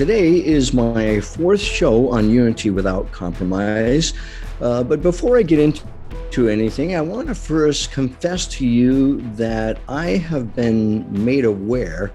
Today 0.00 0.42
is 0.42 0.72
my 0.72 1.20
fourth 1.20 1.60
show 1.60 2.08
on 2.08 2.30
Unity 2.30 2.70
Without 2.70 3.12
Compromise. 3.12 4.14
Uh, 4.58 4.82
but 4.82 5.02
before 5.02 5.36
I 5.36 5.42
get 5.42 5.58
into 5.58 6.48
anything, 6.48 6.96
I 6.96 7.02
want 7.02 7.28
to 7.28 7.34
first 7.34 7.92
confess 7.92 8.46
to 8.46 8.66
you 8.66 9.20
that 9.32 9.78
I 9.90 10.12
have 10.12 10.56
been 10.56 11.04
made 11.22 11.44
aware 11.44 12.12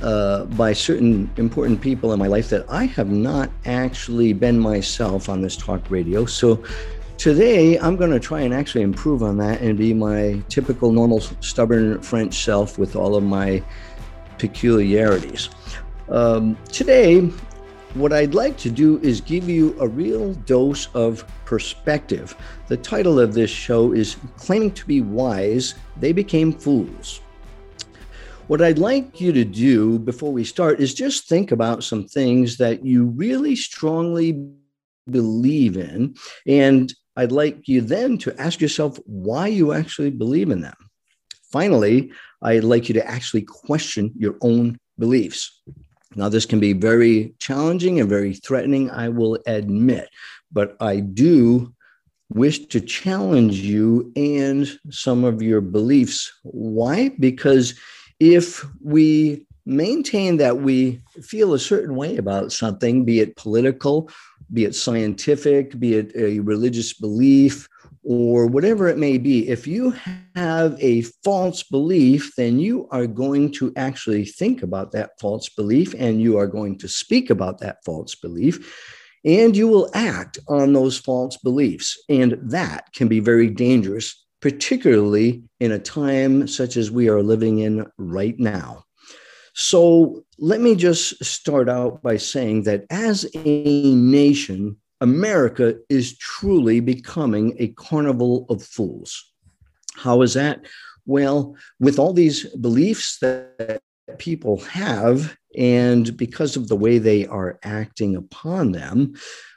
uh, 0.00 0.46
by 0.46 0.72
certain 0.72 1.30
important 1.36 1.82
people 1.82 2.14
in 2.14 2.18
my 2.18 2.28
life 2.28 2.48
that 2.48 2.64
I 2.70 2.86
have 2.86 3.10
not 3.10 3.50
actually 3.66 4.32
been 4.32 4.58
myself 4.58 5.28
on 5.28 5.42
this 5.42 5.54
talk 5.54 5.82
radio. 5.90 6.24
So 6.24 6.64
today 7.18 7.78
I'm 7.78 7.96
going 7.96 8.12
to 8.12 8.20
try 8.20 8.40
and 8.40 8.54
actually 8.54 8.84
improve 8.84 9.22
on 9.22 9.36
that 9.36 9.60
and 9.60 9.76
be 9.76 9.92
my 9.92 10.42
typical, 10.48 10.90
normal, 10.90 11.20
stubborn 11.20 12.00
French 12.00 12.42
self 12.42 12.78
with 12.78 12.96
all 12.96 13.16
of 13.16 13.22
my 13.22 13.62
peculiarities. 14.38 15.50
Um, 16.12 16.58
today, 16.70 17.20
what 17.94 18.12
I'd 18.12 18.34
like 18.34 18.58
to 18.58 18.70
do 18.70 19.00
is 19.00 19.22
give 19.22 19.48
you 19.48 19.74
a 19.80 19.88
real 19.88 20.34
dose 20.34 20.88
of 20.94 21.24
perspective. 21.46 22.36
The 22.68 22.76
title 22.76 23.18
of 23.18 23.32
this 23.32 23.50
show 23.50 23.92
is 23.92 24.18
Claiming 24.36 24.72
to 24.72 24.86
Be 24.86 25.00
Wise, 25.00 25.74
They 25.96 26.12
Became 26.12 26.52
Fools. 26.52 27.22
What 28.48 28.60
I'd 28.60 28.78
like 28.78 29.22
you 29.22 29.32
to 29.32 29.44
do 29.44 29.98
before 29.98 30.34
we 30.34 30.44
start 30.44 30.80
is 30.80 30.92
just 30.92 31.30
think 31.30 31.50
about 31.50 31.82
some 31.82 32.06
things 32.06 32.58
that 32.58 32.84
you 32.84 33.06
really 33.06 33.56
strongly 33.56 34.38
believe 35.10 35.78
in. 35.78 36.14
And 36.46 36.92
I'd 37.16 37.32
like 37.32 37.66
you 37.68 37.80
then 37.80 38.18
to 38.18 38.38
ask 38.38 38.60
yourself 38.60 38.98
why 39.06 39.46
you 39.46 39.72
actually 39.72 40.10
believe 40.10 40.50
in 40.50 40.60
them. 40.60 40.76
Finally, 41.50 42.12
I'd 42.42 42.64
like 42.64 42.90
you 42.90 42.94
to 42.96 43.06
actually 43.08 43.42
question 43.42 44.12
your 44.14 44.36
own 44.42 44.78
beliefs. 44.98 45.62
Now, 46.14 46.28
this 46.28 46.46
can 46.46 46.60
be 46.60 46.72
very 46.72 47.34
challenging 47.38 48.00
and 48.00 48.08
very 48.08 48.34
threatening, 48.34 48.90
I 48.90 49.08
will 49.08 49.38
admit, 49.46 50.08
but 50.50 50.76
I 50.80 51.00
do 51.00 51.74
wish 52.30 52.66
to 52.66 52.80
challenge 52.80 53.58
you 53.58 54.12
and 54.16 54.68
some 54.90 55.24
of 55.24 55.42
your 55.42 55.60
beliefs. 55.60 56.32
Why? 56.42 57.10
Because 57.18 57.74
if 58.20 58.64
we 58.82 59.46
maintain 59.66 60.38
that 60.38 60.58
we 60.58 61.00
feel 61.22 61.54
a 61.54 61.58
certain 61.58 61.94
way 61.94 62.16
about 62.16 62.52
something, 62.52 63.04
be 63.04 63.20
it 63.20 63.36
political, 63.36 64.10
be 64.52 64.64
it 64.64 64.74
scientific, 64.74 65.78
be 65.78 65.94
it 65.94 66.12
a 66.16 66.40
religious 66.40 66.92
belief, 66.92 67.68
or 68.04 68.46
whatever 68.46 68.88
it 68.88 68.98
may 68.98 69.18
be, 69.18 69.48
if 69.48 69.66
you 69.66 69.94
have 70.34 70.76
a 70.80 71.02
false 71.22 71.62
belief, 71.62 72.32
then 72.36 72.58
you 72.58 72.88
are 72.90 73.06
going 73.06 73.52
to 73.52 73.72
actually 73.76 74.24
think 74.24 74.62
about 74.62 74.92
that 74.92 75.12
false 75.20 75.48
belief 75.48 75.94
and 75.98 76.20
you 76.20 76.36
are 76.36 76.46
going 76.46 76.78
to 76.78 76.88
speak 76.88 77.30
about 77.30 77.60
that 77.60 77.78
false 77.84 78.14
belief 78.14 79.00
and 79.24 79.56
you 79.56 79.68
will 79.68 79.88
act 79.94 80.38
on 80.48 80.72
those 80.72 80.98
false 80.98 81.36
beliefs. 81.38 81.96
And 82.08 82.38
that 82.42 82.92
can 82.92 83.08
be 83.08 83.20
very 83.20 83.48
dangerous, 83.48 84.24
particularly 84.40 85.44
in 85.60 85.70
a 85.70 85.78
time 85.78 86.48
such 86.48 86.76
as 86.76 86.90
we 86.90 87.08
are 87.08 87.22
living 87.22 87.60
in 87.60 87.86
right 87.98 88.38
now. 88.38 88.84
So 89.54 90.24
let 90.38 90.60
me 90.60 90.74
just 90.74 91.22
start 91.24 91.68
out 91.68 92.02
by 92.02 92.16
saying 92.16 92.62
that 92.64 92.84
as 92.90 93.30
a 93.34 93.94
nation, 93.94 94.76
America 95.02 95.74
is 95.88 96.16
truly 96.18 96.78
becoming 96.78 97.56
a 97.58 97.66
carnival 97.70 98.46
of 98.48 98.62
fools. 98.62 99.32
How 99.96 100.22
is 100.22 100.34
that? 100.34 100.64
Well, 101.06 101.56
with 101.80 101.98
all 101.98 102.12
these 102.12 102.46
beliefs 102.54 103.18
that 103.18 103.82
people 104.18 104.60
have, 104.60 105.36
and 105.58 106.16
because 106.16 106.54
of 106.54 106.68
the 106.68 106.76
way 106.76 106.98
they 106.98 107.26
are 107.26 107.58
acting 107.64 108.14
upon 108.14 108.70
them, 108.70 109.14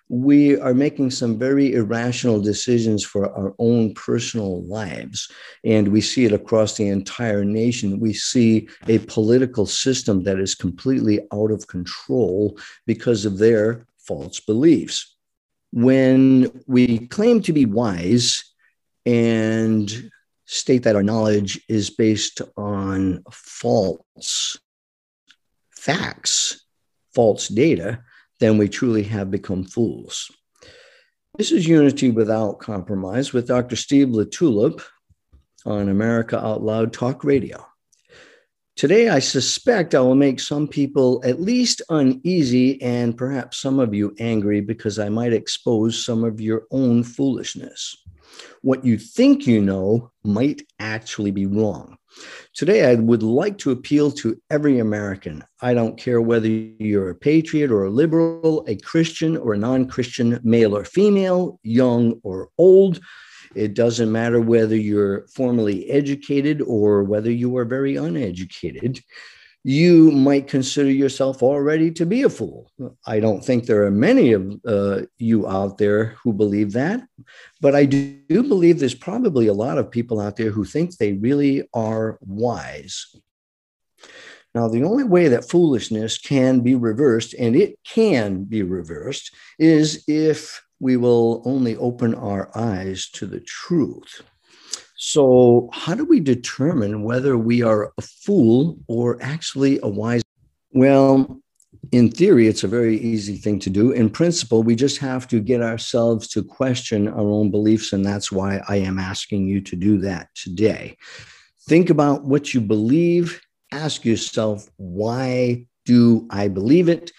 we 0.10 0.58
are 0.58 0.74
making 0.74 1.12
some 1.12 1.38
very 1.38 1.74
irrational 1.74 2.42
decisions 2.42 3.04
for 3.04 3.32
our 3.38 3.54
own 3.60 3.94
personal 3.94 4.64
lives. 4.64 5.32
And 5.64 5.90
we 5.90 6.02
see 6.02 6.26
it 6.26 6.34
across 6.34 6.76
the 6.76 6.88
entire 6.88 7.46
nation. 7.46 8.00
We 8.00 8.14
see 8.14 8.68
a 8.88 8.98
political 8.98 9.68
system 9.68 10.24
that 10.24 10.40
is 10.40 10.56
completely 10.56 11.20
out 11.32 11.52
of 11.52 11.68
control 11.68 12.58
because 12.88 13.26
of 13.26 13.38
their 13.38 13.86
false 14.00 14.40
beliefs 14.40 15.15
when 15.76 16.50
we 16.68 17.06
claim 17.08 17.42
to 17.42 17.52
be 17.52 17.66
wise 17.66 18.46
and 19.06 20.10
state 20.46 20.84
that 20.84 20.96
our 20.96 21.04
knowledge 21.04 21.62
is 21.68 21.90
based 21.90 22.40
on 22.56 23.22
false 23.30 24.58
facts, 25.72 26.66
false 27.14 27.50
data, 27.50 28.02
then 28.40 28.58
we 28.58 28.70
truly 28.70 29.04
have 29.04 29.30
become 29.30 29.66
fools. 29.66 30.32
This 31.38 31.52
is 31.52 31.68
Unity 31.68 32.10
Without 32.10 32.60
Compromise 32.60 33.34
with 33.34 33.50
Dr. 33.50 33.76
Steve 33.76 34.08
LaTulippe 34.08 34.82
on 35.66 35.90
America 35.90 36.40
Out 36.42 36.64
Loud 36.64 36.94
Talk 36.94 37.26
Radio. 37.26 37.66
Today, 38.76 39.08
I 39.08 39.20
suspect 39.20 39.96
I 39.96 40.02
will 40.02 40.16
make 40.16 40.38
some 40.38 40.68
people 40.68 41.22
at 41.24 41.40
least 41.40 41.82
uneasy 41.88 42.82
and 42.82 43.18
perhaps 43.18 43.58
some 43.58 43.80
of 43.80 43.94
you 43.94 44.14
angry 44.20 44.60
because 44.60 45.00
I 45.00 45.08
might 45.08 45.32
expose 45.32 46.06
some 46.06 46.26
of 46.26 46.42
your 46.42 46.64
own 46.72 47.04
foolishness. 47.04 47.96
What 48.64 48.84
you 48.84 48.98
think 48.98 49.48
you 49.48 49.62
know 49.62 50.12
might 50.26 50.62
actually 50.78 51.32
be 51.32 51.46
wrong. 51.46 51.98
Today, 52.54 52.92
I 52.92 52.96
would 52.96 53.24
like 53.24 53.58
to 53.60 53.72
appeal 53.72 54.12
to 54.12 54.42
every 54.50 54.80
American. 54.80 55.46
I 55.62 55.74
don't 55.74 55.98
care 55.98 56.22
whether 56.22 56.50
you're 56.50 57.12
a 57.12 57.16
patriot 57.16 57.72
or 57.72 57.86
a 57.86 57.90
liberal, 57.90 58.66
a 58.68 58.76
Christian 58.76 59.38
or 59.38 59.54
a 59.54 59.58
non 59.58 59.88
Christian, 59.88 60.42
male 60.44 60.76
or 60.76 60.84
female, 60.84 61.62
young 61.64 62.20
or 62.24 62.50
old. 62.58 63.00
It 63.56 63.74
doesn't 63.74 64.12
matter 64.12 64.42
whether 64.42 64.76
you're 64.76 65.28
formally 65.28 65.90
educated 65.90 66.62
or 66.62 67.04
whether 67.04 67.32
you 67.32 67.56
are 67.58 67.66
very 67.66 67.96
uneducated. 67.96 69.02
You 69.64 70.12
might 70.12 70.48
consider 70.48 70.92
yourself 70.92 71.42
already 71.42 71.90
to 71.92 72.06
be 72.06 72.22
a 72.22 72.30
fool. 72.30 72.72
I 73.08 73.20
don't 73.20 73.44
think 73.44 73.66
there 73.66 73.84
are 73.86 73.92
many 73.92 74.34
of 74.34 74.54
uh, 74.68 75.02
you 75.18 75.48
out 75.48 75.80
there 75.80 76.18
who 76.24 76.34
believe 76.34 76.74
that, 76.74 77.02
but 77.62 77.74
I 77.74 77.86
do 77.86 78.44
believe 78.44 78.80
there's 78.80 78.94
probably 78.94 79.48
a 79.48 79.54
lot 79.54 79.80
of 79.80 79.90
people 79.90 80.20
out 80.20 80.36
there 80.36 80.52
who 80.52 80.66
think 80.66 80.98
they 80.98 81.14
really 81.14 81.68
are 81.74 82.20
wise. 82.22 83.08
Now, 84.54 84.70
the 84.70 84.84
only 84.84 85.04
way 85.04 85.28
that 85.30 85.50
foolishness 85.50 86.18
can 86.18 86.62
be 86.62 86.76
reversed, 86.76 87.34
and 87.38 87.56
it 87.56 87.78
can 87.84 88.44
be 88.44 88.64
reversed, 88.64 89.36
is 89.60 90.04
if 90.08 90.65
we 90.80 90.98
will 90.98 91.42
only 91.46 91.76
open 91.78 92.16
our 92.16 92.50
eyes 92.56 93.10
to 93.12 93.26
the 93.26 93.40
truth. 93.40 94.22
So, 94.98 95.70
how 95.74 95.94
do 95.94 96.06
we 96.06 96.20
determine 96.20 97.04
whether 97.04 97.38
we 97.38 97.62
are 97.62 97.94
a 97.98 98.02
fool 98.02 98.80
or 98.88 99.22
actually 99.22 99.80
a 99.84 99.88
wise? 99.88 100.22
Well, 100.72 101.42
in 101.92 102.10
theory, 102.12 102.48
it's 102.48 102.64
a 102.64 102.68
very 102.68 102.98
easy 102.98 103.38
thing 103.38 103.60
to 103.60 103.70
do. 103.70 103.92
In 103.92 104.10
principle, 104.10 104.64
we 104.64 104.76
just 104.76 104.98
have 105.00 105.28
to 105.28 105.40
get 105.40 105.62
ourselves 105.62 106.28
to 106.30 106.44
question 106.44 107.08
our 107.08 107.20
own 107.20 107.52
beliefs. 107.52 107.94
And 107.94 108.06
that's 108.06 108.32
why 108.32 108.62
I 108.68 108.78
am 108.78 108.98
asking 108.98 109.48
you 109.48 109.62
to 109.62 109.76
do 109.76 110.00
that 110.00 110.30
today. 110.36 110.98
Think 111.68 111.90
about 111.90 112.24
what 112.26 112.54
you 112.54 112.62
believe. 112.62 113.42
Ask 113.72 114.06
yourself, 114.06 114.70
why 114.78 115.68
do 115.86 116.28
I 116.30 116.48
believe 116.48 116.90
it? 116.90 117.12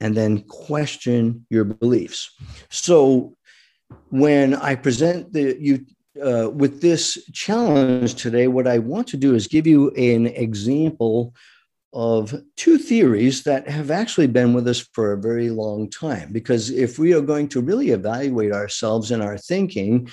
And 0.00 0.16
then 0.16 0.42
question 0.42 1.46
your 1.50 1.64
beliefs. 1.64 2.30
So 2.70 3.36
when 4.10 4.54
I 4.54 4.74
present 4.74 5.32
the 5.32 5.56
you 5.58 5.84
uh, 6.22 6.50
with 6.50 6.80
this 6.80 7.18
challenge 7.32 8.14
today, 8.14 8.48
what 8.48 8.66
I 8.66 8.78
want 8.78 9.06
to 9.08 9.16
do 9.16 9.34
is 9.34 9.46
give 9.46 9.66
you 9.66 9.90
an 9.90 10.26
example 10.26 11.34
of 11.92 12.34
two 12.56 12.76
theories 12.76 13.44
that 13.44 13.68
have 13.68 13.90
actually 13.90 14.26
been 14.26 14.52
with 14.52 14.68
us 14.68 14.80
for 14.92 15.12
a 15.12 15.20
very 15.20 15.48
long 15.48 15.88
time. 15.88 16.32
Because 16.32 16.70
if 16.70 16.98
we 16.98 17.14
are 17.14 17.20
going 17.20 17.48
to 17.48 17.60
really 17.60 17.90
evaluate 17.90 18.52
ourselves 18.52 19.10
and 19.10 19.22
our 19.22 19.38
thinking, 19.38 20.08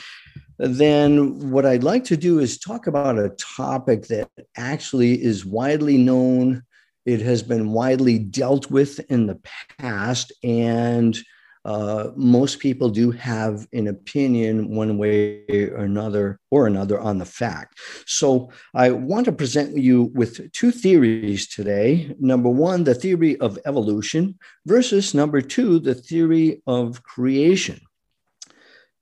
then 0.57 1.51
what 1.51 1.65
I'd 1.65 1.83
like 1.83 2.05
to 2.05 2.17
do 2.17 2.39
is 2.39 2.57
talk 2.57 2.87
about 2.87 3.19
a 3.19 3.35
topic 3.37 4.07
that 4.07 4.29
actually 4.55 5.21
is 5.21 5.45
widely 5.45 5.97
known 5.97 6.63
it 7.05 7.21
has 7.21 7.43
been 7.43 7.71
widely 7.71 8.19
dealt 8.19 8.69
with 8.71 8.99
in 9.11 9.27
the 9.27 9.39
past, 9.77 10.31
and 10.43 11.17
uh, 11.65 12.11
most 12.15 12.59
people 12.59 12.89
do 12.89 13.09
have 13.09 13.67
an 13.73 13.87
opinion 13.87 14.69
one 14.69 14.99
way 14.99 15.43
or 15.49 15.83
another 15.83 16.39
or 16.51 16.67
another 16.67 16.99
on 16.99 17.17
the 17.17 17.25
fact. 17.25 17.79
So 18.05 18.51
I 18.75 18.91
want 18.91 19.25
to 19.25 19.31
present 19.31 19.75
you 19.75 20.11
with 20.13 20.51
two 20.51 20.71
theories 20.71 21.47
today. 21.47 22.15
Number 22.19 22.49
one, 22.49 22.83
the 22.83 22.93
theory 22.93 23.39
of 23.39 23.57
evolution 23.65 24.37
versus 24.67 25.15
number 25.15 25.41
two, 25.41 25.79
the 25.79 25.95
theory 25.95 26.61
of 26.67 27.01
creation. 27.01 27.81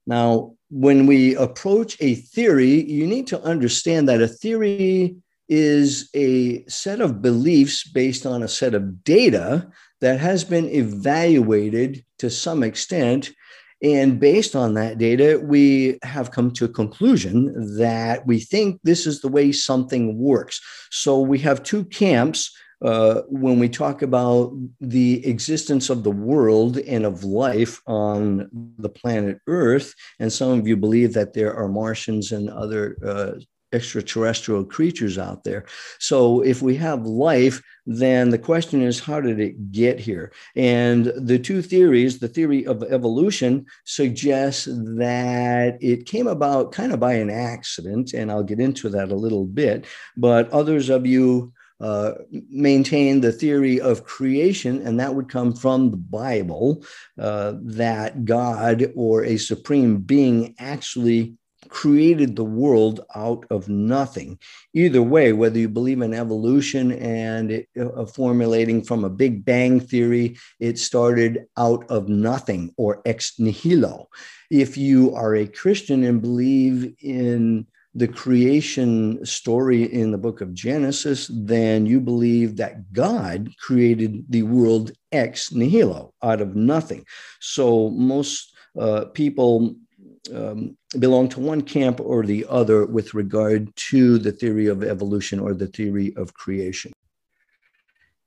Now, 0.07 0.56
when 0.69 1.06
we 1.06 1.35
approach 1.35 1.97
a 1.99 2.15
theory, 2.15 2.81
you 2.89 3.07
need 3.07 3.27
to 3.27 3.41
understand 3.41 4.07
that 4.07 4.21
a 4.21 4.27
theory 4.27 5.17
is 5.50 6.10
a 6.16 6.66
set 6.68 7.01
of 7.01 7.22
beliefs 7.22 7.88
based 7.88 8.25
on 8.25 8.44
a 8.44 8.48
set 8.48 8.74
of 8.74 9.04
data 9.04 9.69
that 10.01 10.19
has 10.19 10.44
been 10.44 10.69
evaluated 10.69 12.04
to 12.19 12.30
some 12.30 12.63
extent. 12.63 13.31
And 13.81 14.19
based 14.19 14.56
on 14.56 14.75
that 14.75 14.98
data, 14.98 15.42
we 15.44 16.00
have 16.04 16.31
come 16.31 16.51
to 16.51 16.66
a 16.66 16.69
conclusion 16.69 17.78
that 17.78 18.25
we 18.25 18.40
think 18.40 18.80
this 18.84 19.06
is 19.06 19.19
the 19.19 19.28
way 19.28 19.51
something 19.51 20.18
works. 20.18 20.62
So 20.90 21.19
we 21.19 21.40
have 21.40 21.63
two 21.63 21.84
camps 21.86 22.51
uh, 22.84 23.22
when 23.30 23.60
we 23.60 23.69
talk 23.69 24.01
about 24.01 24.54
the 24.81 25.25
existence 25.25 25.90
of 25.90 26.04
the 26.04 26.12
world 26.12 26.78
and 26.80 27.06
of 27.06 27.24
life 27.24 27.81
on 27.88 28.50
the 28.78 28.90
planet 28.90 29.40
Earth, 29.48 29.94
and 30.19 30.31
some 30.31 30.60
of 30.60 30.68
you 30.68 30.75
believe 30.75 31.13
that 31.13 31.34
there 31.34 31.56
are 31.56 31.69
Martians 31.69 32.34
and 32.34 32.50
other 32.50 32.98
uh, 33.06 33.40
extraterrestrial 33.73 34.63
creatures 34.63 35.17
out 35.17 35.43
there. 35.43 35.65
So 35.99 36.41
if 36.41 36.61
we 36.61 36.75
have 36.77 37.05
life, 37.05 37.61
then 37.85 38.29
the 38.29 38.37
question 38.37 38.81
is, 38.81 38.99
how 38.99 39.19
did 39.19 39.39
it 39.39 39.71
get 39.71 39.99
here? 39.99 40.31
And 40.55 41.11
the 41.17 41.39
two 41.39 41.61
theories, 41.61 42.19
the 42.19 42.29
theory 42.29 42.65
of 42.65 42.83
evolution 42.83 43.65
suggests 43.85 44.65
that 44.65 45.77
it 45.81 46.05
came 46.05 46.27
about 46.27 46.71
kind 46.71 46.93
of 46.93 46.99
by 46.99 47.13
an 47.13 47.29
accident, 47.29 48.13
and 48.13 48.31
I'll 48.31 48.43
get 48.43 48.59
into 48.59 48.89
that 48.89 49.11
a 49.11 49.15
little 49.15 49.45
bit. 49.45 49.85
But 50.15 50.49
others 50.51 50.89
of 50.89 51.05
you 51.05 51.51
uh, 51.81 52.13
maintain 52.49 53.19
the 53.19 53.31
theory 53.33 53.81
of 53.81 54.05
creation, 54.05 54.85
and 54.87 54.99
that 54.99 55.15
would 55.15 55.27
come 55.27 55.53
from 55.53 55.91
the 55.91 55.97
Bible, 55.97 56.85
uh, 57.19 57.55
that 57.61 58.23
God 58.23 58.93
or 58.95 59.25
a 59.25 59.35
supreme 59.35 59.97
being 59.97 60.55
actually 60.59 61.35
created 61.73 62.35
the 62.35 62.43
world 62.43 63.01
out 63.15 63.43
of 63.49 63.67
nothing. 63.67 64.37
Either 64.73 65.01
way, 65.01 65.33
whether 65.33 65.57
you 65.57 65.67
believe 65.67 66.01
in 66.03 66.13
evolution 66.13 66.91
and 66.91 67.51
it, 67.51 67.67
uh, 67.81 68.05
formulating 68.05 68.83
from 68.83 69.03
a 69.03 69.09
Big 69.09 69.43
Bang 69.43 69.79
theory, 69.79 70.37
it 70.59 70.77
started 70.77 71.45
out 71.57 71.83
of 71.89 72.07
nothing 72.07 72.71
or 72.77 73.01
ex 73.05 73.39
nihilo. 73.39 74.07
If 74.51 74.77
you 74.77 75.15
are 75.15 75.35
a 75.35 75.47
Christian 75.47 76.03
and 76.03 76.21
believe 76.21 76.93
in 77.01 77.65
the 77.95 78.07
creation 78.07 79.25
story 79.25 79.83
in 79.91 80.11
the 80.11 80.17
book 80.19 80.41
of 80.41 80.53
Genesis, 80.53 81.29
then 81.33 81.87
you 81.87 81.99
believe 81.99 82.55
that 82.57 82.93
God 82.93 83.49
created 83.59 84.25
the 84.29 84.43
world 84.43 84.91
ex 85.11 85.51
nihilo, 85.51 86.13
out 86.21 86.39
of 86.39 86.55
nothing. 86.55 87.03
So 87.39 87.89
most 87.89 88.53
uh, 88.79 89.05
people 89.05 89.75
um, 90.33 90.77
belong 91.00 91.30
to 91.30 91.40
one 91.40 91.62
camp 91.62 92.00
or 92.00 92.25
the 92.25 92.45
other 92.50 92.86
with 92.86 93.13
regard 93.13 93.75
to 93.75 94.18
the 94.18 94.31
theory 94.31 94.68
of 94.68 94.84
evolution 94.84 95.40
or 95.40 95.54
the 95.54 95.68
theory 95.68 96.13
of 96.16 96.34
creation. 96.34 96.92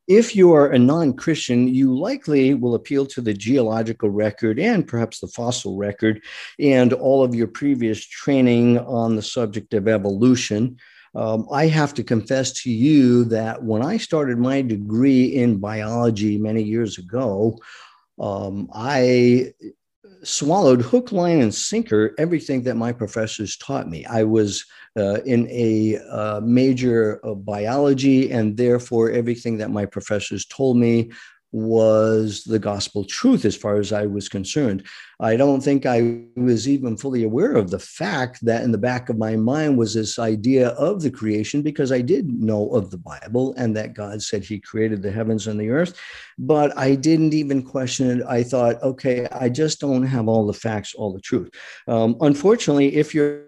If 0.09 0.37
you 0.37 0.53
are 0.55 0.69
a 0.69 0.79
non 0.79 1.15
Christian, 1.15 1.67
you 1.67 1.97
likely 1.99 2.55
will 2.55 2.77
appeal 2.77 3.07
to 3.07 3.21
the 3.21 3.35
geological 3.35 4.09
record 4.09 4.59
and 4.61 4.87
perhaps 4.87 5.19
the 5.19 5.27
fossil 5.27 5.77
record 5.77 6.23
and 6.61 6.93
all 6.93 7.25
of 7.25 7.35
your 7.35 7.49
previous 7.49 8.05
training 8.07 8.79
on 8.79 9.17
the 9.17 9.23
subject 9.23 9.75
of 9.75 9.89
evolution. 9.89 10.79
Um, 11.17 11.49
I 11.51 11.67
have 11.67 11.93
to 11.95 12.05
confess 12.05 12.53
to 12.63 12.71
you 12.71 13.25
that 13.25 13.65
when 13.65 13.83
I 13.83 13.97
started 13.97 14.39
my 14.39 14.63
degree 14.63 15.25
in 15.25 15.59
biology 15.59 16.39
many 16.39 16.63
years 16.63 16.99
ago, 16.99 17.59
um, 18.21 18.69
I 18.73 19.55
swallowed 20.23 20.83
hook, 20.83 21.13
line, 21.13 21.41
and 21.41 21.55
sinker 21.55 22.15
everything 22.19 22.63
that 22.63 22.77
my 22.77 22.93
professors 22.93 23.57
taught 23.57 23.89
me. 23.89 24.05
I 24.07 24.25
was 24.25 24.65
uh, 24.97 25.21
in 25.25 25.49
a 25.51 25.99
uh, 26.11 26.41
major 26.43 27.17
of 27.17 27.45
biology, 27.45 28.31
and 28.31 28.57
therefore 28.57 29.11
everything 29.11 29.59
that 29.59 29.71
my 29.71 29.87
professors 29.87 30.47
told 30.47 30.77
me 30.77 31.11
was 31.57 32.45
the 32.45 32.59
gospel 32.59 33.03
truth 33.03 33.47
as 33.47 33.57
far 33.57 33.77
as 33.77 33.91
I 33.91 34.05
was 34.05 34.29
concerned. 34.29 34.85
I 35.21 35.37
don't 35.37 35.63
think 35.63 35.87
I 35.87 36.25
was 36.37 36.69
even 36.69 36.99
fully 36.99 37.23
aware 37.23 37.57
of 37.57 37.71
the 37.71 37.79
fact 37.79 38.45
that 38.45 38.63
in 38.63 38.73
the 38.73 38.79
back 38.79 39.09
of 39.09 39.17
my 39.17 39.37
mind 39.37 39.79
was 39.79 39.95
this 39.95 40.19
idea 40.19 40.69
of 40.71 41.01
the 41.01 41.11
creation 41.11 41.63
because 41.63 41.93
I 41.93 42.03
did 42.03 42.29
know 42.29 42.69
of 42.75 42.91
the 42.91 42.99
Bible 42.99 43.55
and 43.57 43.75
that 43.75 43.95
God 43.95 44.21
said 44.21 44.45
he 44.45 44.61
created 44.61 45.01
the 45.01 45.11
heavens 45.11 45.47
and 45.47 45.59
the 45.59 45.71
earth, 45.71 45.99
but 46.39 46.77
I 46.77 46.95
didn't 46.95 47.33
even 47.33 47.63
question 47.63 48.21
it. 48.21 48.27
I 48.29 48.43
thought, 48.43 48.83
okay, 48.83 49.27
I 49.33 49.49
just 49.49 49.81
don't 49.81 50.07
have 50.07 50.29
all 50.29 50.47
the 50.47 50.53
facts, 50.53 50.95
all 50.95 51.11
the 51.11 51.23
truth. 51.23 51.49
Um, 51.89 52.17
unfortunately, 52.21 52.97
if 52.97 53.15
you're 53.15 53.47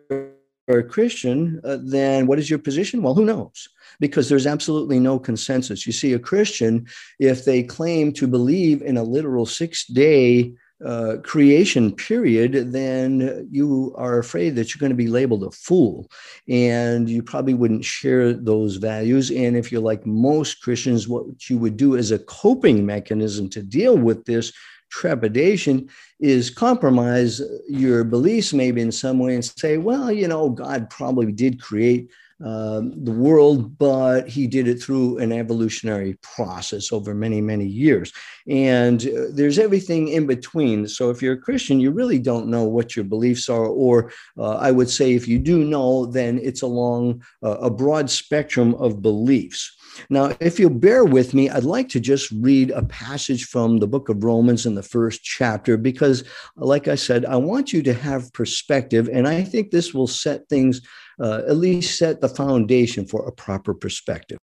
a 0.69 0.83
Christian, 0.85 1.61
uh, 1.65 1.79
then 1.83 2.27
what 2.27 2.39
is 2.39 2.51
your 2.51 2.59
position? 2.59 3.03
Well, 3.03 3.15
who 3.15 3.25
knows? 3.25 3.69
because 4.01 4.29
there's 4.29 4.47
absolutely 4.47 5.01
no 5.01 5.19
consensus. 5.19 5.87
You 5.87 5.93
see, 5.93 6.13
a 6.13 6.19
Christian, 6.19 6.87
if 7.19 7.45
they 7.45 7.63
claim 7.63 8.13
to 8.15 8.27
believe 8.27 8.83
in 8.83 8.97
a 8.97 9.03
literal 9.03 9.47
six 9.47 9.87
day 9.87 10.55
uh, 10.85 11.17
creation 11.25 11.93
period, 11.93 12.73
then 12.73 13.49
you 13.51 13.93
are 13.97 14.19
afraid 14.19 14.55
that 14.55 14.73
you're 14.73 14.81
going 14.81 14.91
to 14.91 14.97
be 14.97 15.09
labeled 15.09 15.43
a 15.43 15.51
fool. 15.51 16.09
And 16.49 17.11
you 17.11 17.21
probably 17.23 17.55
wouldn't 17.55 17.85
share 17.85 18.33
those 18.33 18.77
values. 18.77 19.31
And 19.33 19.57
if 19.57 19.73
you're 19.73 19.81
like 19.81 20.07
most 20.07 20.63
Christians, 20.63 21.09
what 21.09 21.51
you 21.51 21.59
would 21.59 21.77
do 21.77 21.97
as 21.97 22.13
a 22.13 22.21
coping 22.21 22.87
mechanism 22.87 23.49
to 23.51 23.63
deal 23.63 23.99
with 23.99 24.25
this 24.25 24.53
trepidation 24.91 25.89
is 26.21 26.51
compromise 26.51 27.41
your 27.69 28.05
beliefs 28.05 28.53
maybe 28.53 28.81
in 28.81 28.93
some 28.93 29.19
way 29.19 29.35
and 29.35 29.45
say, 29.45 29.79
well, 29.79 30.11
you 30.11 30.29
know, 30.29 30.51
God 30.51 30.91
probably 30.91 31.33
did 31.33 31.61
create 31.61 32.11
um, 32.45 33.05
the 33.05 33.11
world, 33.11 33.77
but 33.79 34.29
he 34.29 34.47
did 34.47 34.69
it 34.69 34.81
through 34.81 35.19
an 35.19 35.33
evolutionary 35.33 36.17
process 36.23 36.93
over 36.93 37.13
many, 37.13 37.41
many 37.41 37.67
years. 37.67 38.13
And 38.47 39.05
uh, 39.09 39.25
there's 39.33 39.59
everything 39.59 40.09
in 40.09 40.27
between. 40.27 40.87
So 40.87 41.11
if 41.11 41.21
you're 41.21 41.35
a 41.35 41.41
Christian, 41.41 41.81
you 41.81 41.91
really 41.91 42.21
don't 42.21 42.47
know 42.47 42.63
what 42.63 42.95
your 42.95 43.05
beliefs 43.05 43.49
are. 43.49 43.67
Or 43.67 44.13
uh, 44.37 44.57
I 44.57 44.71
would 44.71 44.89
say 44.89 45.15
if 45.15 45.27
you 45.27 45.41
do 45.41 45.65
know, 45.65 46.07
then 46.07 46.39
it's 46.41 46.63
along 46.63 47.25
uh, 47.43 47.59
a 47.59 47.71
broad 47.71 48.09
spectrum 48.09 48.75
of 48.77 49.03
beliefs. 49.03 49.77
Now, 50.11 50.33
if 50.41 50.59
you'll 50.59 50.71
bear 50.71 51.05
with 51.05 51.35
me, 51.35 51.51
I'd 51.51 51.65
like 51.65 51.89
to 51.91 52.01
just 52.01 52.31
read 52.31 52.71
a 52.71 52.83
passage 52.85 53.47
from 53.47 53.79
the 53.79 53.87
book 53.87 54.09
of 54.09 54.25
Romans 54.25 54.67
in 54.67 54.75
the 54.75 54.83
first 54.83 55.23
chapter, 55.23 55.77
because, 55.77 56.25
like 56.57 56.89
I 56.89 56.95
said, 56.95 57.25
I 57.25 57.37
want 57.37 57.73
you 57.73 57.83
to 57.83 57.95
have 57.95 58.33
perspective. 58.33 59.09
And 59.13 59.27
I 59.27 59.43
think 59.43 59.71
this 59.71 59.95
will 59.95 60.07
set 60.07 60.49
things, 60.49 60.81
uh, 61.21 61.43
at 61.49 61.57
least 61.57 61.99
set 61.99 62.21
the 62.21 62.29
foundation 62.29 63.07
for 63.07 63.27
a 63.27 63.33
proper 63.33 63.75
perspective. 63.75 64.39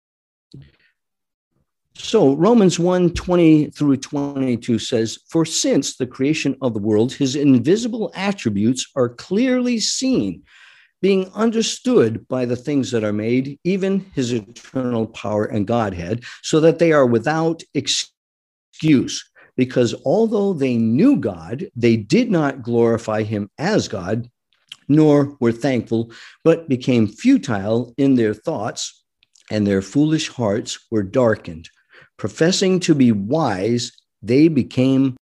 So 1.96 2.34
Romans 2.34 2.78
1 2.78 3.14
20 3.14 3.70
through 3.70 3.98
22 3.98 4.78
says, 4.80 5.18
For 5.30 5.44
since 5.44 5.96
the 5.96 6.06
creation 6.06 6.56
of 6.60 6.74
the 6.74 6.80
world, 6.80 7.12
his 7.12 7.36
invisible 7.36 8.10
attributes 8.16 8.90
are 8.96 9.08
clearly 9.08 9.78
seen 9.78 10.42
being 11.04 11.30
understood 11.34 12.26
by 12.28 12.46
the 12.46 12.56
things 12.56 12.90
that 12.90 13.04
are 13.04 13.12
made, 13.12 13.58
even 13.62 14.10
his 14.14 14.32
eternal 14.32 15.06
power 15.08 15.44
and 15.44 15.66
Godhead, 15.66 16.24
so 16.42 16.60
that 16.60 16.78
they 16.78 16.92
are 16.92 17.04
without 17.04 17.62
excuse. 17.74 19.22
Because 19.54 19.94
although 20.06 20.54
they 20.54 20.78
knew 20.78 21.18
God, 21.18 21.68
they 21.76 21.94
did 21.94 22.30
not 22.30 22.62
glorify 22.62 23.22
him 23.22 23.50
as 23.58 23.86
God, 23.86 24.30
nor 24.88 25.36
were 25.40 25.52
thankful, 25.52 26.10
but 26.42 26.70
became 26.70 27.06
futile 27.06 27.92
in 27.98 28.14
their 28.14 28.32
thoughts, 28.32 29.04
and 29.50 29.66
their 29.66 29.82
foolish 29.82 30.30
hearts 30.30 30.78
were 30.90 31.02
darkened. 31.02 31.68
Professing 32.16 32.80
to 32.80 32.94
be 32.94 33.12
wise, 33.12 33.92
they 34.22 34.48
became 34.48 35.18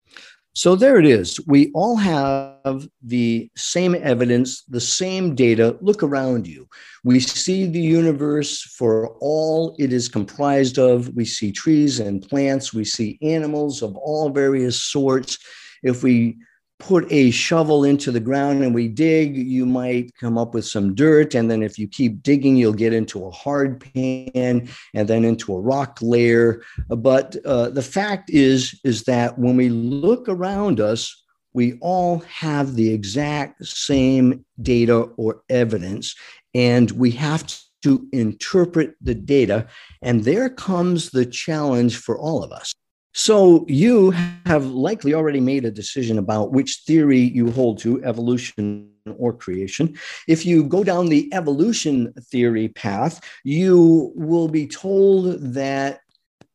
so 0.54 0.74
there 0.74 0.98
it 0.98 1.06
is. 1.06 1.38
We 1.46 1.70
all 1.74 1.96
have 1.96 2.88
the 3.02 3.50
same 3.56 3.94
evidence, 3.94 4.64
the 4.64 4.80
same 4.80 5.34
data. 5.34 5.76
Look 5.80 6.02
around 6.02 6.46
you. 6.46 6.68
We 7.04 7.20
see 7.20 7.66
the 7.66 7.80
universe 7.80 8.62
for 8.62 9.16
all 9.20 9.76
it 9.78 9.92
is 9.92 10.08
comprised 10.08 10.78
of. 10.78 11.14
We 11.14 11.24
see 11.24 11.52
trees 11.52 12.00
and 12.00 12.28
plants. 12.28 12.74
We 12.74 12.84
see 12.84 13.18
animals 13.22 13.82
of 13.82 13.96
all 13.96 14.30
various 14.30 14.82
sorts. 14.82 15.38
If 15.82 16.02
we 16.02 16.36
put 16.80 17.06
a 17.12 17.30
shovel 17.30 17.84
into 17.84 18.10
the 18.10 18.18
ground 18.18 18.64
and 18.64 18.74
we 18.74 18.88
dig, 18.88 19.36
you 19.36 19.64
might 19.66 20.14
come 20.16 20.36
up 20.36 20.54
with 20.54 20.66
some 20.66 20.94
dirt. 20.94 21.34
And 21.34 21.50
then 21.50 21.62
if 21.62 21.78
you 21.78 21.86
keep 21.86 22.22
digging, 22.22 22.56
you'll 22.56 22.72
get 22.72 22.92
into 22.92 23.24
a 23.24 23.30
hard 23.30 23.80
pan 23.80 24.68
and 24.94 25.06
then 25.08 25.24
into 25.24 25.54
a 25.54 25.60
rock 25.60 25.98
layer. 26.02 26.62
But 26.88 27.36
uh, 27.44 27.70
the 27.70 27.82
fact 27.82 28.30
is, 28.30 28.80
is 28.82 29.04
that 29.04 29.38
when 29.38 29.56
we 29.56 29.68
look 29.68 30.28
around 30.28 30.80
us, 30.80 31.14
we 31.52 31.78
all 31.80 32.20
have 32.20 32.74
the 32.74 32.92
exact 32.92 33.66
same 33.66 34.44
data 34.62 35.08
or 35.16 35.42
evidence, 35.48 36.14
and 36.54 36.90
we 36.92 37.10
have 37.12 37.44
to 37.82 38.06
interpret 38.12 38.94
the 39.00 39.14
data. 39.14 39.66
And 40.00 40.24
there 40.24 40.48
comes 40.48 41.10
the 41.10 41.26
challenge 41.26 41.96
for 41.96 42.18
all 42.18 42.44
of 42.44 42.52
us. 42.52 42.72
So 43.12 43.64
you 43.68 44.12
have 44.46 44.66
likely 44.66 45.14
already 45.14 45.40
made 45.40 45.64
a 45.64 45.70
decision 45.70 46.18
about 46.18 46.52
which 46.52 46.82
theory 46.86 47.18
you 47.18 47.50
hold 47.50 47.78
to, 47.80 48.02
evolution 48.04 48.90
or 49.18 49.32
creation. 49.32 49.96
If 50.28 50.46
you 50.46 50.62
go 50.64 50.84
down 50.84 51.08
the 51.08 51.32
evolution 51.32 52.12
theory 52.30 52.68
path, 52.68 53.20
you 53.42 54.12
will 54.14 54.48
be 54.48 54.66
told 54.66 55.40
that 55.54 56.00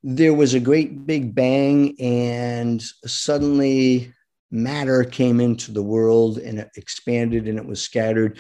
there 0.04 0.34
was 0.34 0.54
a 0.54 0.60
great 0.60 1.06
big 1.06 1.36
bang 1.36 2.00
and 2.00 2.82
suddenly 3.06 4.14
matter 4.52 5.04
came 5.04 5.42
into 5.42 5.72
the 5.72 5.84
world 5.84 6.38
and 6.38 6.60
it 6.60 6.70
expanded 6.76 7.48
and 7.48 7.58
it 7.58 7.66
was 7.66 7.82
scattered. 7.82 8.40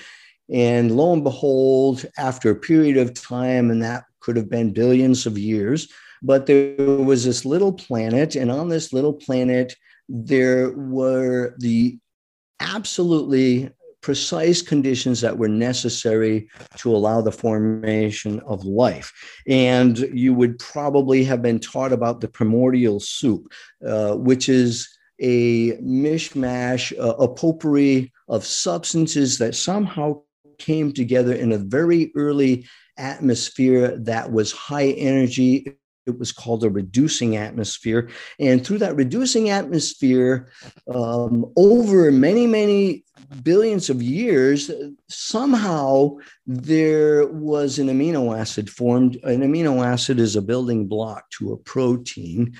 And 0.50 0.96
lo 0.96 1.12
and 1.12 1.24
behold, 1.24 2.06
after 2.18 2.52
a 2.52 2.56
period 2.56 2.98
of 2.98 3.14
time, 3.14 3.72
and 3.72 3.84
that 3.84 4.06
could 4.20 4.38
have 4.38 4.50
been 4.50 4.74
billions 4.74 5.26
of 5.26 5.38
years, 5.38 5.92
but 6.26 6.48
there 6.48 6.76
was 6.78 7.24
this 7.24 7.46
little 7.46 7.72
planet, 7.72 8.36
and 8.36 8.52
on 8.52 8.70
this 8.70 8.92
little 8.92 9.14
planet, 9.14 9.76
there 10.10 10.72
were 10.72 11.56
the 11.60 12.00
absolutely 12.60 13.70
precise 14.02 14.62
conditions 14.62 15.22
that 15.22 15.38
were 15.38 15.48
necessary 15.48 16.48
to 16.78 16.96
allow 16.96 17.22
the 17.22 17.32
formation 17.32 18.40
of 18.42 18.64
life. 18.66 19.12
And 19.48 19.98
you 19.98 20.34
would 20.34 20.58
probably 20.60 21.24
have 21.24 21.42
been 21.42 21.60
taught 21.60 21.92
about 21.92 22.22
the 22.22 22.28
primordial 22.28 23.00
soup, 23.00 23.52
uh, 23.86 24.16
which 24.16 24.50
is 24.50 24.88
a 25.20 25.74
mishmash, 25.78 26.98
uh, 27.00 27.16
a 27.16 27.28
potpourri 27.28 28.12
of 28.28 28.46
substances 28.46 29.38
that 29.38 29.56
somehow 29.56 30.22
came 30.58 30.92
together 30.92 31.34
in 31.34 31.52
a 31.52 31.58
very 31.58 32.12
early 32.16 32.68
atmosphere 32.98 33.98
that 33.98 34.32
was 34.32 34.52
high 34.52 34.90
energy 34.90 35.76
it 36.06 36.20
was 36.20 36.32
called 36.32 36.64
a 36.64 36.70
reducing 36.70 37.36
atmosphere. 37.36 38.10
And 38.40 38.66
through 38.66 38.80
that 38.80 38.96
reducing 38.96 39.50
atmosphere, 39.50 40.50
um, 40.94 41.52
over 41.58 42.12
many, 42.12 42.48
many 42.48 43.04
billions 43.44 43.90
of 43.90 44.04
years, 44.04 44.72
somehow 45.10 46.18
there 46.46 47.28
was 47.28 47.80
an 47.80 47.88
amino 47.88 48.38
acid 48.38 48.70
formed. 48.70 49.16
An 49.24 49.42
amino 49.42 49.86
acid 49.86 50.20
is 50.20 50.36
a 50.36 50.42
building 50.42 50.88
block 50.88 51.30
to 51.32 51.54
a 51.54 51.58
protein. 51.58 52.56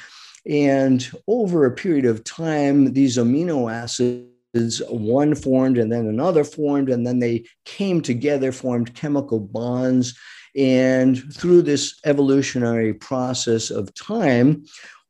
And 0.48 1.08
over 1.28 1.66
a 1.66 1.76
period 1.76 2.06
of 2.06 2.24
time, 2.24 2.94
these 2.94 3.18
amino 3.18 3.72
acids 3.72 4.82
one 4.90 5.36
formed 5.36 5.78
and 5.78 5.92
then 5.92 6.08
another 6.08 6.46
formed 6.46 6.90
and 6.90 7.06
then 7.06 7.20
they 7.20 7.44
came 7.66 8.02
together 8.02 8.54
formed 8.54 8.96
chemical 8.96 9.38
bonds 9.38 10.18
and 10.56 11.34
through 11.34 11.62
this 11.62 12.00
evolutionary 12.06 12.94
process 12.94 13.70
of 13.70 13.94
time, 13.94 14.66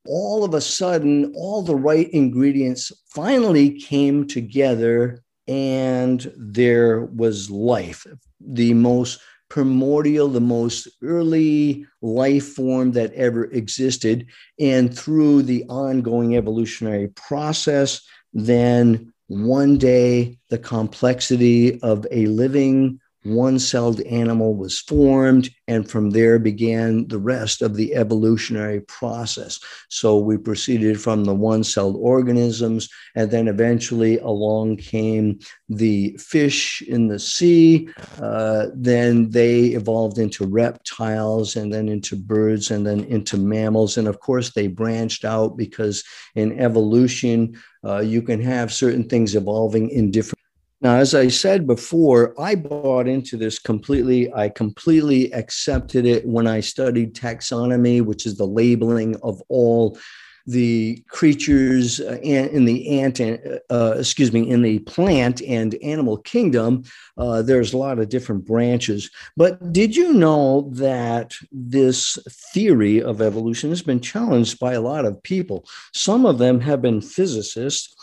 all 0.08 0.44
of 0.44 0.54
a 0.54 0.62
sudden, 0.62 1.34
all 1.36 1.62
the 1.62 1.76
right 1.76 2.10
ingredients 2.12 2.92
finally 3.08 3.80
came 3.80 4.28
together 4.28 5.24
and 5.48 6.32
there 6.36 7.02
was 7.02 7.50
life. 7.50 8.06
The 8.40 8.74
most 8.74 9.20
primordial, 9.50 10.28
the 10.28 10.42
most 10.42 10.88
early 11.04 11.86
life 12.02 12.54
form 12.54 12.92
that 12.94 13.14
ever 13.14 13.46
existed. 13.46 14.28
And 14.60 14.96
through 14.96 15.44
the 15.44 15.64
ongoing 15.70 16.36
evolutionary 16.36 17.10
process, 17.10 18.02
then 18.34 19.14
one 19.28 19.78
day 19.78 20.40
the 20.50 20.58
complexity 20.58 21.80
of 21.82 22.06
a 22.12 22.26
living 22.28 23.00
one 23.26 23.58
celled 23.58 24.02
animal 24.02 24.56
was 24.56 24.80
formed, 24.80 25.50
and 25.68 25.90
from 25.90 26.12
there 26.12 26.38
began 26.38 27.08
the 27.08 27.18
rest 27.18 27.64
of 27.64 27.76
the 27.76 27.96
evolutionary 27.96 28.82
process. 28.82 29.60
So 29.90 30.20
we 30.20 30.38
proceeded 30.38 31.02
from 31.02 31.24
the 31.24 31.34
one 31.34 31.64
celled 31.64 31.98
organisms, 32.00 32.88
and 33.16 33.32
then 33.32 33.48
eventually 33.48 34.20
along 34.20 34.78
came 34.78 35.40
the 35.70 36.16
fish 36.18 36.84
in 36.84 37.08
the 37.08 37.18
sea. 37.18 37.90
Uh, 38.22 38.68
then 38.76 39.32
they 39.32 39.70
evolved 39.70 40.20
into 40.20 40.46
reptiles, 40.46 41.56
and 41.56 41.74
then 41.74 41.90
into 41.90 42.16
birds, 42.16 42.70
and 42.70 42.86
then 42.86 43.06
into 43.06 43.38
mammals. 43.38 43.98
And 43.98 44.08
of 44.08 44.20
course, 44.20 44.52
they 44.54 44.68
branched 44.68 45.26
out 45.26 45.58
because 45.58 46.04
in 46.36 46.60
evolution, 46.60 47.60
uh, 47.84 48.02
you 48.02 48.22
can 48.22 48.40
have 48.42 48.72
certain 48.72 49.10
things 49.10 49.36
evolving 49.36 49.90
in 49.90 50.12
different 50.12 50.45
now, 50.86 50.98
as 50.98 51.16
I 51.16 51.30
said 51.30 51.66
before, 51.66 52.40
I 52.40 52.54
bought 52.54 53.08
into 53.08 53.38
this 53.38 53.58
completely. 53.58 54.32
I 54.32 54.50
completely 54.50 55.34
accepted 55.34 56.06
it 56.06 56.28
when 56.28 56.46
I 56.46 56.60
studied 56.60 57.16
taxonomy, 57.16 58.06
which 58.06 58.28
is 58.28 58.38
the 58.38 58.46
labeling 58.46 59.16
of 59.24 59.42
all 59.50 59.98
the 60.46 61.04
creatures 61.08 62.00
uh, 62.02 62.20
in 62.22 62.66
the 62.66 63.00
ant, 63.00 63.20
uh, 63.20 63.96
excuse 63.98 64.32
me, 64.32 64.48
in 64.48 64.62
the 64.62 64.78
plant 64.78 65.42
and 65.42 65.74
animal 65.82 66.18
kingdom. 66.18 66.84
Uh, 67.18 67.42
there's 67.42 67.74
a 67.74 67.78
lot 67.78 67.98
of 67.98 68.10
different 68.10 68.46
branches. 68.46 69.10
But 69.36 69.74
did 69.74 69.96
you 69.96 70.14
know 70.14 70.70
that 70.74 71.34
this 71.52 72.20
theory 72.54 73.02
of 73.02 73.24
evolution 73.24 73.72
has 73.72 73.82
been 73.82 74.02
challenged 74.02 74.60
by 74.60 74.74
a 74.74 74.82
lot 74.82 75.06
of 75.06 75.24
people? 75.24 75.66
Some 75.94 76.28
of 76.28 76.38
them 76.38 76.60
have 76.60 76.80
been 76.80 77.02
physicists 77.02 77.96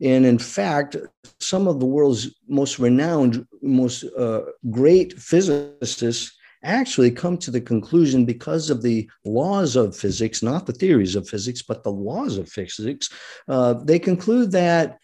and 0.00 0.24
in 0.24 0.38
fact, 0.38 0.96
some 1.40 1.66
of 1.66 1.80
the 1.80 1.86
world's 1.86 2.28
most 2.48 2.78
renowned, 2.78 3.46
most 3.62 4.04
uh, 4.16 4.42
great 4.70 5.18
physicists 5.18 6.32
actually 6.64 7.10
come 7.10 7.36
to 7.38 7.50
the 7.50 7.60
conclusion 7.60 8.24
because 8.24 8.70
of 8.70 8.82
the 8.82 9.08
laws 9.24 9.76
of 9.76 9.96
physics, 9.96 10.42
not 10.42 10.66
the 10.66 10.72
theories 10.72 11.14
of 11.14 11.28
physics, 11.28 11.62
but 11.62 11.84
the 11.84 11.92
laws 11.92 12.36
of 12.36 12.48
physics. 12.48 13.10
Uh, 13.48 13.74
they 13.74 13.98
conclude 13.98 14.52
that. 14.52 14.98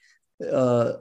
Uh, 0.52 0.94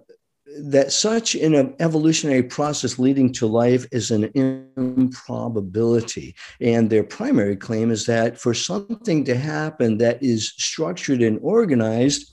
that 0.60 0.92
such 0.92 1.34
an 1.34 1.74
evolutionary 1.80 2.44
process 2.44 3.00
leading 3.00 3.34
to 3.34 3.48
life 3.48 3.88
is 3.92 4.12
an 4.12 4.30
improbability. 4.36 6.36
And 6.62 6.90
their 6.90 7.04
primary 7.04 7.56
claim 7.56 7.90
is 7.90 8.06
that 8.06 8.40
for 8.40 8.54
something 8.54 9.26
to 9.26 9.36
happen 9.36 9.98
that 9.98 10.22
is 10.22 10.54
structured 10.58 11.24
and 11.24 11.40
organized, 11.42 12.33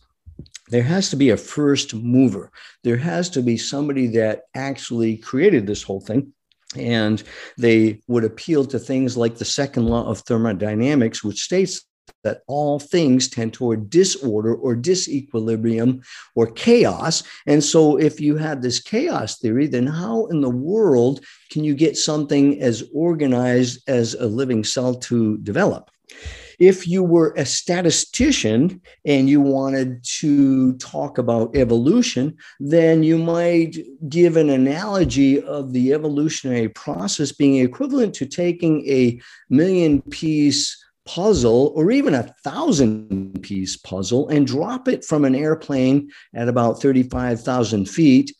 there 0.70 0.82
has 0.82 1.10
to 1.10 1.16
be 1.16 1.30
a 1.30 1.36
first 1.36 1.94
mover. 1.94 2.50
There 2.84 2.96
has 2.96 3.28
to 3.30 3.42
be 3.42 3.56
somebody 3.56 4.06
that 4.08 4.42
actually 4.54 5.16
created 5.16 5.66
this 5.66 5.82
whole 5.82 6.00
thing. 6.00 6.32
And 6.76 7.22
they 7.58 8.00
would 8.06 8.24
appeal 8.24 8.64
to 8.66 8.78
things 8.78 9.16
like 9.16 9.36
the 9.36 9.44
second 9.44 9.86
law 9.86 10.08
of 10.08 10.20
thermodynamics, 10.20 11.24
which 11.24 11.42
states 11.42 11.84
that 12.22 12.42
all 12.46 12.78
things 12.78 13.28
tend 13.28 13.52
toward 13.52 13.90
disorder 13.90 14.54
or 14.54 14.76
disequilibrium 14.76 16.04
or 16.34 16.46
chaos. 16.52 17.22
And 17.46 17.62
so, 17.62 17.96
if 17.98 18.20
you 18.20 18.36
have 18.36 18.62
this 18.62 18.80
chaos 18.80 19.38
theory, 19.38 19.66
then 19.66 19.86
how 19.86 20.26
in 20.26 20.40
the 20.40 20.50
world 20.50 21.24
can 21.50 21.64
you 21.64 21.74
get 21.74 21.96
something 21.96 22.60
as 22.60 22.84
organized 22.94 23.88
as 23.88 24.14
a 24.14 24.26
living 24.26 24.64
cell 24.64 24.94
to 24.94 25.38
develop? 25.38 25.90
If 26.60 26.86
you 26.86 27.02
were 27.02 27.32
a 27.38 27.46
statistician 27.46 28.82
and 29.06 29.30
you 29.30 29.40
wanted 29.40 30.04
to 30.04 30.74
talk 30.74 31.16
about 31.16 31.56
evolution, 31.56 32.36
then 32.60 33.02
you 33.02 33.16
might 33.16 33.78
give 34.10 34.36
an 34.36 34.50
analogy 34.50 35.42
of 35.42 35.72
the 35.72 35.94
evolutionary 35.94 36.68
process 36.68 37.32
being 37.32 37.56
equivalent 37.56 38.14
to 38.14 38.26
taking 38.26 38.86
a 38.86 39.18
million 39.48 40.02
piece 40.02 40.76
puzzle 41.06 41.72
or 41.74 41.90
even 41.90 42.14
a 42.14 42.34
thousand 42.44 43.42
piece 43.42 43.78
puzzle 43.78 44.28
and 44.28 44.46
drop 44.46 44.86
it 44.86 45.02
from 45.02 45.24
an 45.24 45.34
airplane 45.34 46.10
at 46.34 46.46
about 46.46 46.80
35,000 46.80 47.88
feet. 47.88 48.36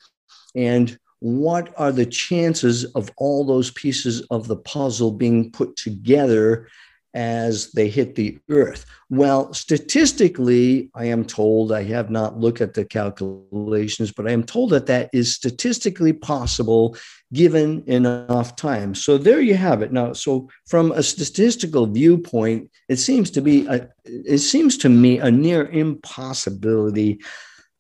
And 0.55 0.97
what 1.21 1.73
are 1.79 1.91
the 1.91 2.07
chances 2.07 2.85
of 2.93 3.11
all 3.17 3.47
those 3.47 3.71
pieces 3.71 4.21
of 4.31 4.47
the 4.47 4.57
puzzle 4.57 5.13
being 5.13 5.51
put 5.51 5.75
together 5.77 6.69
as 7.15 7.73
they 7.73 7.89
hit 7.89 8.15
the 8.15 8.39
earth. 8.49 8.87
Well, 9.09 9.53
statistically, 9.53 10.91
I 10.95 11.07
am 11.07 11.25
told, 11.25 11.73
I 11.73 11.83
have 11.85 12.11
not 12.11 12.39
looked 12.39 12.61
at 12.61 12.75
the 12.75 12.85
calculations, 12.85 14.13
but 14.13 14.29
I 14.29 14.31
am 14.31 14.45
told 14.45 14.71
that 14.71 14.87
that 14.87 15.11
is 15.13 15.35
statistically 15.35 16.13
possible 16.13 16.97
given 17.33 17.83
enough 17.87 18.55
time. 18.57 18.95
So 18.95 19.19
there 19.19 19.41
you 19.41 19.55
have 19.55 19.83
it. 19.83 19.93
Now, 19.93 20.13
so 20.13 20.49
from 20.67 20.93
a 20.93 21.03
statistical 21.03 21.87
viewpoint, 21.87 22.71
it 22.89 22.97
seems 22.97 23.31
to 23.33 23.41
be 23.41 23.67
a, 23.67 23.89
it 24.05 24.39
seems 24.39 24.77
to 24.79 24.89
me 24.89 25.19
a 25.19 25.31
near 25.31 25.67
impossibility 25.67 27.21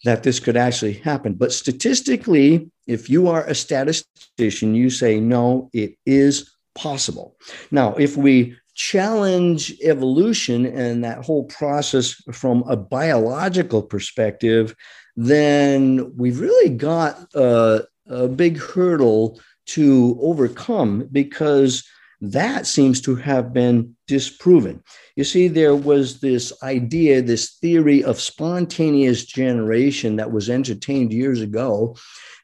that 0.05 0.23
this 0.23 0.41
could 0.41 0.57
actually 0.57 0.95
happen. 0.95 1.35
But 1.35 1.53
statistically, 1.53 2.71
if 2.87 3.11
you 3.11 3.29
are 3.29 3.45
a 3.45 3.55
statistician, 3.55 4.75
you 4.75 4.91
say 4.91 5.21
no, 5.21 5.69
it 5.73 5.97
is 6.07 6.57
possible. 6.75 7.37
Now, 7.71 7.95
if 7.95 8.17
we 8.17 8.57
challenge 8.75 9.75
evolution 9.83 10.67
and 10.67 11.05
that 11.05 11.25
whole 11.25 11.45
process 11.45 12.15
from 12.33 12.63
a 12.69 12.77
biological 12.77 13.83
perspective, 13.83 14.75
then 15.17 16.13
we've 16.17 16.41
really 16.41 16.71
got 16.71 17.27
a, 17.35 17.85
a 18.09 18.29
big 18.29 18.59
hurdle 18.59 19.41
to 19.67 20.19
overcome 20.21 21.09
because 21.13 21.85
that 22.21 22.67
seems 22.67 23.01
to 23.01 23.17
have 23.17 23.53
been 23.53 23.97
disproven. 24.07 24.83
You 25.17 25.25
see, 25.25 25.49
there 25.49 25.75
was 25.75 26.21
this 26.21 26.53
idea, 26.63 27.23
this 27.23 27.55
theory 27.55 28.05
of 28.05 28.21
spontaneous 28.21 29.25
generation 29.25 30.17
that 30.17 30.31
was 30.31 30.51
entertained 30.51 31.13
years 31.13 31.41
ago. 31.41 31.97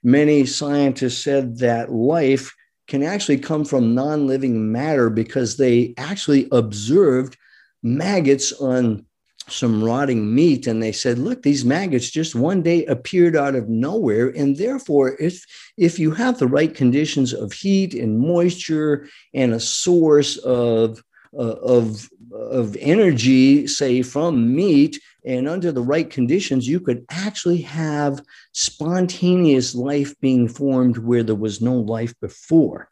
Many 0.02 0.46
scientists 0.46 1.22
said 1.22 1.58
that 1.58 1.92
life 1.92 2.54
can 2.86 3.02
actually 3.02 3.38
come 3.38 3.64
from 3.64 3.94
non 3.94 4.26
living 4.26 4.70
matter 4.72 5.10
because 5.10 5.56
they 5.56 5.94
actually 5.96 6.48
observed 6.52 7.36
maggots 7.82 8.52
on 8.52 9.04
some 9.48 9.82
rotting 9.82 10.34
meat 10.34 10.66
and 10.66 10.82
they 10.82 10.90
said 10.90 11.18
look 11.18 11.42
these 11.42 11.64
maggots 11.64 12.10
just 12.10 12.34
one 12.34 12.62
day 12.62 12.84
appeared 12.86 13.36
out 13.36 13.54
of 13.54 13.68
nowhere 13.68 14.28
and 14.36 14.56
therefore 14.56 15.16
if 15.20 15.44
if 15.76 16.00
you 16.00 16.10
have 16.10 16.38
the 16.38 16.48
right 16.48 16.74
conditions 16.74 17.32
of 17.32 17.52
heat 17.52 17.94
and 17.94 18.18
moisture 18.18 19.08
and 19.34 19.52
a 19.52 19.60
source 19.60 20.36
of 20.38 21.00
uh, 21.38 21.56
of 21.62 22.08
of 22.50 22.76
energy 22.80 23.66
say 23.66 24.02
from 24.02 24.54
meat 24.54 25.00
and 25.24 25.48
under 25.48 25.72
the 25.72 25.82
right 25.82 26.10
conditions 26.10 26.68
you 26.68 26.80
could 26.80 27.04
actually 27.10 27.60
have 27.62 28.22
spontaneous 28.52 29.74
life 29.74 30.18
being 30.20 30.48
formed 30.48 30.98
where 30.98 31.22
there 31.22 31.34
was 31.34 31.60
no 31.60 31.74
life 31.74 32.14
before 32.20 32.88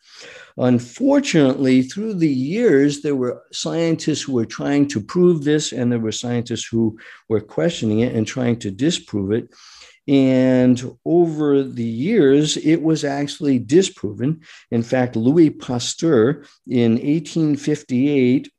Unfortunately, 0.57 1.83
through 1.83 2.15
the 2.15 2.29
years, 2.29 3.03
there 3.03 3.17
were 3.17 3.43
scientists 3.53 4.23
who 4.23 4.35
were 4.35 4.47
trying 4.47 4.87
to 4.89 5.01
prove 5.01 5.43
this, 5.43 5.73
and 5.73 5.91
there 5.91 5.99
were 5.99 6.13
scientists 6.13 6.67
who 6.67 6.97
were 7.29 7.41
questioning 7.41 8.01
it 8.01 8.15
and 8.15 8.27
trying 8.27 8.59
to 8.61 8.71
disprove 8.71 9.33
it. 9.33 9.53
And 10.07 10.97
over 11.05 11.63
the 11.63 11.83
years, 11.83 12.57
it 12.59 12.83
was 12.83 13.05
actually 13.05 13.59
disproven. 13.59 14.43
In 14.71 14.83
fact, 14.83 15.17
Louis 15.17 15.51
Pasteur 15.51 16.45
in 16.69 16.93
1858 16.93 18.53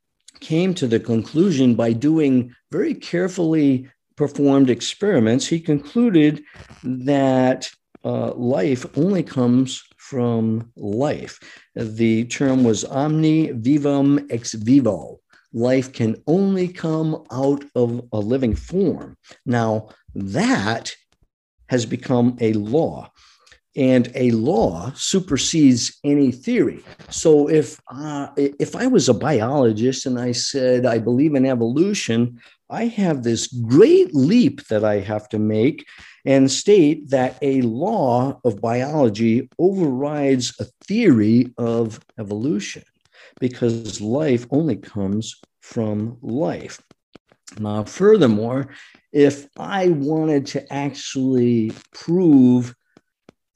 came 0.45 0.75
to 0.75 0.85
the 0.85 0.99
conclusion 0.99 1.73
by 1.73 1.91
doing 1.91 2.53
very 2.71 2.93
carefully 2.93 3.89
performed 4.15 4.69
experiments, 4.69 5.47
he 5.47 5.59
concluded 5.59 6.43
that 6.83 7.67
uh, 8.03 8.31
life 8.35 8.85
only 8.95 9.23
comes 9.23 9.83
from 9.97 10.71
life. 10.75 11.39
The 11.75 12.25
term 12.25 12.63
was 12.63 12.85
omne 12.85 13.59
vivum 13.59 14.27
ex 14.29 14.53
vivo. 14.53 15.19
Life 15.51 15.91
can 15.93 16.15
only 16.27 16.67
come 16.67 17.23
out 17.31 17.63
of 17.73 18.07
a 18.13 18.19
living 18.19 18.55
form. 18.55 19.17
Now, 19.47 19.89
that 20.13 20.93
has 21.69 21.87
become 21.87 22.37
a 22.39 22.53
law 22.53 23.09
and 23.75 24.11
a 24.15 24.31
law 24.31 24.91
supersedes 24.95 25.97
any 26.03 26.31
theory. 26.31 26.83
So 27.09 27.49
if 27.49 27.79
uh, 27.91 28.27
if 28.37 28.75
I 28.75 28.87
was 28.87 29.09
a 29.09 29.13
biologist 29.13 30.05
and 30.05 30.19
I 30.19 30.31
said 30.31 30.85
I 30.85 30.99
believe 30.99 31.35
in 31.35 31.45
evolution, 31.45 32.39
I 32.69 32.85
have 32.85 33.23
this 33.23 33.47
great 33.47 34.15
leap 34.15 34.65
that 34.67 34.83
I 34.83 34.99
have 34.99 35.29
to 35.29 35.39
make 35.39 35.85
and 36.25 36.49
state 36.49 37.09
that 37.09 37.37
a 37.41 37.61
law 37.61 38.39
of 38.43 38.61
biology 38.61 39.49
overrides 39.59 40.53
a 40.59 40.65
theory 40.87 41.53
of 41.57 41.99
evolution 42.19 42.83
because 43.39 44.01
life 44.01 44.47
only 44.49 44.75
comes 44.75 45.35
from 45.61 46.17
life. 46.21 46.81
Now, 47.59 47.83
furthermore, 47.83 48.69
if 49.11 49.47
I 49.57 49.89
wanted 49.89 50.47
to 50.47 50.73
actually 50.73 51.71
prove 51.93 52.73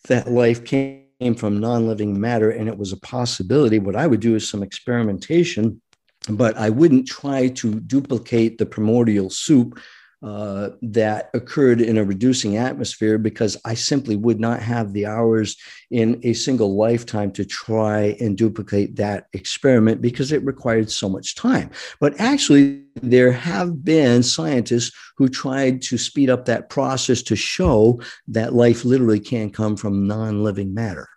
that 0.07 0.31
life 0.31 0.63
came 0.63 1.35
from 1.35 1.59
non 1.59 1.87
living 1.87 2.19
matter 2.19 2.51
and 2.51 2.67
it 2.67 2.77
was 2.77 2.91
a 2.91 2.97
possibility, 2.97 3.79
what 3.79 3.95
I 3.95 4.07
would 4.07 4.19
do 4.19 4.35
is 4.35 4.49
some 4.49 4.63
experimentation, 4.63 5.81
but 6.29 6.57
I 6.57 6.69
wouldn't 6.69 7.07
try 7.07 7.49
to 7.49 7.79
duplicate 7.79 8.57
the 8.57 8.65
primordial 8.65 9.29
soup 9.29 9.79
uh, 10.21 10.71
that 10.81 11.29
occurred 11.33 11.79
in 11.79 11.97
a 11.97 12.03
reducing 12.03 12.57
atmosphere 12.57 13.17
because 13.17 13.55
I 13.63 13.73
simply 13.73 14.17
would 14.17 14.39
not 14.39 14.61
have 14.61 14.91
the 14.91 15.05
hours 15.05 15.55
in 15.91 16.19
a 16.23 16.33
single 16.33 16.75
lifetime 16.75 17.31
to 17.33 17.45
try 17.45 18.17
and 18.19 18.37
duplicate 18.37 18.97
that 18.97 19.27
experiment 19.31 20.01
because 20.01 20.33
it 20.33 20.43
required 20.43 20.91
so 20.91 21.07
much 21.07 21.35
time. 21.35 21.69
But 22.01 22.19
actually, 22.19 22.83
there 23.01 23.31
have 23.31 23.85
been 23.85 24.21
scientists 24.21 24.91
who 25.15 25.29
tried 25.29 25.81
to 25.83 25.97
speed 25.97 26.29
up 26.29 26.45
that 26.45 26.69
process 26.69 27.21
to 27.23 27.37
show 27.37 28.01
that 28.27 28.53
life 28.53 28.83
literally 28.83 29.21
can 29.21 29.49
come 29.49 29.77
from 29.77 30.05
non 30.05 30.43
living 30.43 30.73
matter. 30.73 31.07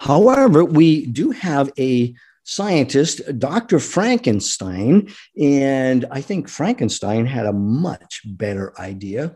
However, 0.00 0.64
we 0.64 1.06
do 1.06 1.30
have 1.30 1.70
a 1.78 2.14
scientist, 2.44 3.22
Dr. 3.38 3.80
Frankenstein. 3.80 5.12
And 5.40 6.06
I 6.10 6.20
think 6.20 6.48
Frankenstein 6.48 7.26
had 7.26 7.46
a 7.46 7.52
much 7.52 8.20
better 8.24 8.78
idea. 8.78 9.34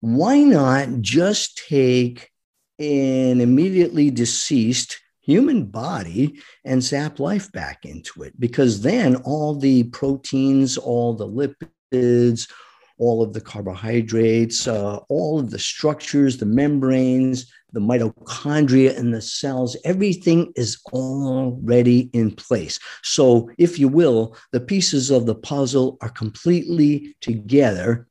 Why 0.00 0.38
not 0.40 1.00
just 1.00 1.62
take 1.68 2.30
an 2.78 3.40
immediately 3.40 4.10
deceased 4.10 5.00
human 5.20 5.66
body 5.66 6.40
and 6.64 6.82
zap 6.82 7.20
life 7.20 7.52
back 7.52 7.84
into 7.84 8.22
it? 8.22 8.38
Because 8.40 8.82
then 8.82 9.16
all 9.16 9.54
the 9.54 9.84
proteins, 9.84 10.78
all 10.78 11.14
the 11.14 11.28
lipids, 11.28 12.50
all 12.98 13.22
of 13.22 13.32
the 13.32 13.40
carbohydrates, 13.40 14.66
uh, 14.66 14.96
all 15.08 15.38
of 15.38 15.50
the 15.50 15.58
structures, 15.58 16.36
the 16.36 16.46
membranes, 16.46 17.52
the 17.72 17.80
mitochondria 17.80 18.96
in 18.96 19.10
the 19.10 19.20
cells, 19.20 19.76
everything 19.84 20.52
is 20.56 20.78
already 20.92 22.10
in 22.12 22.30
place. 22.34 22.78
So, 23.02 23.50
if 23.58 23.78
you 23.78 23.88
will, 23.88 24.36
the 24.52 24.60
pieces 24.60 25.10
of 25.10 25.26
the 25.26 25.34
puzzle 25.34 25.98
are 26.00 26.08
completely 26.08 27.16
together. 27.20 28.08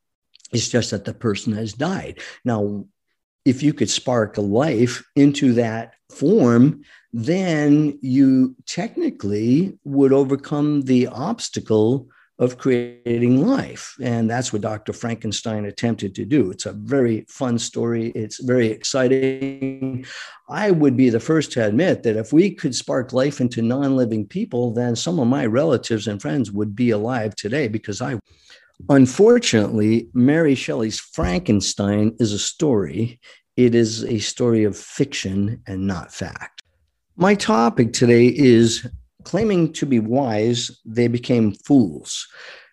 It's 0.53 0.69
just 0.69 0.91
that 0.91 1.05
the 1.05 1.13
person 1.13 1.53
has 1.53 1.73
died. 1.73 2.19
Now, 2.45 2.85
if 3.45 3.63
you 3.63 3.73
could 3.73 3.89
spark 3.89 4.37
a 4.37 4.41
life 4.41 5.03
into 5.15 5.53
that 5.53 5.93
form, 6.11 6.81
then 7.13 7.97
you 8.01 8.55
technically 8.65 9.77
would 9.83 10.13
overcome 10.13 10.81
the 10.81 11.07
obstacle 11.07 12.09
of 12.39 12.57
creating 12.57 13.45
life. 13.47 13.95
And 14.01 14.29
that's 14.29 14.53
what 14.53 14.61
Dr. 14.61 14.93
Frankenstein 14.93 15.65
attempted 15.65 16.13
to 16.15 16.25
do. 16.25 16.51
It's 16.51 16.67
a 16.67 16.73
very 16.73 17.25
fun 17.27 17.57
story. 17.57 18.09
It's 18.09 18.43
very 18.43 18.67
exciting. 18.67 20.05
I 20.47 20.71
would 20.71 20.95
be 20.95 21.09
the 21.09 21.19
first 21.19 21.51
to 21.53 21.65
admit 21.65 22.03
that 22.03 22.15
if 22.15 22.31
we 22.31 22.51
could 22.51 22.75
spark 22.75 23.11
life 23.11 23.41
into 23.41 23.61
non 23.61 23.95
living 23.95 24.27
people, 24.27 24.71
then 24.71 24.95
some 24.95 25.19
of 25.19 25.27
my 25.27 25.45
relatives 25.45 26.07
and 26.07 26.21
friends 26.21 26.51
would 26.51 26.75
be 26.75 26.91
alive 26.91 27.35
today 27.35 27.67
because 27.67 28.01
I. 28.01 28.19
Unfortunately, 28.89 30.07
Mary 30.13 30.53
Shelley's 30.53 30.99
Frankenstein 30.99 32.15
is 32.19 32.31
a 32.31 32.39
story. 32.39 33.19
It 33.55 33.73
is 33.73 34.03
a 34.03 34.19
story 34.19 34.65
of 34.65 34.77
fiction 34.77 35.63
and 35.65 35.87
not 35.87 36.13
fact. 36.13 36.61
My 37.15 37.33
topic 37.33 37.93
today 37.93 38.27
is 38.27 38.87
claiming 39.27 39.73
to 39.73 39.85
be 39.85 39.99
wise, 39.99 40.79
they 40.85 41.09
became 41.09 41.51
fools. 41.51 42.29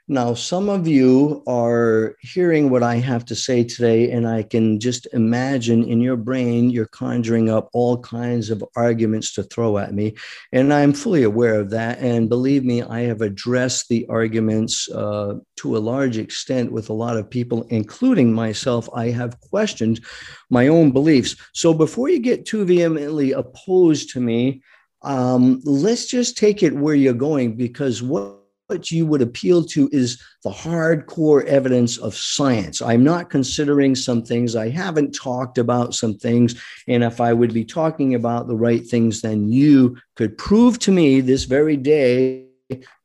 Now, 0.07 0.35
some 0.35 0.69
of 0.69 0.87
you 0.87 1.43
are 1.49 2.15
hearing 2.21 2.71
what 2.71 2.85
I 2.85 2.97
have 2.97 3.25
to 3.25 3.35
say 3.35 3.65
today, 3.65 4.11
and 4.13 4.29
I 4.29 4.45
can 4.45 4.79
just 4.79 5.09
imagine 5.13 5.83
in 5.83 6.01
your 6.01 6.17
brain, 6.17 6.71
you're 6.71 6.87
conjuring 6.87 7.51
up 7.51 7.71
all 7.73 7.97
kinds 8.03 8.51
of 8.51 8.63
arguments 8.77 9.33
to 9.35 9.43
throw 9.43 9.79
at 9.79 9.95
me. 9.95 10.15
And 10.53 10.73
I'm 10.73 10.93
fully 10.93 11.25
aware 11.25 11.59
of 11.59 11.71
that. 11.71 11.99
And 11.99 12.29
believe 12.29 12.65
me, 12.65 12.83
I 12.83 13.01
have 13.01 13.23
addressed 13.23 13.89
the 13.89 14.07
arguments 14.09 14.89
uh, 14.91 15.39
to 15.57 15.77
a 15.77 15.85
large 15.93 16.19
extent 16.19 16.71
with 16.71 16.89
a 16.89 16.99
lot 17.05 17.17
of 17.17 17.29
people, 17.29 17.67
including 17.71 18.33
myself. 18.33 18.89
I 18.95 19.09
have 19.09 19.41
questioned 19.41 20.05
my 20.51 20.69
own 20.69 20.93
beliefs. 20.93 21.35
So 21.53 21.75
before 21.75 22.11
you 22.11 22.21
get 22.21 22.47
too 22.47 22.65
vehemently 22.65 23.33
opposed 23.33 24.11
to 24.11 24.21
me, 24.21 24.63
um, 25.05 25.61
let's 25.65 26.07
just 26.07 26.37
take 26.37 26.63
it 26.63 26.75
where 26.75 26.95
you're 26.95 27.15
going 27.15 27.57
because 27.57 28.03
what 28.03 28.41
what 28.67 28.91
you 28.91 29.05
would 29.05 29.21
appeal 29.21 29.63
to 29.63 29.89
is 29.93 30.23
the 30.43 30.51
hardcore 30.51 31.45
evidence 31.45 31.99
of 31.99 32.15
science. 32.15 32.81
I'm 32.81 33.05
not 33.05 33.31
considering 33.31 33.95
some 33.95 34.23
things. 34.23 34.57
I 34.57 34.71
haven't 34.71 35.15
talked 35.15 35.59
about 35.59 35.95
some 35.95 36.17
things. 36.17 36.61
And 36.89 37.05
if 37.05 37.21
I 37.21 37.33
would 37.33 37.53
be 37.53 37.65
talking 37.65 38.15
about 38.15 38.49
the 38.49 38.57
right 38.57 38.87
things, 38.87 39.21
then 39.21 39.49
you 39.49 39.99
could 40.17 40.39
prove 40.39 40.79
to 40.81 40.93
me 40.93 41.21
this 41.21 41.45
very 41.45 41.77
day 41.77 42.47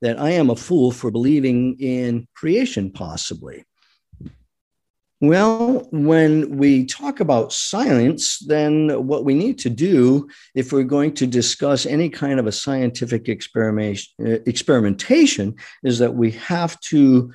that 0.02 0.20
I 0.20 0.32
am 0.32 0.50
a 0.50 0.56
fool 0.56 0.92
for 0.92 1.12
believing 1.12 1.76
in 1.80 2.28
creation, 2.36 2.92
possibly. 2.92 3.66
Well, 5.22 5.86
when 5.92 6.58
we 6.58 6.86
talk 6.86 7.20
about 7.20 7.52
science, 7.52 8.40
then 8.40 9.06
what 9.06 9.26
we 9.26 9.34
need 9.34 9.60
to 9.60 9.70
do, 9.70 10.30
if 10.56 10.72
we're 10.72 10.84
going 10.84 11.14
to 11.16 11.28
discuss 11.28 11.86
any 11.86 12.10
kind 12.10 12.40
of 12.40 12.48
a 12.48 12.54
scientific 12.54 13.28
uh, 13.28 13.34
experimentation, 14.46 15.56
is 15.84 16.00
that 16.00 16.16
we 16.16 16.32
have 16.32 16.80
to 16.82 17.34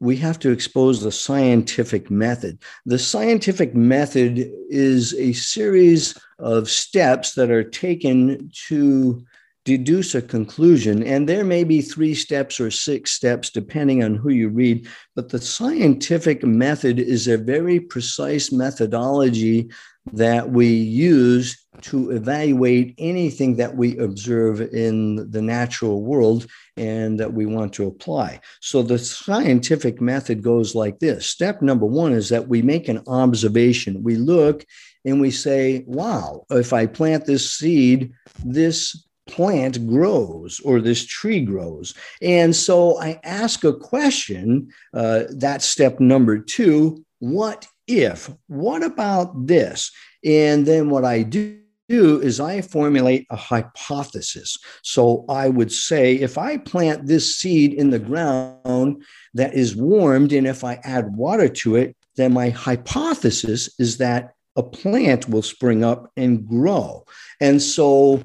we 0.00 0.16
have 0.16 0.38
to 0.38 0.50
expose 0.50 1.02
the 1.02 1.12
scientific 1.12 2.10
method. 2.10 2.58
The 2.86 2.98
scientific 2.98 3.74
method 3.74 4.50
is 4.70 5.12
a 5.14 5.34
series 5.34 6.18
of 6.38 6.70
steps 6.70 7.34
that 7.34 7.50
are 7.50 7.64
taken 7.64 8.50
to 8.68 9.26
deduce 9.64 10.14
a 10.14 10.22
conclusion. 10.22 11.02
And 11.02 11.28
there 11.28 11.44
may 11.44 11.64
be 11.64 11.80
three 11.80 12.14
steps 12.14 12.60
or 12.60 12.70
six 12.70 13.12
steps, 13.12 13.50
depending 13.50 14.04
on 14.04 14.14
who 14.14 14.30
you 14.30 14.48
read. 14.48 14.86
But 15.16 15.30
the 15.30 15.40
scientific 15.40 16.44
method 16.44 16.98
is 16.98 17.26
a 17.26 17.38
very 17.38 17.80
precise 17.80 18.52
methodology 18.52 19.70
that 20.12 20.50
we 20.50 20.66
use 20.66 21.64
to 21.80 22.10
evaluate 22.10 22.94
anything 22.98 23.56
that 23.56 23.74
we 23.74 23.96
observe 23.96 24.60
in 24.60 25.30
the 25.30 25.40
natural 25.40 26.02
world 26.02 26.46
and 26.76 27.18
that 27.18 27.32
we 27.32 27.46
want 27.46 27.72
to 27.72 27.86
apply. 27.86 28.40
So 28.60 28.82
the 28.82 28.98
scientific 28.98 30.02
method 30.02 30.42
goes 30.42 30.74
like 30.74 30.98
this. 30.98 31.26
Step 31.26 31.62
number 31.62 31.86
one 31.86 32.12
is 32.12 32.28
that 32.28 32.48
we 32.48 32.60
make 32.60 32.88
an 32.88 33.02
observation. 33.06 34.02
We 34.02 34.16
look 34.16 34.66
and 35.06 35.20
we 35.20 35.30
say, 35.30 35.84
wow, 35.86 36.44
if 36.50 36.74
I 36.74 36.86
plant 36.86 37.24
this 37.24 37.50
seed, 37.50 38.12
this 38.44 39.06
plant 39.26 39.86
grows 39.86 40.60
or 40.60 40.80
this 40.80 41.04
tree 41.04 41.40
grows. 41.40 41.94
And 42.20 42.54
so 42.54 43.00
I 43.00 43.20
ask 43.24 43.64
a 43.64 43.72
question. 43.72 44.68
Uh, 44.92 45.24
that's 45.30 45.64
step 45.64 46.00
number 46.00 46.38
two. 46.38 47.04
What 47.18 47.66
if? 47.86 48.30
What 48.48 48.82
about 48.82 49.46
this? 49.46 49.90
And 50.24 50.66
then 50.66 50.90
what 50.90 51.04
I 51.04 51.22
do 51.22 51.60
do 51.88 52.20
is 52.20 52.40
I 52.40 52.60
formulate 52.60 53.26
a 53.30 53.36
hypothesis. 53.36 54.56
So 54.82 55.24
I 55.28 55.48
would 55.48 55.72
say 55.72 56.14
if 56.14 56.38
I 56.38 56.56
plant 56.58 57.06
this 57.06 57.36
seed 57.36 57.74
in 57.74 57.90
the 57.90 57.98
ground 57.98 59.02
that 59.34 59.54
is 59.54 59.76
warmed, 59.76 60.32
and 60.32 60.46
if 60.46 60.64
I 60.64 60.80
add 60.84 61.16
water 61.16 61.48
to 61.48 61.76
it, 61.76 61.96
then 62.16 62.32
my 62.32 62.50
hypothesis 62.50 63.68
is 63.78 63.98
that 63.98 64.30
a 64.56 64.62
plant 64.62 65.28
will 65.28 65.42
spring 65.42 65.82
up 65.82 66.10
and 66.16 66.46
grow. 66.46 67.04
And 67.40 67.60
so, 67.60 68.22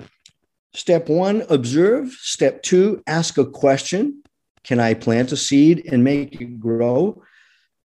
step 0.73 1.09
one, 1.09 1.43
observe. 1.49 2.11
Step 2.11 2.63
two, 2.63 3.01
ask 3.07 3.37
a 3.37 3.45
question 3.45 4.23
Can 4.63 4.79
I 4.79 4.93
plant 4.93 5.31
a 5.31 5.37
seed 5.37 5.85
and 5.91 6.03
make 6.03 6.39
it 6.41 6.59
grow? 6.59 7.21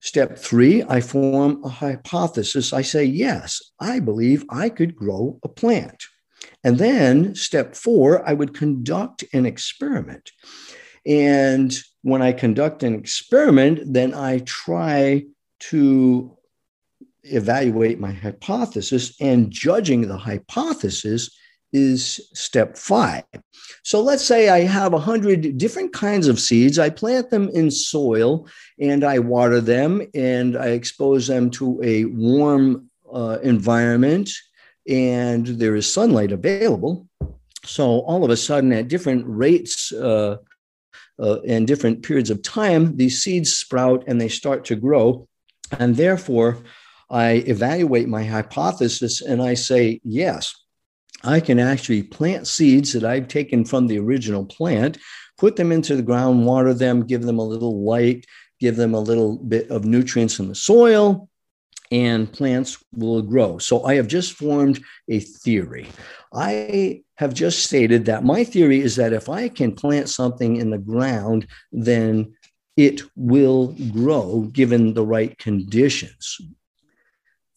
Step 0.00 0.38
three, 0.38 0.84
I 0.88 1.00
form 1.00 1.62
a 1.64 1.68
hypothesis. 1.68 2.72
I 2.72 2.82
say, 2.82 3.04
yes, 3.04 3.60
I 3.80 3.98
believe 3.98 4.44
I 4.48 4.68
could 4.68 4.94
grow 4.94 5.40
a 5.42 5.48
plant. 5.48 6.04
And 6.62 6.78
then 6.78 7.34
step 7.34 7.74
four, 7.74 8.26
I 8.28 8.32
would 8.32 8.54
conduct 8.54 9.24
an 9.32 9.44
experiment. 9.44 10.30
And 11.04 11.76
when 12.02 12.22
I 12.22 12.32
conduct 12.32 12.82
an 12.82 12.94
experiment, 12.94 13.80
then 13.92 14.14
I 14.14 14.38
try 14.44 15.24
to 15.60 16.36
evaluate 17.24 17.98
my 17.98 18.12
hypothesis 18.12 19.20
and 19.20 19.50
judging 19.50 20.02
the 20.02 20.16
hypothesis 20.16 21.30
is 21.72 22.28
step 22.34 22.76
five. 22.76 23.24
So 23.84 24.00
let's 24.00 24.24
say 24.24 24.48
I 24.48 24.60
have 24.60 24.92
a 24.92 24.98
hundred 24.98 25.58
different 25.58 25.92
kinds 25.92 26.28
of 26.28 26.40
seeds. 26.40 26.78
I 26.78 26.90
plant 26.90 27.30
them 27.30 27.48
in 27.50 27.70
soil 27.70 28.48
and 28.80 29.04
I 29.04 29.18
water 29.18 29.60
them 29.60 30.02
and 30.14 30.56
I 30.56 30.68
expose 30.68 31.26
them 31.26 31.50
to 31.52 31.80
a 31.82 32.04
warm 32.06 32.90
uh, 33.12 33.38
environment 33.42 34.30
and 34.88 35.46
there 35.46 35.76
is 35.76 35.92
sunlight 35.92 36.32
available. 36.32 37.06
So 37.64 38.00
all 38.00 38.24
of 38.24 38.30
a 38.30 38.36
sudden, 38.36 38.72
at 38.72 38.88
different 38.88 39.24
rates 39.26 39.92
uh, 39.92 40.38
uh, 41.18 41.40
and 41.46 41.66
different 41.66 42.02
periods 42.02 42.30
of 42.30 42.42
time, 42.42 42.96
these 42.96 43.22
seeds 43.22 43.52
sprout 43.52 44.04
and 44.06 44.20
they 44.20 44.28
start 44.28 44.64
to 44.66 44.76
grow. 44.76 45.28
And 45.78 45.96
therefore, 45.96 46.58
I 47.10 47.44
evaluate 47.46 48.08
my 48.08 48.24
hypothesis 48.24 49.20
and 49.20 49.42
I 49.42 49.54
say, 49.54 50.00
yes, 50.04 50.54
I 51.24 51.40
can 51.40 51.58
actually 51.58 52.02
plant 52.04 52.46
seeds 52.46 52.92
that 52.92 53.04
I've 53.04 53.28
taken 53.28 53.64
from 53.64 53.86
the 53.86 53.98
original 53.98 54.44
plant, 54.44 54.98
put 55.36 55.56
them 55.56 55.72
into 55.72 55.96
the 55.96 56.02
ground, 56.02 56.46
water 56.46 56.74
them, 56.74 57.04
give 57.04 57.22
them 57.22 57.38
a 57.38 57.44
little 57.44 57.84
light, 57.84 58.24
give 58.60 58.76
them 58.76 58.94
a 58.94 59.00
little 59.00 59.36
bit 59.36 59.70
of 59.70 59.84
nutrients 59.84 60.38
in 60.38 60.48
the 60.48 60.54
soil, 60.54 61.28
and 61.90 62.32
plants 62.32 62.82
will 62.94 63.22
grow. 63.22 63.58
So 63.58 63.84
I 63.84 63.94
have 63.94 64.08
just 64.08 64.32
formed 64.32 64.82
a 65.08 65.20
theory. 65.20 65.88
I 66.32 67.02
have 67.16 67.34
just 67.34 67.64
stated 67.64 68.04
that 68.04 68.24
my 68.24 68.44
theory 68.44 68.80
is 68.80 68.96
that 68.96 69.12
if 69.12 69.28
I 69.28 69.48
can 69.48 69.74
plant 69.74 70.08
something 70.08 70.56
in 70.56 70.70
the 70.70 70.78
ground, 70.78 71.46
then 71.72 72.34
it 72.76 73.02
will 73.16 73.74
grow 73.90 74.42
given 74.52 74.94
the 74.94 75.04
right 75.04 75.36
conditions. 75.38 76.40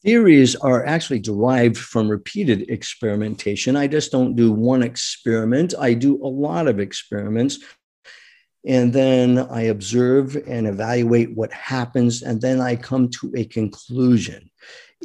Theories 0.03 0.55
are 0.55 0.83
actually 0.85 1.19
derived 1.19 1.77
from 1.77 2.09
repeated 2.09 2.69
experimentation. 2.69 3.75
I 3.75 3.85
just 3.85 4.11
don't 4.11 4.35
do 4.35 4.51
one 4.51 4.81
experiment, 4.81 5.73
I 5.79 5.93
do 5.93 6.15
a 6.23 6.27
lot 6.27 6.67
of 6.67 6.79
experiments. 6.79 7.59
And 8.65 8.93
then 8.93 9.39
I 9.39 9.63
observe 9.63 10.35
and 10.47 10.67
evaluate 10.67 11.35
what 11.35 11.51
happens, 11.51 12.21
and 12.21 12.39
then 12.39 12.61
I 12.61 12.75
come 12.75 13.09
to 13.09 13.33
a 13.35 13.45
conclusion. 13.45 14.51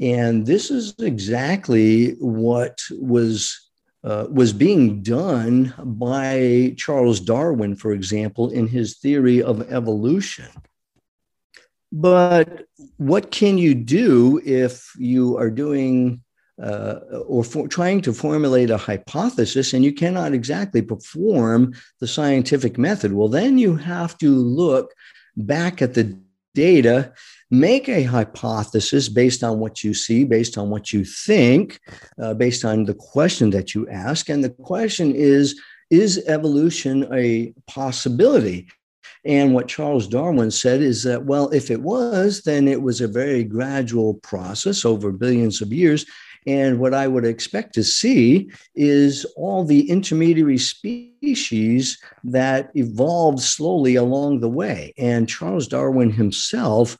And 0.00 0.44
this 0.44 0.70
is 0.70 0.94
exactly 0.98 2.12
what 2.18 2.78
was 2.90 3.62
uh, 4.04 4.26
was 4.30 4.52
being 4.52 5.02
done 5.02 5.74
by 5.84 6.74
Charles 6.76 7.18
Darwin, 7.18 7.74
for 7.74 7.92
example, 7.92 8.50
in 8.50 8.68
his 8.68 8.98
theory 8.98 9.42
of 9.42 9.72
evolution. 9.72 10.46
But 11.92 12.66
what 12.96 13.30
can 13.30 13.58
you 13.58 13.74
do 13.74 14.40
if 14.44 14.92
you 14.98 15.36
are 15.38 15.50
doing 15.50 16.22
uh, 16.62 17.00
or 17.26 17.44
for, 17.44 17.68
trying 17.68 18.00
to 18.00 18.12
formulate 18.12 18.70
a 18.70 18.78
hypothesis 18.78 19.74
and 19.74 19.84
you 19.84 19.92
cannot 19.92 20.32
exactly 20.32 20.82
perform 20.82 21.74
the 22.00 22.06
scientific 22.06 22.78
method? 22.78 23.12
Well, 23.12 23.28
then 23.28 23.58
you 23.58 23.76
have 23.76 24.16
to 24.18 24.30
look 24.30 24.92
back 25.36 25.82
at 25.82 25.94
the 25.94 26.18
data, 26.54 27.12
make 27.50 27.88
a 27.88 28.02
hypothesis 28.02 29.08
based 29.08 29.44
on 29.44 29.60
what 29.60 29.84
you 29.84 29.92
see, 29.94 30.24
based 30.24 30.56
on 30.56 30.70
what 30.70 30.92
you 30.92 31.04
think, 31.04 31.78
uh, 32.20 32.34
based 32.34 32.64
on 32.64 32.86
the 32.86 32.94
question 32.94 33.50
that 33.50 33.74
you 33.74 33.88
ask. 33.88 34.28
And 34.28 34.42
the 34.42 34.50
question 34.50 35.14
is, 35.14 35.60
is 35.90 36.24
evolution 36.26 37.06
a 37.12 37.52
possibility? 37.68 38.68
And 39.26 39.52
what 39.54 39.66
Charles 39.66 40.06
Darwin 40.06 40.52
said 40.52 40.80
is 40.80 41.02
that, 41.02 41.24
well, 41.24 41.50
if 41.50 41.70
it 41.70 41.82
was, 41.82 42.42
then 42.42 42.68
it 42.68 42.80
was 42.80 43.00
a 43.00 43.08
very 43.08 43.42
gradual 43.42 44.14
process 44.14 44.84
over 44.84 45.10
billions 45.10 45.60
of 45.60 45.72
years. 45.72 46.06
And 46.46 46.78
what 46.78 46.94
I 46.94 47.08
would 47.08 47.24
expect 47.24 47.74
to 47.74 47.82
see 47.82 48.48
is 48.76 49.24
all 49.36 49.64
the 49.64 49.90
intermediary 49.90 50.58
species 50.58 51.98
that 52.22 52.70
evolved 52.74 53.40
slowly 53.40 53.96
along 53.96 54.38
the 54.38 54.48
way. 54.48 54.94
And 54.96 55.28
Charles 55.28 55.66
Darwin 55.66 56.10
himself 56.10 56.96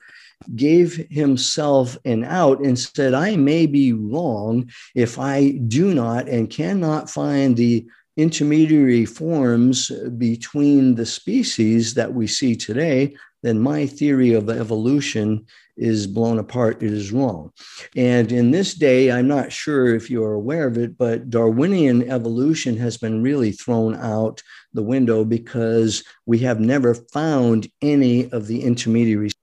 gave 0.57 1.07
himself 1.11 1.97
an 2.05 2.25
out 2.25 2.59
and 2.59 2.77
said, 2.77 3.15
I 3.15 3.37
may 3.37 3.67
be 3.67 3.93
wrong 3.93 4.71
if 4.97 5.19
I 5.19 5.53
do 5.69 5.95
not 5.95 6.29
and 6.29 6.51
cannot 6.51 7.09
find 7.09 7.57
the 7.57 7.87
intermediary 8.17 9.05
forms 9.05 9.91
between 10.17 10.95
the 10.95 11.07
species 11.07 11.95
that 11.95 12.15
we 12.15 12.27
see 12.27 12.57
today, 12.57 13.15
then 13.43 13.61
my 13.61 13.87
theory 13.87 14.33
of 14.33 14.51
evolution 14.51 15.47
is 15.77 16.07
blown 16.07 16.39
apart. 16.39 16.83
It 16.83 16.93
is 16.93 17.13
wrong. 17.13 17.53
And 17.95 18.33
in 18.33 18.51
this 18.51 18.75
day, 18.75 19.13
I'm 19.13 19.29
not 19.29 19.53
sure 19.53 19.95
if 19.95 20.11
you're 20.11 20.33
aware 20.33 20.67
of 20.67 20.79
it, 20.79 20.97
but 20.97 21.29
Darwinian 21.29 22.11
evolution 22.11 22.77
has 22.79 22.97
been 22.97 23.23
really 23.23 23.53
thrown 23.53 23.95
out 23.95 24.43
the 24.73 24.83
window 24.83 25.25
because 25.25 26.03
we 26.25 26.39
have 26.39 26.61
never 26.61 26.95
found 26.95 27.69
any 27.83 28.31
of 28.33 28.47
the 28.47 28.63
intermediaries. 28.63 29.36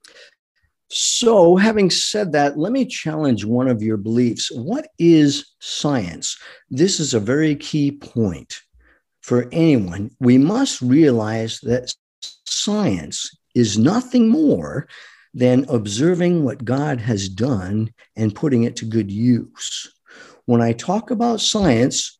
So, 0.95 1.55
having 1.55 1.89
said 1.89 2.33
that, 2.33 2.55
let 2.55 2.71
me 2.71 2.85
challenge 2.85 3.43
one 3.45 3.67
of 3.67 3.81
your 3.81 3.97
beliefs. 3.97 4.51
What 4.51 4.89
is 4.99 5.53
science? 5.59 6.37
This 6.69 6.99
is 6.99 7.15
a 7.15 7.19
very 7.19 7.55
key 7.55 7.93
point 7.93 8.61
for 9.21 9.49
anyone. 9.51 10.11
We 10.19 10.37
must 10.37 10.83
realize 10.83 11.59
that 11.61 11.91
science 12.45 13.35
is 13.55 13.75
nothing 13.75 14.29
more 14.29 14.87
than 15.33 15.65
observing 15.67 16.43
what 16.43 16.63
God 16.63 17.01
has 17.01 17.27
done 17.27 17.91
and 18.15 18.35
putting 18.35 18.61
it 18.61 18.75
to 18.75 18.85
good 18.85 19.09
use. 19.09 19.91
When 20.45 20.61
I 20.61 20.73
talk 20.73 21.09
about 21.09 21.41
science, 21.41 22.19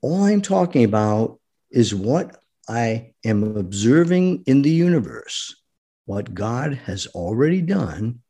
all 0.00 0.24
I'm 0.24 0.42
talking 0.42 0.82
about 0.82 1.38
is 1.70 1.94
what 1.94 2.42
I 2.68 3.12
am 3.24 3.56
observing 3.56 4.42
in 4.48 4.62
the 4.62 4.70
universe 4.70 5.54
what 6.06 6.34
God 6.34 6.74
has 6.86 7.06
already 7.08 7.60
done, 7.60 8.20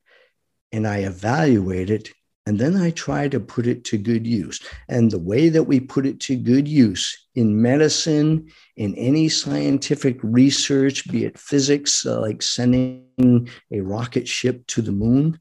and 0.72 0.86
I 0.86 0.98
evaluate 0.98 1.90
it, 1.90 2.10
and 2.46 2.58
then 2.58 2.76
I 2.76 2.90
try 2.90 3.28
to 3.28 3.38
put 3.38 3.66
it 3.66 3.84
to 3.84 3.98
good 3.98 4.26
use. 4.26 4.60
And 4.88 5.10
the 5.10 5.18
way 5.18 5.48
that 5.50 5.64
we 5.64 5.80
put 5.80 6.06
it 6.06 6.18
to 6.20 6.36
good 6.36 6.66
use 6.66 7.26
in 7.34 7.60
medicine, 7.60 8.50
in 8.76 8.94
any 8.94 9.28
scientific 9.28 10.18
research, 10.22 11.08
be 11.10 11.24
it 11.24 11.38
physics, 11.38 12.06
uh, 12.06 12.20
like 12.20 12.42
sending 12.42 13.48
a 13.70 13.80
rocket 13.80 14.26
ship 14.26 14.66
to 14.68 14.82
the 14.82 14.92
moon, 14.92 15.38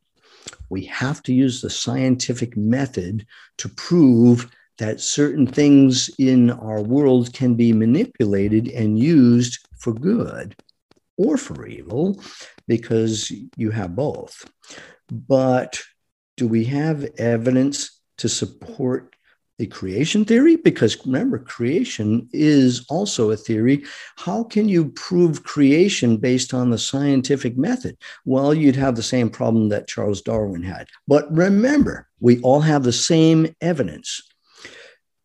we 0.70 0.86
have 0.86 1.24
to 1.24 1.34
use 1.34 1.62
the 1.62 1.70
scientific 1.70 2.58
method 2.58 3.26
to 3.58 3.70
prove 3.70 4.52
that 4.78 5.00
certain 5.00 5.48
things 5.48 6.10
in 6.20 6.52
our 6.52 6.82
world 6.82 7.34
can 7.34 7.56
be 7.56 7.72
manipulated 7.72 8.68
and 8.68 9.00
used 9.00 9.60
for 9.78 9.94
good 9.94 10.56
or 11.18 11.38
for 11.38 11.66
evil 11.66 12.22
because 12.68 13.32
you 13.56 13.72
have 13.72 13.96
both. 13.96 14.46
But 15.10 15.82
do 16.38 16.48
we 16.48 16.66
have 16.66 17.08
evidence 17.18 18.02
to 18.18 18.30
support 18.30 19.16
the 19.58 19.68
creation 19.68 20.26
theory? 20.26 20.58
Because 20.58 21.06
remember, 21.06 21.40
creation 21.40 22.28
is 22.34 22.86
also 22.90 23.32
a 23.32 23.38
theory. 23.38 23.86
How 24.18 24.44
can 24.44 24.68
you 24.68 24.90
prove 24.92 25.44
creation 25.44 26.18
based 26.18 26.54
on 26.54 26.70
the 26.70 26.78
scientific 26.78 27.58
method? 27.58 27.98
Well, 28.26 28.54
you'd 28.54 28.76
have 28.76 28.96
the 28.96 29.04
same 29.04 29.30
problem 29.30 29.70
that 29.70 29.88
Charles 29.88 30.22
Darwin 30.22 30.64
had. 30.64 30.88
But 31.08 31.32
remember, 31.32 32.08
we 32.20 32.42
all 32.42 32.62
have 32.62 32.84
the 32.84 32.92
same 32.92 33.56
evidence. 33.62 34.22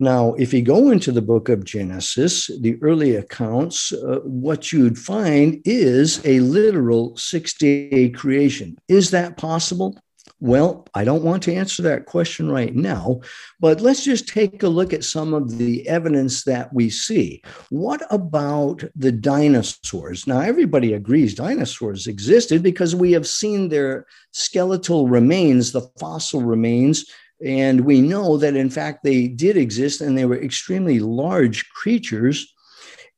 Now, 0.02 0.32
if 0.34 0.54
you 0.54 0.62
go 0.62 0.90
into 0.90 1.12
the 1.12 1.20
book 1.20 1.50
of 1.50 1.64
Genesis, 1.64 2.50
the 2.60 2.78
early 2.80 3.16
accounts, 3.16 3.92
uh, 3.92 4.20
what 4.24 4.72
you'd 4.72 4.98
find 4.98 5.60
is 5.66 6.24
a 6.24 6.40
literal 6.40 7.14
six 7.18 7.52
day 7.52 8.08
creation. 8.08 8.78
Is 8.88 9.10
that 9.10 9.36
possible? 9.36 9.98
Well, 10.42 10.86
I 10.94 11.04
don't 11.04 11.22
want 11.22 11.42
to 11.42 11.54
answer 11.54 11.82
that 11.82 12.06
question 12.06 12.50
right 12.50 12.74
now, 12.74 13.20
but 13.60 13.82
let's 13.82 14.02
just 14.02 14.26
take 14.26 14.62
a 14.62 14.68
look 14.68 14.94
at 14.94 15.04
some 15.04 15.34
of 15.34 15.58
the 15.58 15.86
evidence 15.86 16.44
that 16.44 16.72
we 16.72 16.88
see. 16.88 17.42
What 17.68 18.00
about 18.10 18.82
the 18.96 19.12
dinosaurs? 19.12 20.26
Now, 20.26 20.40
everybody 20.40 20.94
agrees 20.94 21.34
dinosaurs 21.34 22.06
existed 22.06 22.62
because 22.62 22.96
we 22.96 23.12
have 23.12 23.28
seen 23.28 23.68
their 23.68 24.06
skeletal 24.32 25.08
remains, 25.08 25.72
the 25.72 25.82
fossil 25.98 26.40
remains, 26.40 27.04
and 27.44 27.82
we 27.82 28.00
know 28.00 28.36
that 28.36 28.56
in 28.56 28.70
fact 28.70 29.02
they 29.02 29.28
did 29.28 29.56
exist 29.56 30.00
and 30.00 30.16
they 30.16 30.24
were 30.24 30.40
extremely 30.40 31.00
large 31.00 31.68
creatures. 31.70 32.52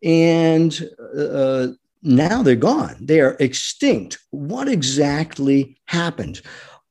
And 0.05 0.89
uh, 1.17 1.69
now 2.03 2.43
they're 2.43 2.57
gone, 2.57 2.97
they 3.01 3.21
are 3.21 3.37
extinct. 3.39 4.19
What 4.31 4.69
exactly 4.69 5.77
happened? 5.87 6.43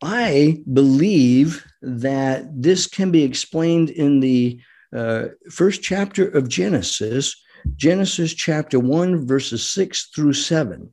I 0.02 0.64
believe 0.72 1.66
that 1.82 2.46
this 2.62 2.88
can 2.88 3.12
be 3.12 3.24
explained 3.24 3.90
in 3.90 4.20
the 4.20 4.60
uh, 4.96 5.26
first 5.52 5.82
chapter 5.82 6.28
of 6.30 6.50
Genesis, 6.50 7.36
Genesis 7.76 8.34
chapter 8.34 8.80
1, 8.80 9.28
verses 9.28 9.70
6 9.70 10.10
through 10.16 10.34
7. 10.34 10.92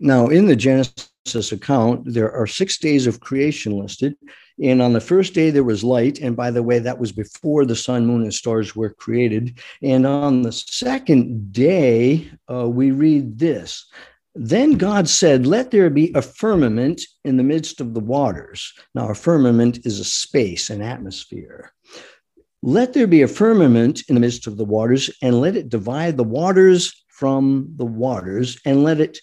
Now, 0.00 0.28
in 0.28 0.46
the 0.46 0.56
Genesis 0.56 1.52
account, 1.52 2.02
there 2.04 2.30
are 2.30 2.46
six 2.46 2.78
days 2.78 3.06
of 3.06 3.20
creation 3.20 3.72
listed. 3.72 4.14
And 4.62 4.82
on 4.82 4.92
the 4.92 5.00
first 5.00 5.34
day, 5.34 5.50
there 5.50 5.64
was 5.64 5.84
light. 5.84 6.18
And 6.20 6.36
by 6.36 6.50
the 6.50 6.62
way, 6.62 6.78
that 6.78 6.98
was 6.98 7.12
before 7.12 7.64
the 7.64 7.76
sun, 7.76 8.06
moon, 8.06 8.22
and 8.22 8.34
stars 8.34 8.74
were 8.74 8.90
created. 8.90 9.60
And 9.82 10.06
on 10.06 10.42
the 10.42 10.52
second 10.52 11.52
day, 11.52 12.30
uh, 12.50 12.68
we 12.68 12.90
read 12.90 13.38
this 13.38 13.86
then 14.40 14.74
God 14.74 15.08
said, 15.08 15.46
Let 15.46 15.72
there 15.72 15.90
be 15.90 16.12
a 16.14 16.22
firmament 16.22 17.02
in 17.24 17.36
the 17.36 17.42
midst 17.42 17.80
of 17.80 17.92
the 17.92 18.00
waters. 18.00 18.72
Now, 18.94 19.10
a 19.10 19.14
firmament 19.14 19.84
is 19.84 19.98
a 19.98 20.04
space, 20.04 20.70
an 20.70 20.80
atmosphere. 20.80 21.72
Let 22.62 22.92
there 22.92 23.08
be 23.08 23.22
a 23.22 23.28
firmament 23.28 24.02
in 24.08 24.14
the 24.14 24.20
midst 24.20 24.46
of 24.46 24.56
the 24.56 24.64
waters, 24.64 25.10
and 25.22 25.40
let 25.40 25.56
it 25.56 25.68
divide 25.68 26.16
the 26.16 26.24
waters 26.24 27.04
from 27.08 27.72
the 27.76 27.84
waters, 27.84 28.60
and 28.64 28.84
let 28.84 29.00
it, 29.00 29.18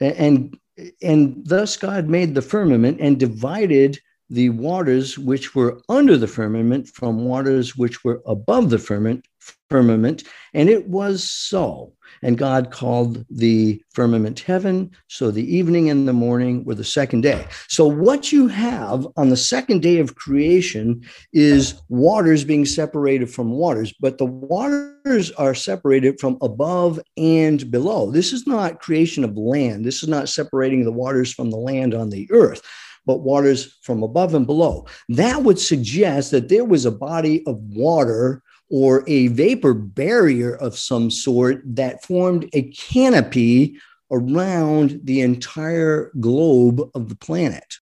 and 0.00 0.56
and 1.02 1.42
thus 1.44 1.76
God 1.76 2.08
made 2.08 2.34
the 2.34 2.42
firmament 2.42 2.98
and 3.00 3.18
divided 3.18 3.98
the 4.30 4.50
waters 4.50 5.18
which 5.18 5.54
were 5.54 5.80
under 5.88 6.16
the 6.16 6.26
firmament 6.26 6.88
from 6.88 7.24
waters 7.24 7.76
which 7.76 8.04
were 8.04 8.22
above 8.26 8.70
the 8.70 8.78
firmament, 8.78 9.26
firmament. 9.68 10.24
And 10.52 10.68
it 10.68 10.88
was 10.88 11.28
so. 11.28 11.92
And 12.22 12.38
God 12.38 12.70
called 12.70 13.24
the 13.28 13.82
firmament 13.92 14.40
heaven. 14.40 14.90
So 15.08 15.30
the 15.30 15.54
evening 15.54 15.90
and 15.90 16.06
the 16.06 16.12
morning 16.12 16.64
were 16.64 16.74
the 16.74 16.84
second 16.84 17.22
day. 17.22 17.46
So 17.68 17.86
what 17.86 18.32
you 18.32 18.48
have 18.48 19.06
on 19.16 19.30
the 19.30 19.36
second 19.36 19.82
day 19.82 19.98
of 19.98 20.14
creation 20.14 21.02
is 21.32 21.82
waters 21.88 22.44
being 22.44 22.66
separated 22.66 23.30
from 23.30 23.50
waters, 23.50 23.92
but 24.00 24.18
the 24.18 24.26
waters 24.26 25.32
are 25.32 25.54
separated 25.54 26.20
from 26.20 26.38
above 26.40 27.00
and 27.16 27.70
below. 27.70 28.10
This 28.10 28.32
is 28.32 28.46
not 28.46 28.80
creation 28.80 29.24
of 29.24 29.36
land. 29.36 29.84
This 29.84 30.02
is 30.02 30.08
not 30.08 30.28
separating 30.28 30.84
the 30.84 30.92
waters 30.92 31.32
from 31.32 31.50
the 31.50 31.58
land 31.58 31.94
on 31.94 32.10
the 32.10 32.28
earth 32.30 32.62
but 33.06 33.20
waters 33.20 33.78
from 33.82 34.02
above 34.02 34.34
and 34.34 34.46
below. 34.46 34.86
That 35.08 35.42
would 35.42 35.58
suggest 35.58 36.30
that 36.30 36.48
there 36.48 36.64
was 36.64 36.84
a 36.84 36.90
body 36.90 37.46
of 37.46 37.58
water 37.60 38.42
or 38.70 39.04
a 39.06 39.28
vapor 39.28 39.74
barrier 39.74 40.56
of 40.56 40.78
some 40.78 41.10
sort 41.10 41.62
that 41.64 42.04
formed 42.04 42.48
a 42.52 42.62
canopy 42.70 43.78
around 44.10 45.00
the 45.04 45.20
entire 45.20 46.10
globe 46.20 46.80
of 46.94 47.08
the 47.08 47.16
planet. 47.16 47.78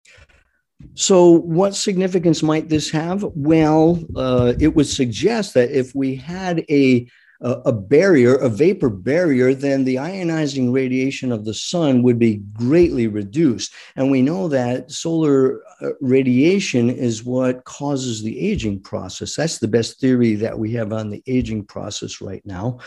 So, 0.94 1.30
what 1.30 1.74
significance 1.74 2.42
might 2.42 2.68
this 2.68 2.90
have? 2.90 3.24
Well, 3.34 4.00
uh, 4.14 4.54
it 4.60 4.76
would 4.76 4.86
suggest 4.86 5.54
that 5.54 5.70
if 5.70 5.94
we 5.94 6.14
had 6.14 6.64
a 6.70 7.08
a, 7.40 7.72
barrier, 7.72 8.34
a 8.34 8.48
vapor 8.48 8.90
barrier, 8.90 9.54
then 9.54 9.84
the 9.84 9.96
ionizing 9.96 10.72
radiation 10.72 11.30
of 11.30 11.44
the 11.44 11.54
sun 11.54 12.02
would 12.02 12.18
be 12.18 12.42
greatly 12.52 13.06
reduced. 13.06 13.72
And 13.94 14.10
we 14.10 14.22
know 14.22 14.48
that 14.48 14.90
solar 14.90 15.62
uh, 15.80 15.90
radiation 16.00 16.90
is 16.90 17.24
what 17.24 17.64
causes 17.64 18.22
the 18.22 18.38
aging 18.40 18.80
process. 18.80 19.36
That's 19.36 19.58
the 19.58 19.68
best 19.68 20.00
theory 20.00 20.34
that 20.36 20.58
we 20.58 20.72
have 20.72 20.92
on 20.92 21.10
the 21.10 21.22
aging 21.26 21.66
process 21.66 22.20
right 22.20 22.42
now. 22.44 22.80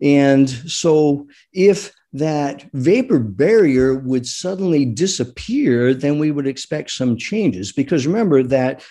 And 0.00 0.48
so, 0.48 1.26
if 1.52 1.92
that 2.12 2.70
vapor 2.72 3.18
barrier 3.18 3.96
would 3.96 4.26
suddenly 4.26 4.84
disappear, 4.84 5.92
then 5.92 6.20
we 6.20 6.30
would 6.30 6.46
expect 6.46 6.92
some 6.92 7.16
changes. 7.16 7.72
Because 7.72 8.06
remember 8.06 8.44
that 8.44 8.82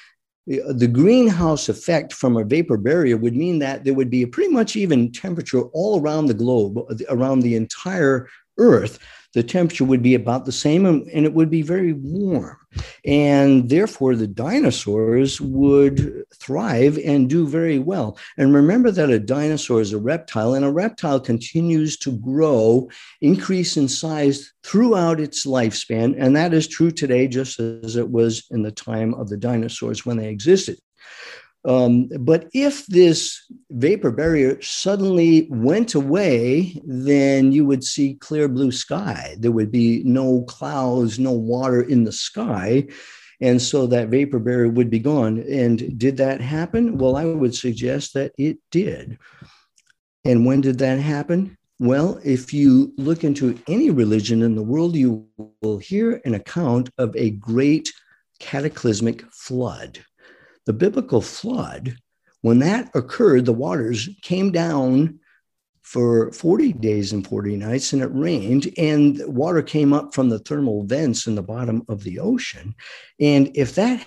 the 0.47 0.87
greenhouse 0.87 1.67
effect 1.67 2.13
from 2.13 2.37
a 2.37 2.43
vapor 2.43 2.77
barrier 2.77 3.17
would 3.17 3.35
mean 3.35 3.59
that 3.59 3.83
there 3.83 3.93
would 3.93 4.09
be 4.09 4.23
a 4.23 4.27
pretty 4.27 4.51
much 4.51 4.77
even 4.77 5.11
temperature 5.11 5.63
all 5.73 5.99
around 5.99 6.27
the 6.27 6.33
globe, 6.33 6.79
around 7.09 7.41
the 7.41 7.55
entire 7.55 8.27
Earth 8.57 8.97
the 9.37 9.43
temperature 9.43 9.85
would 9.85 10.01
be 10.01 10.15
about 10.15 10.45
the 10.45 10.51
same 10.51 10.83
and, 10.87 11.07
and, 11.09 11.23
it 11.23 11.33
would 11.35 11.51
be 11.51 11.61
very 11.61 11.93
warm. 11.93 12.57
And 13.05 13.69
therefore, 13.69 14.15
the 14.15 14.25
dinosaurs 14.25 15.39
would 15.39 16.23
thrive 16.33 16.97
and 17.05 17.29
do 17.29 17.45
very 17.45 17.77
well. 17.77 18.17
And 18.37 18.51
remember 18.51 18.89
that 18.89 19.11
a 19.11 19.19
dinosaur 19.19 19.79
is 19.79 19.93
a 19.93 19.99
reptile, 19.99 20.55
and 20.55 20.65
a 20.65 20.71
reptile 20.71 21.19
continues 21.19 21.97
to 21.97 22.13
grow, 22.13 22.89
increase 23.21 23.77
in 23.77 23.87
size 23.87 24.51
throughout 24.63 25.19
its 25.19 25.45
lifespan. 25.45 26.15
And 26.17 26.35
that 26.35 26.51
is 26.51 26.67
true 26.67 26.89
today, 26.89 27.27
just 27.27 27.59
as 27.59 27.95
it 27.95 28.09
was 28.09 28.47
in 28.49 28.63
the 28.63 28.71
time 28.71 29.13
of 29.13 29.29
the 29.29 29.37
dinosaurs 29.37 30.03
when 30.03 30.17
they 30.17 30.29
existed. 30.29 30.79
Um, 31.67 32.07
but 32.21 32.49
if 32.53 32.85
this 32.85 33.45
vapor 33.71 34.09
barrier 34.09 34.57
suddenly 34.61 35.49
went 35.51 35.95
away, 35.95 36.81
then 36.85 37.51
you 37.51 37.65
would 37.65 37.83
see 37.83 38.13
clear 38.15 38.47
blue 38.47 38.71
sky. 38.71 39.35
There 39.37 39.51
would 39.51 39.69
be 39.69 40.01
no 40.05 40.43
clouds, 40.43 41.19
no 41.19 41.33
water 41.33 41.81
in 41.81 42.05
the 42.05 42.13
sky. 42.13 42.87
And 43.41 43.61
so 43.61 43.85
that 43.87 44.07
vapor 44.07 44.39
barrier 44.39 44.69
would 44.69 44.89
be 44.89 44.99
gone. 44.99 45.39
And 45.39 45.99
did 45.99 46.15
that 46.17 46.39
happen? 46.39 46.97
Well, 46.97 47.17
I 47.17 47.25
would 47.25 47.53
suggest 47.53 48.13
that 48.13 48.31
it 48.37 48.59
did. 48.71 49.19
And 50.23 50.45
when 50.45 50.61
did 50.61 50.79
that 50.79 50.99
happen? 50.99 51.57
Well, 51.79 52.19
if 52.23 52.53
you 52.53 52.93
look 52.97 53.25
into 53.25 53.59
any 53.67 53.89
religion 53.89 54.41
in 54.41 54.55
the 54.55 54.63
world, 54.63 54.95
you 54.95 55.27
will 55.61 55.79
hear 55.79 56.21
an 56.23 56.33
account 56.33 56.89
of 56.97 57.13
a 57.17 57.31
great 57.31 57.91
cataclysmic 58.39 59.21
flood 59.33 59.99
the 60.67 60.73
biblical 60.73 61.21
flood, 61.21 61.95
when 62.41 62.59
that 62.59 62.91
occurred, 62.93 63.45
the 63.45 63.53
waters 63.53 64.09
came 64.21 64.51
down 64.51 65.19
for 65.81 66.31
40 66.33 66.73
days 66.73 67.13
and 67.13 67.25
40 67.25 67.55
nights 67.55 67.93
and 67.93 68.01
it 68.01 68.11
rained 68.13 68.69
and 68.77 69.21
water 69.25 69.61
came 69.61 69.93
up 69.93 70.13
from 70.13 70.27
the 70.27 70.39
thermal 70.39 70.83
vents 70.83 71.25
in 71.25 71.35
the 71.35 71.41
bottom 71.41 71.81
of 71.87 72.03
the 72.03 72.19
ocean. 72.19 72.75
And 73.21 73.49
if 73.55 73.75
that 73.75 74.05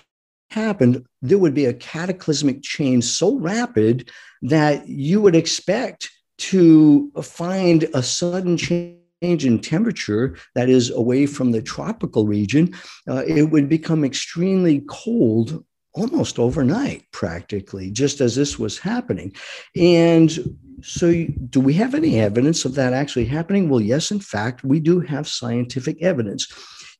happened 0.51 1.03
there 1.23 1.39
would 1.39 1.55
be 1.55 1.65
a 1.65 1.73
cataclysmic 1.73 2.61
change 2.61 3.05
so 3.05 3.35
rapid 3.37 4.11
that 4.43 4.87
you 4.87 5.19
would 5.21 5.35
expect 5.35 6.11
to 6.37 7.11
find 7.23 7.85
a 7.95 8.03
sudden 8.03 8.57
change 8.57 8.99
in 9.21 9.59
temperature 9.59 10.37
that 10.53 10.69
is 10.69 10.91
away 10.91 11.25
from 11.25 11.51
the 11.51 11.61
tropical 11.61 12.27
region, 12.27 12.73
uh, 13.07 13.23
it 13.25 13.43
would 13.49 13.69
become 13.69 14.03
extremely 14.03 14.83
cold 14.87 15.63
almost 15.93 16.39
overnight, 16.39 17.03
practically, 17.11 17.91
just 17.91 18.21
as 18.21 18.35
this 18.35 18.57
was 18.57 18.77
happening. 18.77 19.33
And 19.75 20.57
so, 20.83 21.25
do 21.49 21.59
we 21.59 21.73
have 21.73 21.93
any 21.93 22.19
evidence 22.19 22.65
of 22.65 22.75
that 22.75 22.93
actually 22.93 23.25
happening? 23.25 23.69
Well, 23.69 23.81
yes, 23.81 24.11
in 24.11 24.19
fact, 24.19 24.63
we 24.63 24.79
do 24.79 24.99
have 25.01 25.27
scientific 25.27 26.01
evidence. 26.01 26.47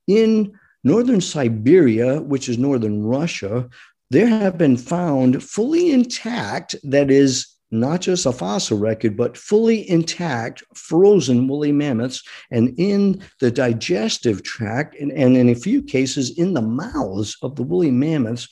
In 0.08 0.54
northern 0.84 1.22
Siberia, 1.22 2.22
which 2.22 2.50
is 2.50 2.58
northern 2.58 3.04
Russia, 3.04 3.70
there 4.10 4.28
have 4.28 4.58
been 4.58 4.78
found 4.78 5.42
fully 5.42 5.92
intact, 5.92 6.76
that 6.84 7.10
is, 7.10 7.48
not 7.72 8.02
just 8.02 8.26
a 8.26 8.34
fossil 8.34 8.78
record, 8.78 9.16
but 9.16 9.38
fully 9.38 9.90
intact 9.90 10.62
frozen 10.76 11.48
woolly 11.48 11.72
mammoths, 11.72 12.22
and 12.52 12.76
in 12.78 13.24
the 13.40 13.50
digestive 13.50 14.44
tract, 14.44 14.96
and, 15.00 15.12
and 15.14 15.38
in 15.38 15.48
a 15.48 15.56
few 15.56 15.82
cases 15.82 16.38
in 16.38 16.54
the 16.54 16.62
mouths 16.62 17.38
of 17.42 17.56
the 17.56 17.64
woolly 17.64 17.92
mammoths, 17.92 18.50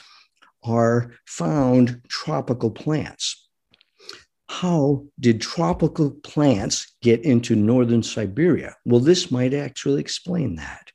are 0.63 1.12
found 1.26 2.02
tropical 2.08 2.72
plants. 2.72 3.48
How 4.50 5.06
did 5.19 5.41
tropical 5.41 6.12
plants 6.24 6.95
get 7.02 7.22
into 7.24 7.56
northern 7.56 8.02
Siberia? 8.02 8.76
Well, 8.84 9.00
this 9.00 9.32
might 9.32 9.54
actually 9.54 10.02
explain 10.02 10.56
that. 10.56 10.91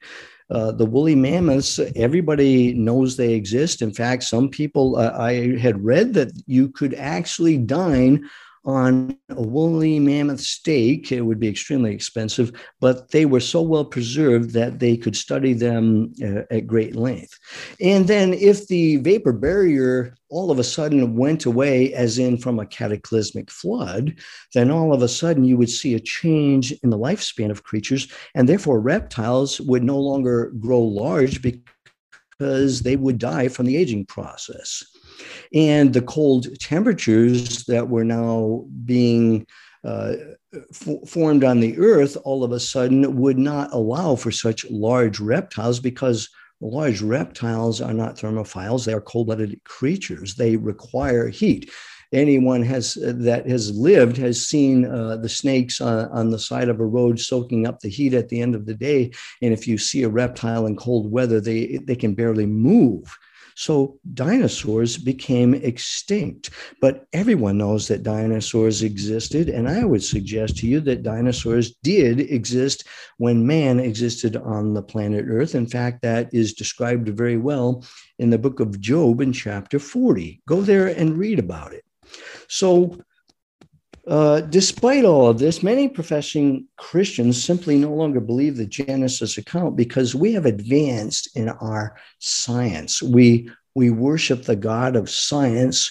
Uh, 0.51 0.73
the 0.73 0.85
woolly 0.85 1.15
mammoths, 1.15 1.81
everybody 1.97 2.75
knows 2.75 3.17
they 3.17 3.33
exist. 3.33 3.81
In 3.81 3.95
fact, 3.95 4.25
some 4.25 4.51
people, 4.51 4.97
uh, 4.97 5.13
I 5.17 5.57
had 5.57 5.83
read 5.83 6.15
that 6.15 6.33
you 6.47 6.69
could 6.69 6.95
actually 6.95 7.57
dine 7.57 8.29
on 8.65 9.17
a 9.29 9.43
woolly 9.43 9.99
mammoth 9.99 10.41
steak. 10.41 11.13
It 11.13 11.21
would 11.21 11.39
be 11.39 11.49
extremely 11.49 11.93
expensive, 11.93 12.53
but 12.81 13.11
they 13.11 13.27
were 13.27 13.41
so 13.41 13.61
well 13.61 13.85
preserved 13.85 14.51
that 14.51 14.79
they 14.79 14.97
could 14.97 15.17
study 15.17 15.53
them 15.53 16.13
uh, 16.23 16.43
at 16.51 16.67
great 16.67 16.97
length. 16.97 17.39
And 17.81 18.07
then, 18.07 18.33
if 18.35 18.67
the 18.69 18.97
vapor 18.97 19.33
barrier 19.33 20.15
all 20.31 20.51
of 20.51 20.59
a 20.59 20.65
sudden 20.65 21.17
went 21.17 21.45
away, 21.45 21.93
as 21.93 22.19
in 22.19 22.39
from 22.39 22.59
a 22.59 22.67
cataclysmic 22.67 23.51
flood, 23.51 24.17
then 24.55 24.71
all 24.71 24.93
of 24.93 25.03
a 25.03 25.09
sudden 25.09 25.45
you 25.45 25.57
would 25.57 25.71
see 25.71 25.95
a 25.95 26.01
change 26.01 26.73
in 26.83 26.91
the 26.91 26.99
lifespan 26.99 27.51
of 27.51 27.63
creatures, 27.63 28.09
and 28.35 28.49
therefore 28.49 28.81
reptiles 28.81 29.61
would 29.61 29.85
no 29.85 29.99
longer 29.99 30.53
grow 30.59 30.81
large 30.81 31.43
because 31.43 32.83
they 32.83 32.97
would 32.97 33.19
die 33.19 33.49
from 33.49 33.67
the 33.67 33.77
aging 33.77 34.07
process 34.07 34.83
and 35.53 35.93
the 35.93 36.03
cold 36.03 36.47
temperatures 36.59 37.65
that 37.65 37.89
were 37.89 38.05
now 38.05 38.65
being 38.85 39.47
uh, 39.85 40.15
f- 40.55 41.09
formed 41.09 41.45
on 41.45 41.61
the 41.61 41.79
earth 41.79 42.17
all 42.25 42.43
of 42.43 42.53
a 42.53 42.61
sudden 42.61 43.17
would 43.17 43.39
not 43.39 43.73
allow 43.73 44.17
for 44.17 44.31
such 44.31 44.69
large 44.71 45.21
reptiles 45.21 45.79
because 45.79 46.29
large 46.61 47.03
reptiles 47.03 47.81
are 47.81 47.93
not 47.93 48.17
thermophiles 48.17 48.85
they 48.85 48.93
are 48.93 49.01
cold-blooded 49.01 49.63
creatures. 49.65 50.35
They 50.35 50.57
require 50.57 51.29
heat. 51.29 51.71
Anyone 52.13 52.63
has 52.63 52.97
uh, 52.97 53.13
that 53.17 53.49
has 53.49 53.77
lived 53.77 54.17
has 54.19 54.47
seen 54.47 54.85
uh, 54.85 55.17
the 55.17 55.29
snakes 55.29 55.81
on, 55.81 56.09
on, 56.11 56.31
the 56.31 56.39
side 56.39 56.69
of 56.69 56.79
a 56.79 56.87
road 56.87 57.19
soaking 57.19 57.67
up 57.67 57.81
the 57.81 57.89
heat 57.89 58.15
at 58.15 58.29
the 58.29 58.41
end 58.41 58.55
of 58.55 58.67
the 58.67 58.75
day 58.75 59.11
and 59.43 59.53
if 59.53 59.67
you 59.67 59.79
see 59.79 60.05
a 60.05 60.09
reptile 60.09 60.67
in 60.67 60.77
cold 60.77 61.11
weather 61.11 61.41
they 61.41 61.81
they 61.85 61.97
can 61.97 62.15
barely 62.15 62.47
move 62.47 63.19
so 63.55 63.99
dinosaurs 64.15 64.97
became 64.97 65.55
extinct. 65.55 66.51
But 66.81 67.07
everyone 67.13 67.59
knows 67.59 67.89
that 67.89 68.03
dinosaurs 68.03 68.83
existed. 68.83 69.49
And 69.49 69.69
I 69.69 69.85
would 69.85 70.03
suggest 70.03 70.57
to 70.59 70.67
you 70.67 70.81
that 70.81 71.03
dinosaurs 71.03 71.75
did 71.83 72.21
exist 72.21 72.85
when 73.19 73.47
man 73.47 73.79
existed 73.79 74.37
on 74.37 74.75
the 74.75 74.83
planet 74.83 75.27
Earth. 75.29 75.55
In 75.55 75.67
fact, 75.67 76.03
that 76.03 76.33
is 76.33 76.55
described 76.55 77.09
very 77.09 77.37
well 77.37 77.85
in 78.19 78.31
the 78.31 78.39
book 78.39 78.61
of 78.61 78.81
Job 78.81 79.21
in 79.21 79.33
chapter 79.33 79.79
40. 79.79 80.43
Go 80.47 80.61
there 80.61 80.89
and 80.89 81.17
read 81.17 81.39
about 81.39 81.73
it. 81.73 81.85
So, 82.49 82.99
uh, 84.07 84.43
despite 84.43 85.05
all 85.05 85.29
of 85.29 85.39
this, 85.39 85.63
many 85.63 85.89
professing 85.89 86.67
Christians 86.77 87.43
simply 87.43 87.79
no 87.79 87.91
longer 87.91 88.21
believe 88.21 88.57
the 88.57 88.67
Genesis 88.67 89.39
account 89.39 89.77
because 89.77 90.15
we 90.15 90.33
have 90.35 90.45
advanced 90.45 91.35
in 91.37 91.49
our 91.49 91.97
science. 92.19 93.03
We 93.03 93.51
we 93.77 93.91
worship 93.91 94.45
the 94.45 94.55
God 94.55 94.95
of 94.95 95.11
science 95.11 95.91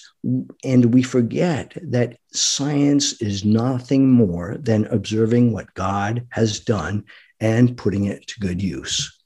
and 0.63 0.93
we 0.93 1.04
forget 1.04 1.78
that 1.82 2.17
science 2.32 3.21
is 3.21 3.43
nothing 3.43 4.10
more 4.10 4.56
than 4.58 4.86
observing 4.86 5.52
what 5.52 5.73
God 5.73 6.26
has 6.30 6.62
done 6.62 7.04
and 7.41 7.76
putting 7.76 8.06
it 8.06 8.26
to 8.28 8.39
good 8.39 8.62
use. 8.62 9.19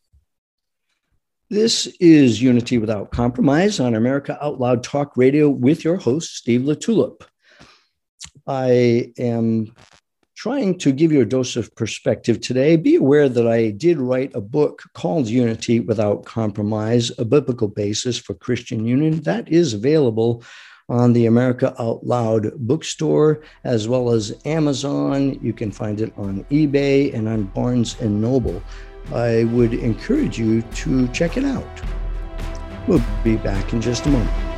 This 1.51 1.85
is 1.99 2.41
Unity 2.41 2.79
Without 2.79 3.11
Compromise 3.11 3.79
on 3.79 3.93
America 3.93 4.43
Out 4.43 4.59
Loud 4.59 4.83
Talk 4.83 5.15
Radio 5.15 5.49
with 5.49 5.83
your 5.83 5.97
host, 5.97 6.35
Steve 6.35 6.61
LaTulippe. 6.61 7.21
I 8.47 9.11
am 9.17 9.73
trying 10.35 10.77
to 10.77 10.91
give 10.91 11.11
you 11.11 11.21
a 11.21 11.25
dose 11.25 11.55
of 11.55 11.75
perspective 11.75 12.39
today. 12.39 12.77
Be 12.77 12.95
aware 12.95 13.27
that 13.27 13.47
I 13.47 13.71
did 13.71 13.97
write 13.97 14.31
a 14.35 14.41
book 14.41 14.83
called 14.93 15.27
Unity 15.27 15.81
Without 15.81 16.25
Compromise, 16.25 17.11
a 17.17 17.25
biblical 17.25 17.67
basis 17.67 18.17
for 18.17 18.35
Christian 18.35 18.85
union. 18.85 19.21
That 19.21 19.49
is 19.49 19.73
available 19.73 20.43
on 20.89 21.11
the 21.11 21.25
America 21.25 21.75
Out 21.79 22.05
Loud 22.05 22.53
bookstore 22.55 23.41
as 23.65 23.89
well 23.89 24.11
as 24.11 24.33
Amazon. 24.45 25.37
You 25.41 25.51
can 25.51 25.71
find 25.71 25.99
it 25.99 26.13
on 26.17 26.45
eBay 26.45 27.13
and 27.13 27.27
on 27.27 27.45
Barnes 27.45 27.99
and 27.99 28.21
Noble. 28.21 28.61
I 29.13 29.45
would 29.45 29.73
encourage 29.73 30.39
you 30.39 30.61
to 30.61 31.07
check 31.09 31.35
it 31.35 31.43
out. 31.43 31.81
We'll 32.87 33.03
be 33.23 33.35
back 33.35 33.73
in 33.73 33.81
just 33.81 34.05
a 34.05 34.09
moment. 34.09 34.56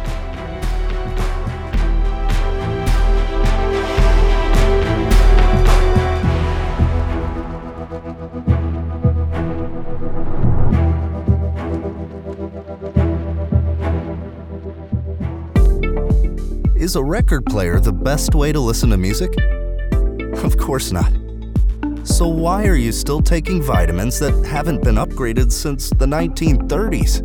Is 16.89 16.95
a 16.95 17.03
record 17.03 17.45
player 17.45 17.79
the 17.79 17.93
best 17.93 18.33
way 18.33 18.51
to 18.51 18.59
listen 18.59 18.89
to 18.89 18.97
music? 18.97 19.31
Of 20.43 20.57
course 20.57 20.91
not. 20.91 21.11
So, 22.03 22.27
why 22.27 22.65
are 22.65 22.73
you 22.73 22.91
still 22.91 23.21
taking 23.21 23.61
vitamins 23.61 24.17
that 24.17 24.33
haven't 24.43 24.83
been 24.83 24.95
upgraded 24.95 25.51
since 25.51 25.91
the 25.91 26.07
1930s? 26.07 27.21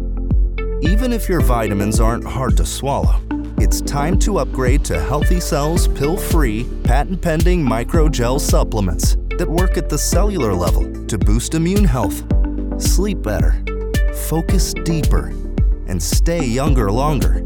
Even 0.85 1.14
if 1.14 1.31
your 1.31 1.40
vitamins 1.40 1.98
aren't 1.98 2.24
hard 2.24 2.59
to 2.59 2.66
swallow, 2.66 3.22
it's 3.57 3.81
time 3.81 4.18
to 4.18 4.37
upgrade 4.37 4.85
to 4.85 4.96
Healthycell's 4.96 5.88
pill 5.88 6.18
free, 6.18 6.68
patent 6.83 7.22
pending 7.22 7.64
microgel 7.64 8.38
supplements 8.38 9.16
that 9.38 9.48
work 9.48 9.79
at 9.79 9.88
the 9.88 9.96
cellular 9.96 10.53
level 10.53 11.07
to 11.07 11.16
boost 11.16 11.55
immune 11.55 11.85
health, 11.85 12.22
sleep 12.77 13.22
better, 13.22 13.64
focus 14.29 14.74
deeper, 14.85 15.29
and 15.87 16.03
stay 16.03 16.44
younger 16.44 16.92
longer. 16.92 17.42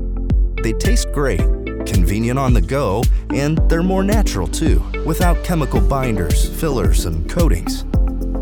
They 0.65 0.73
taste 0.73 1.13
great 1.13 1.58
convenient 1.89 2.39
on 2.39 2.53
the 2.53 2.61
go, 2.61 3.03
and 3.33 3.59
they're 3.69 3.83
more 3.83 4.05
natural 4.05 4.47
too, 4.47 4.81
without 5.07 5.43
chemical 5.43 5.81
binders, 5.81 6.49
fillers, 6.61 7.07
and 7.07 7.29
coatings. 7.29 7.83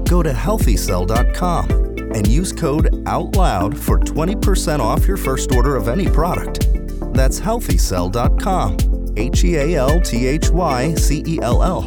Go 0.08 0.22
to 0.22 0.32
healthycell.com 0.32 1.70
and 2.14 2.26
use 2.26 2.52
code 2.52 2.86
OUTLOUD 3.06 3.76
for 3.76 3.98
20% 3.98 4.80
off 4.80 5.06
your 5.06 5.16
first 5.16 5.52
order 5.52 5.76
of 5.76 5.88
any 5.88 6.08
product. 6.08 6.66
That's 7.12 7.40
healthycell.com, 7.40 9.14
H 9.16 9.44
E 9.44 9.56
A 9.56 9.74
L 9.76 10.00
T 10.00 10.26
H 10.26 10.50
Y 10.50 10.94
C 10.94 11.22
E 11.26 11.38
L 11.42 11.62
L, 11.62 11.84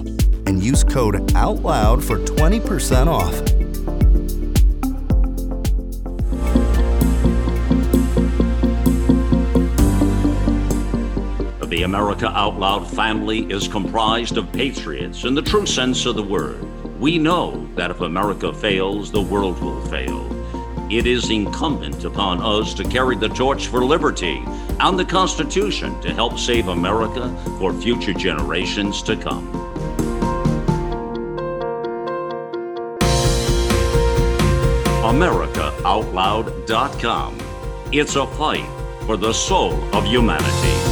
and 0.48 0.64
use 0.64 0.84
code 0.84 1.16
OUTLOUD 1.34 2.04
for 2.04 2.18
20% 2.20 3.08
off. 3.08 3.59
The 11.80 11.86
America 11.86 12.28
Out 12.38 12.60
Loud 12.60 12.86
family 12.86 13.50
is 13.50 13.70
comprised 13.70 14.36
of 14.36 14.52
patriots 14.52 15.24
in 15.24 15.34
the 15.34 15.42
true 15.42 15.66
sense 15.66 16.06
of 16.06 16.18
the 16.18 16.24
word. 16.24 16.62
We 17.00 17.18
know 17.18 17.70
that 17.76 17.90
if 17.90 18.02
America 18.02 18.54
fails, 18.54 19.14
the 19.14 19.22
world 19.22 19.62
will 19.62 19.80
fail. 19.86 20.28
It 20.92 21.08
is 21.08 21.30
incumbent 21.30 22.04
upon 22.04 22.42
us 22.42 22.74
to 22.74 22.84
carry 22.84 23.16
the 23.16 23.30
torch 23.30 23.68
for 23.68 23.86
liberty 23.86 24.44
and 24.82 25.00
the 25.00 25.06
Constitution 25.06 25.98
to 26.02 26.14
help 26.14 26.38
save 26.38 26.68
America 26.68 27.34
for 27.58 27.72
future 27.72 28.12
generations 28.12 29.02
to 29.04 29.16
come. 29.16 29.48
AmericaOutloud.com. 35.02 37.38
It's 37.94 38.18
a 38.18 38.28
fight 38.28 38.68
for 39.06 39.16
the 39.16 39.32
soul 39.32 39.82
of 39.96 40.04
humanity. 40.04 40.89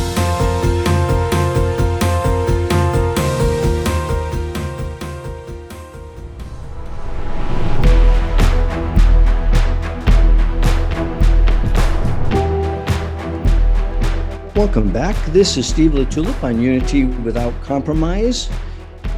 Welcome 14.57 14.91
back. 14.91 15.15
This 15.27 15.55
is 15.55 15.67
Steve 15.67 15.91
LaTulippe 15.91 16.43
on 16.43 16.59
Unity 16.59 17.05
Without 17.05 17.53
Compromise 17.61 18.49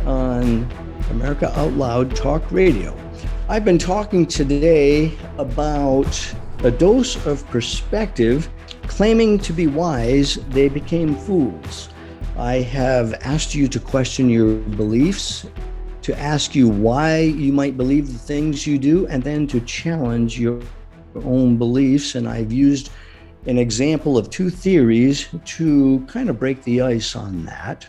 on 0.06 0.70
America 1.12 1.58
Out 1.58 1.72
Loud 1.76 2.14
Talk 2.14 2.52
Radio. 2.52 2.94
I've 3.48 3.64
been 3.64 3.78
talking 3.78 4.26
today 4.26 5.18
about 5.38 6.36
a 6.66 6.70
dose 6.70 7.26
of 7.26 7.48
perspective 7.48 8.50
claiming 8.88 9.40
to 9.40 9.54
be 9.54 9.66
wise, 9.66 10.36
they 10.50 10.68
became 10.68 11.16
fools. 11.16 11.88
I 12.36 12.56
have 12.56 13.14
asked 13.22 13.56
you 13.56 13.70
to 13.70 13.80
question 13.80 14.30
your 14.30 14.56
beliefs, 14.56 15.48
to 16.02 16.20
ask 16.20 16.54
you 16.54 16.68
why 16.68 17.20
you 17.20 17.54
might 17.54 17.78
believe 17.78 18.12
the 18.12 18.20
things 18.20 18.68
you 18.68 18.78
do, 18.78 19.08
and 19.08 19.24
then 19.24 19.48
to 19.48 19.62
challenge 19.62 20.38
your 20.38 20.62
own 21.16 21.58
beliefs. 21.58 22.16
And 22.16 22.28
I've 22.28 22.52
used 22.52 22.92
an 23.46 23.58
example 23.58 24.18
of 24.18 24.30
two 24.30 24.50
theories 24.50 25.28
to 25.46 26.06
kind 26.08 26.30
of 26.30 26.40
break 26.40 26.62
the 26.64 26.82
ice 26.82 27.16
on 27.16 27.46
that. 27.46 27.88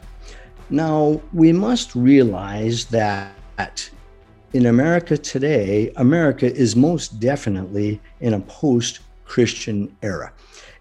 Now, 0.70 1.20
we 1.32 1.52
must 1.52 1.94
realize 1.94 2.84
that 2.86 3.90
in 4.52 4.66
America 4.66 5.16
today, 5.18 5.92
America 5.96 6.52
is 6.52 6.76
most 6.76 7.20
definitely 7.20 8.00
in 8.20 8.34
a 8.34 8.40
post 8.40 9.00
Christian 9.24 9.94
era. 10.02 10.32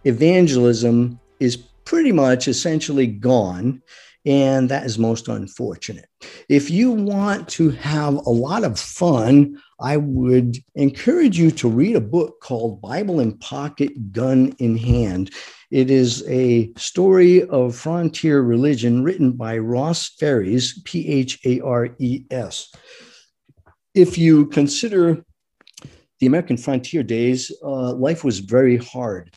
Evangelism 0.05 1.19
is 1.39 1.57
pretty 1.57 2.11
much 2.11 2.47
essentially 2.47 3.07
gone, 3.07 3.81
and 4.25 4.69
that 4.69 4.85
is 4.85 4.99
most 4.99 5.27
unfortunate. 5.27 6.07
If 6.49 6.69
you 6.69 6.91
want 6.91 7.47
to 7.49 7.69
have 7.71 8.15
a 8.15 8.29
lot 8.29 8.63
of 8.63 8.79
fun, 8.79 9.57
I 9.79 9.97
would 9.97 10.57
encourage 10.75 11.39
you 11.39 11.51
to 11.51 11.69
read 11.69 11.95
a 11.95 12.01
book 12.01 12.41
called 12.41 12.81
Bible 12.81 13.19
in 13.19 13.37
Pocket, 13.37 14.11
Gun 14.11 14.53
in 14.59 14.77
Hand. 14.77 15.31
It 15.71 15.89
is 15.89 16.27
a 16.27 16.71
story 16.75 17.47
of 17.47 17.75
frontier 17.75 18.41
religion 18.41 19.03
written 19.03 19.33
by 19.33 19.57
Ross 19.57 20.09
Phares, 20.19 20.81
P 20.83 21.07
H 21.07 21.39
A 21.45 21.61
R 21.61 21.89
E 21.99 22.25
S. 22.31 22.71
If 23.93 24.17
you 24.17 24.47
consider 24.47 25.23
the 26.19 26.27
American 26.27 26.57
frontier 26.57 27.03
days, 27.03 27.51
uh, 27.63 27.93
life 27.93 28.23
was 28.23 28.39
very 28.39 28.77
hard. 28.77 29.33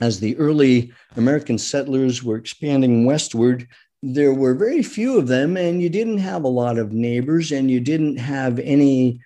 As 0.00 0.18
the 0.18 0.36
early 0.38 0.92
American 1.16 1.58
settlers 1.58 2.24
were 2.24 2.36
expanding 2.36 3.04
westward, 3.04 3.68
there 4.02 4.34
were 4.34 4.54
very 4.54 4.82
few 4.82 5.18
of 5.18 5.28
them, 5.28 5.56
and 5.56 5.80
you 5.80 5.88
didn't 5.88 6.18
have 6.18 6.44
a 6.44 6.48
lot 6.48 6.78
of 6.78 6.92
neighbors, 6.92 7.52
and 7.52 7.70
you 7.70 7.80
didn't 7.80 8.16
have 8.16 8.58
any 8.58 9.20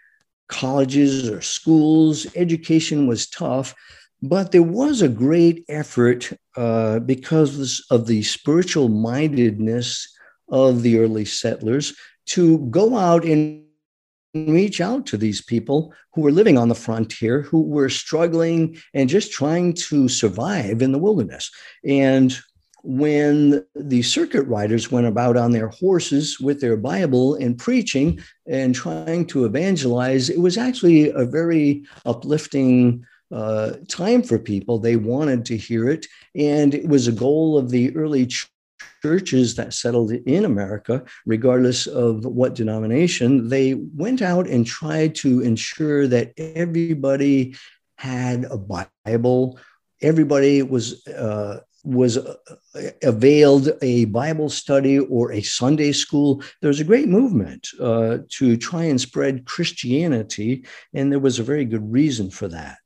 colleges 0.48 1.28
or 1.28 1.40
schools. 1.40 2.26
Education 2.36 3.06
was 3.06 3.28
tough. 3.28 3.74
But 4.22 4.52
there 4.52 4.62
was 4.62 5.02
a 5.02 5.08
great 5.08 5.64
effort 5.68 6.32
uh, 6.56 7.00
because 7.00 7.84
of 7.90 8.06
the 8.06 8.22
spiritual 8.22 8.88
mindedness 8.88 10.08
of 10.48 10.82
the 10.82 10.98
early 10.98 11.24
settlers 11.24 11.94
to 12.26 12.58
go 12.70 12.96
out 12.96 13.24
and 13.24 13.62
reach 14.34 14.80
out 14.80 15.06
to 15.06 15.16
these 15.16 15.42
people 15.42 15.92
who 16.14 16.22
were 16.22 16.32
living 16.32 16.58
on 16.58 16.68
the 16.68 16.74
frontier, 16.74 17.42
who 17.42 17.62
were 17.62 17.88
struggling 17.88 18.76
and 18.94 19.08
just 19.08 19.32
trying 19.32 19.72
to 19.74 20.08
survive 20.08 20.82
in 20.82 20.92
the 20.92 20.98
wilderness. 20.98 21.50
And 21.84 22.36
when 22.86 23.66
the 23.74 24.00
circuit 24.00 24.44
riders 24.44 24.92
went 24.92 25.08
about 25.08 25.36
on 25.36 25.50
their 25.50 25.66
horses 25.68 26.38
with 26.38 26.60
their 26.60 26.76
Bible 26.76 27.34
and 27.34 27.58
preaching 27.58 28.22
and 28.46 28.76
trying 28.76 29.26
to 29.26 29.44
evangelize, 29.44 30.30
it 30.30 30.38
was 30.38 30.56
actually 30.56 31.10
a 31.10 31.24
very 31.24 31.84
uplifting 32.04 33.04
uh, 33.32 33.72
time 33.88 34.22
for 34.22 34.38
people. 34.38 34.78
They 34.78 34.94
wanted 34.94 35.44
to 35.46 35.56
hear 35.56 35.88
it. 35.88 36.06
And 36.36 36.74
it 36.74 36.86
was 36.86 37.08
a 37.08 37.12
goal 37.12 37.58
of 37.58 37.70
the 37.70 37.94
early 37.96 38.26
ch- 38.26 38.48
churches 39.02 39.56
that 39.56 39.74
settled 39.74 40.12
in 40.12 40.44
America, 40.44 41.02
regardless 41.26 41.88
of 41.88 42.24
what 42.24 42.54
denomination. 42.54 43.48
They 43.48 43.74
went 43.74 44.22
out 44.22 44.46
and 44.46 44.64
tried 44.64 45.16
to 45.16 45.40
ensure 45.40 46.06
that 46.06 46.34
everybody 46.38 47.56
had 47.98 48.44
a 48.44 48.58
Bible. 49.04 49.58
Everybody 50.02 50.62
was 50.62 51.04
uh, 51.08 51.62
was 51.86 52.18
uh, 52.18 52.34
availed 53.02 53.70
a 53.80 54.06
Bible 54.06 54.50
study 54.50 54.98
or 54.98 55.32
a 55.32 55.40
Sunday 55.42 55.92
school. 55.92 56.42
There 56.60 56.68
was 56.68 56.80
a 56.80 56.84
great 56.84 57.08
movement 57.08 57.68
uh, 57.80 58.18
to 58.30 58.56
try 58.56 58.84
and 58.84 59.00
spread 59.00 59.46
Christianity, 59.46 60.66
and 60.92 61.10
there 61.10 61.20
was 61.20 61.38
a 61.38 61.44
very 61.44 61.64
good 61.64 61.92
reason 61.92 62.30
for 62.30 62.48
that 62.48 62.78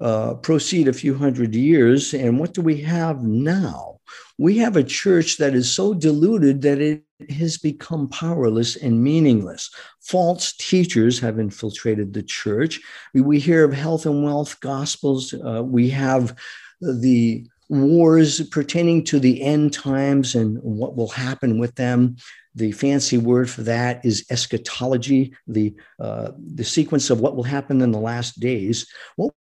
uh, 0.00 0.34
proceed 0.34 0.88
a 0.88 0.92
few 0.92 1.14
hundred 1.14 1.54
years. 1.54 2.14
And 2.14 2.38
what 2.38 2.54
do 2.54 2.62
we 2.62 2.80
have 2.82 3.22
now? 3.22 3.98
We 4.38 4.58
have 4.58 4.76
a 4.76 4.84
church 4.84 5.38
that 5.38 5.54
is 5.54 5.70
so 5.70 5.92
diluted 5.92 6.62
that 6.62 6.80
it 6.80 7.02
has 7.30 7.58
become 7.58 8.08
powerless 8.08 8.76
and 8.76 9.02
meaningless. 9.02 9.70
False 10.00 10.52
teachers 10.56 11.18
have 11.18 11.40
infiltrated 11.40 12.12
the 12.12 12.22
church. 12.22 12.80
We, 13.12 13.40
hear 13.40 13.64
of 13.64 13.72
health 13.72 14.06
and 14.06 14.22
wealth 14.22 14.60
gospels. 14.60 15.34
Uh, 15.34 15.62
we 15.64 15.90
have 15.90 16.36
the 16.80 17.46
wars 17.68 18.46
pertaining 18.48 19.04
to 19.04 19.20
the 19.20 19.42
end 19.42 19.72
times 19.72 20.34
and 20.34 20.58
what 20.62 20.96
will 20.96 21.08
happen 21.08 21.58
with 21.58 21.74
them. 21.74 22.16
The 22.54 22.72
fancy 22.72 23.18
word 23.18 23.48
for 23.50 23.62
that 23.62 24.04
is 24.04 24.26
eschatology, 24.30 25.34
the, 25.46 25.74
uh, 26.00 26.32
the 26.36 26.64
sequence 26.64 27.10
of 27.10 27.20
what 27.20 27.36
will 27.36 27.44
happen 27.44 27.80
in 27.80 27.92
the 27.92 28.00
last 28.00 28.40
days. 28.40 28.86
What 29.16 29.34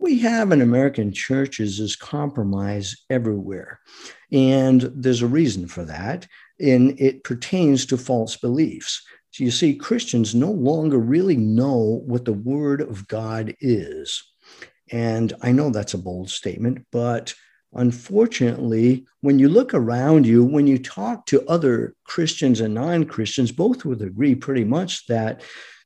we 0.00 0.18
have 0.20 0.50
in 0.50 0.62
American 0.62 1.12
churches 1.12 1.78
is 1.78 1.94
compromise 1.94 2.96
everywhere. 3.10 3.80
And 4.32 4.90
there's 4.94 5.22
a 5.22 5.26
reason 5.26 5.68
for 5.68 5.84
that, 5.84 6.26
and 6.58 6.98
it 6.98 7.22
pertains 7.22 7.86
to 7.86 7.98
false 7.98 8.36
beliefs. 8.36 9.02
So 9.32 9.44
you 9.44 9.50
see, 9.50 9.74
Christians 9.74 10.34
no 10.34 10.50
longer 10.50 10.98
really 10.98 11.36
know 11.36 12.02
what 12.06 12.24
the 12.24 12.32
Word 12.32 12.80
of 12.80 13.06
God 13.06 13.54
is. 13.60 14.22
And 14.90 15.32
I 15.42 15.52
know 15.52 15.70
that's 15.70 15.94
a 15.94 15.98
bold 15.98 16.30
statement, 16.30 16.86
but 16.90 17.34
unfortunately, 17.74 19.06
when 19.20 19.38
you 19.38 19.48
look 19.48 19.74
around 19.74 20.26
you, 20.26 20.44
when 20.44 20.66
you 20.66 20.78
talk 20.78 21.26
to 21.26 21.46
other 21.48 21.94
Christians 22.04 22.60
and 22.60 22.74
non 22.74 23.04
Christians, 23.04 23.52
both 23.52 23.84
would 23.84 24.02
agree 24.02 24.34
pretty 24.34 24.64
much 24.64 25.06
that 25.06 25.42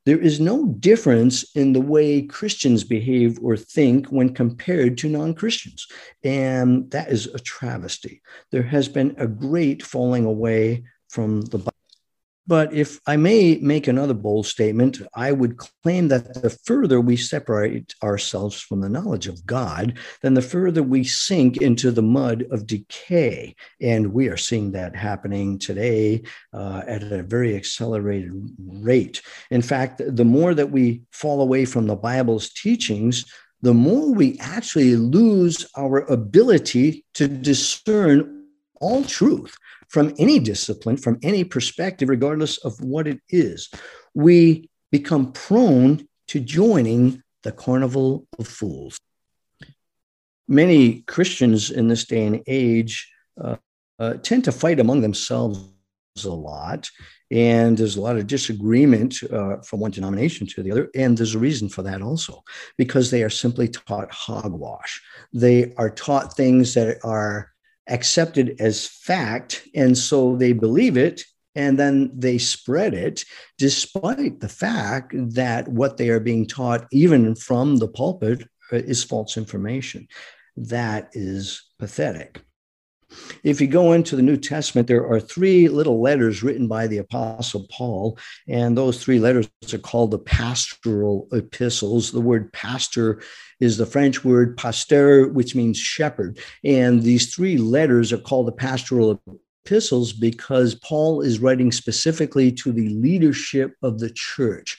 there 0.06 0.18
is 0.18 0.38
no 0.38 0.66
difference 0.66 1.44
in 1.54 1.72
the 1.72 1.80
way 1.80 2.22
Christians 2.22 2.84
behave 2.84 3.38
or 3.42 3.56
think 3.56 4.06
when 4.08 4.34
compared 4.34 4.98
to 4.98 5.08
non 5.08 5.34
Christians. 5.34 5.86
And 6.22 6.90
that 6.90 7.10
is 7.10 7.26
a 7.26 7.38
travesty. 7.38 8.22
There 8.50 8.62
has 8.62 8.88
been 8.88 9.14
a 9.18 9.26
great 9.26 9.82
falling 9.82 10.24
away 10.24 10.84
from 11.08 11.42
the 11.42 11.58
Bible. 11.58 11.73
But 12.46 12.74
if 12.74 13.00
I 13.06 13.16
may 13.16 13.56
make 13.56 13.88
another 13.88 14.12
bold 14.12 14.46
statement, 14.46 15.00
I 15.14 15.32
would 15.32 15.56
claim 15.56 16.08
that 16.08 16.42
the 16.42 16.50
further 16.50 17.00
we 17.00 17.16
separate 17.16 17.94
ourselves 18.02 18.60
from 18.60 18.80
the 18.80 18.88
knowledge 18.88 19.28
of 19.28 19.46
God, 19.46 19.98
then 20.20 20.34
the 20.34 20.42
further 20.42 20.82
we 20.82 21.04
sink 21.04 21.62
into 21.62 21.90
the 21.90 22.02
mud 22.02 22.44
of 22.50 22.66
decay. 22.66 23.56
And 23.80 24.12
we 24.12 24.28
are 24.28 24.36
seeing 24.36 24.72
that 24.72 24.94
happening 24.94 25.58
today 25.58 26.22
uh, 26.52 26.82
at 26.86 27.02
a 27.02 27.22
very 27.22 27.56
accelerated 27.56 28.32
rate. 28.58 29.22
In 29.50 29.62
fact, 29.62 30.02
the 30.06 30.24
more 30.24 30.54
that 30.54 30.70
we 30.70 31.02
fall 31.12 31.40
away 31.40 31.64
from 31.64 31.86
the 31.86 31.96
Bible's 31.96 32.52
teachings, 32.52 33.24
the 33.62 33.72
more 33.72 34.12
we 34.12 34.38
actually 34.40 34.96
lose 34.96 35.66
our 35.78 36.00
ability 36.12 37.06
to 37.14 37.26
discern 37.26 38.44
all 38.80 39.02
truth 39.04 39.56
from 39.94 40.12
any 40.18 40.40
discipline, 40.40 40.96
from 40.96 41.20
any 41.22 41.44
perspective, 41.44 42.08
regardless 42.08 42.58
of 42.64 42.80
what 42.80 43.06
it 43.06 43.20
is. 43.28 43.70
We 44.12 44.68
become 44.90 45.30
prone 45.30 46.08
to 46.26 46.40
joining 46.40 47.22
the 47.44 47.52
carnival 47.52 48.26
of 48.40 48.48
fools. 48.48 48.98
Many 50.48 51.02
Christians 51.02 51.70
in 51.70 51.86
this 51.86 52.06
day 52.06 52.26
and 52.26 52.42
age 52.48 53.08
uh, 53.40 53.54
uh, 54.00 54.14
tend 54.14 54.42
to 54.46 54.52
fight 54.52 54.80
among 54.80 55.00
themselves 55.00 55.60
a 56.24 56.28
lot. 56.28 56.90
And 57.30 57.78
there's 57.78 57.96
a 57.96 58.00
lot 58.00 58.16
of 58.16 58.26
disagreement 58.26 59.22
uh, 59.32 59.58
from 59.58 59.78
one 59.78 59.92
denomination 59.92 60.48
to 60.48 60.64
the 60.64 60.72
other. 60.72 60.90
And 60.96 61.16
there's 61.16 61.36
a 61.36 61.38
reason 61.38 61.68
for 61.68 61.82
that 61.82 62.02
also, 62.02 62.42
because 62.76 63.12
they 63.12 63.22
are 63.22 63.30
simply 63.30 63.68
taught 63.68 64.10
hogwash. 64.10 65.00
They 65.32 65.72
are 65.76 65.90
taught 65.90 66.36
things 66.36 66.74
that 66.74 66.98
are 67.04 67.53
accepted 67.88 68.56
as 68.60 68.86
fact. 68.86 69.66
And 69.74 69.96
so 69.96 70.36
they 70.36 70.52
believe 70.52 70.96
it 70.96 71.22
and 71.54 71.78
then 71.78 72.10
they 72.14 72.38
spread 72.38 72.94
it 72.94 73.24
despite 73.58 74.40
the 74.40 74.48
fact 74.48 75.12
that 75.14 75.68
what 75.68 75.96
they 75.96 76.08
are 76.08 76.20
being 76.20 76.46
taught, 76.46 76.86
even 76.90 77.34
from 77.34 77.76
the 77.76 77.88
pulpit, 77.88 78.42
uh, 78.72 78.76
is 78.76 79.04
false 79.04 79.36
information. 79.36 80.08
That 80.56 81.10
is 81.12 81.62
pathetic. 81.78 82.42
If 83.42 83.60
you 83.60 83.66
go 83.66 83.92
into 83.92 84.16
the 84.16 84.22
New 84.22 84.36
Testament, 84.36 84.88
there 84.88 85.06
are 85.06 85.20
three 85.20 85.68
little 85.68 86.00
letters 86.00 86.42
written 86.42 86.66
by 86.66 86.86
the 86.86 86.98
Apostle 86.98 87.66
Paul, 87.70 88.18
and 88.48 88.76
those 88.76 89.02
three 89.02 89.18
letters 89.18 89.48
are 89.72 89.78
called 89.78 90.10
the 90.10 90.18
pastoral 90.18 91.28
epistles. 91.32 92.10
The 92.10 92.20
word 92.20 92.52
pastor 92.52 93.22
is 93.60 93.76
the 93.76 93.86
French 93.86 94.24
word 94.24 94.56
pasteur, 94.56 95.28
which 95.28 95.54
means 95.54 95.78
shepherd. 95.78 96.38
And 96.64 97.02
these 97.02 97.34
three 97.34 97.58
letters 97.58 98.12
are 98.12 98.18
called 98.18 98.46
the 98.46 98.52
pastoral 98.52 99.20
epistles 99.64 100.12
because 100.12 100.74
Paul 100.74 101.22
is 101.22 101.38
writing 101.38 101.72
specifically 101.72 102.52
to 102.52 102.72
the 102.72 102.88
leadership 102.90 103.74
of 103.82 103.98
the 103.98 104.10
church, 104.10 104.76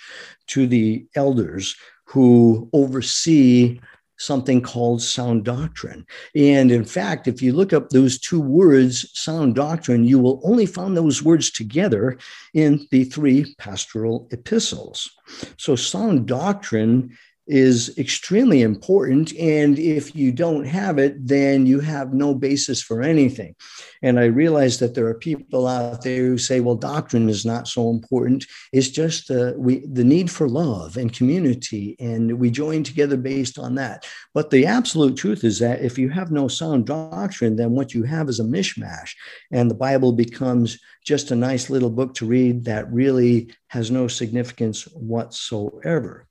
to 0.48 0.68
the 0.68 1.06
elders 1.16 1.76
who 2.06 2.70
oversee 2.72 3.80
something 4.18 4.62
called 4.62 5.02
sound 5.02 5.44
doctrine. 5.44 6.06
And 6.36 6.72
in 6.72 6.86
fact, 6.86 7.28
if 7.28 7.42
you 7.42 7.54
look 7.54 7.74
up 7.74 7.90
those 7.90 8.18
two 8.18 8.42
words, 8.42 9.10
sound 9.14 9.56
doctrine, 9.56 10.04
you 10.06 10.20
will 10.20 10.42
only 10.44 10.66
find 10.66 10.96
those 10.96 11.24
words 11.24 11.52
together 11.52 12.18
in 12.54 12.88
the 12.92 13.04
three 13.06 13.56
pastoral 13.58 14.28
epistles. 14.32 15.12
So, 15.58 15.76
sound 15.76 16.28
doctrine 16.28 17.18
is 17.48 17.96
extremely 17.98 18.62
important. 18.62 19.34
And 19.36 19.78
if 19.78 20.16
you 20.16 20.32
don't 20.32 20.66
have 20.66 20.98
it, 20.98 21.28
then 21.28 21.66
you 21.66 21.80
have 21.80 22.14
no 22.14 22.34
basis 22.34 22.82
for 22.82 23.02
anything. 23.02 23.56
And 24.02 24.20
I 24.20 24.26
realize 24.26 24.80
that 24.80 24.96
there 24.96 25.08
are 25.08 25.16
people 25.16 25.68
out 25.68 26.02
there 26.02 26.26
who 26.26 26.38
say, 26.38 26.60
well, 26.60 26.76
doctrine 26.76 27.30
is 27.30 27.46
not 27.46 27.68
so 27.68 27.90
important. 27.90 28.46
It's 28.74 28.90
just 28.90 29.30
uh, 29.30 29.54
we, 29.58 29.86
the 29.86 30.04
need 30.04 30.32
for 30.32 30.50
love 30.50 30.98
and 30.98 31.14
community, 31.14 31.96
and 32.00 32.40
we 32.40 32.50
join 32.50 32.84
together 32.84 33.18
based 33.18 33.60
on 33.60 33.76
that. 33.76 34.06
But 34.34 34.50
the 34.50 34.66
absolute 34.66 35.16
truth 35.16 35.44
is 35.44 35.60
that 35.60 35.82
if 35.82 35.98
you 35.98 36.10
have 36.10 36.32
no 36.32 36.48
sound 36.48 36.86
doctrine, 36.86 37.56
then 37.56 37.72
what 37.72 37.94
you 37.94 38.04
have 38.04 38.30
is 38.30 38.40
a 38.40 38.44
mishmash, 38.44 39.14
and 39.52 39.70
the 39.70 39.76
Bible 39.76 40.12
becomes 40.12 40.80
just 41.04 41.32
a 41.32 41.36
nice 41.36 41.70
little 41.70 41.92
book 41.92 42.16
to 42.16 42.26
read 42.26 42.66
that 42.66 42.92
really 42.92 43.54
has 43.68 43.92
no 43.92 44.08
significance 44.08 44.84
whatsoever. 44.94 46.28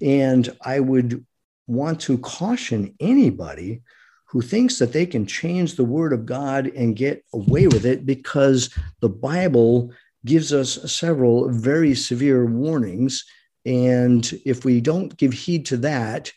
And 0.00 0.54
I 0.62 0.80
would 0.80 1.24
want 1.66 2.00
to 2.02 2.18
caution 2.18 2.94
anybody 3.00 3.82
who 4.26 4.40
thinks 4.40 4.78
that 4.78 4.92
they 4.92 5.06
can 5.06 5.26
change 5.26 5.74
the 5.74 5.84
word 5.84 6.12
of 6.12 6.24
God 6.24 6.68
and 6.68 6.96
get 6.96 7.24
away 7.34 7.66
with 7.66 7.84
it 7.84 8.06
because 8.06 8.70
the 9.00 9.08
Bible 9.08 9.92
gives 10.24 10.52
us 10.52 10.92
several 10.92 11.48
very 11.48 11.94
severe 11.94 12.46
warnings. 12.46 13.24
And 13.66 14.30
if 14.44 14.64
we 14.64 14.80
don't 14.80 15.16
give 15.16 15.32
heed 15.32 15.66
to 15.66 15.76
that, 15.78 16.32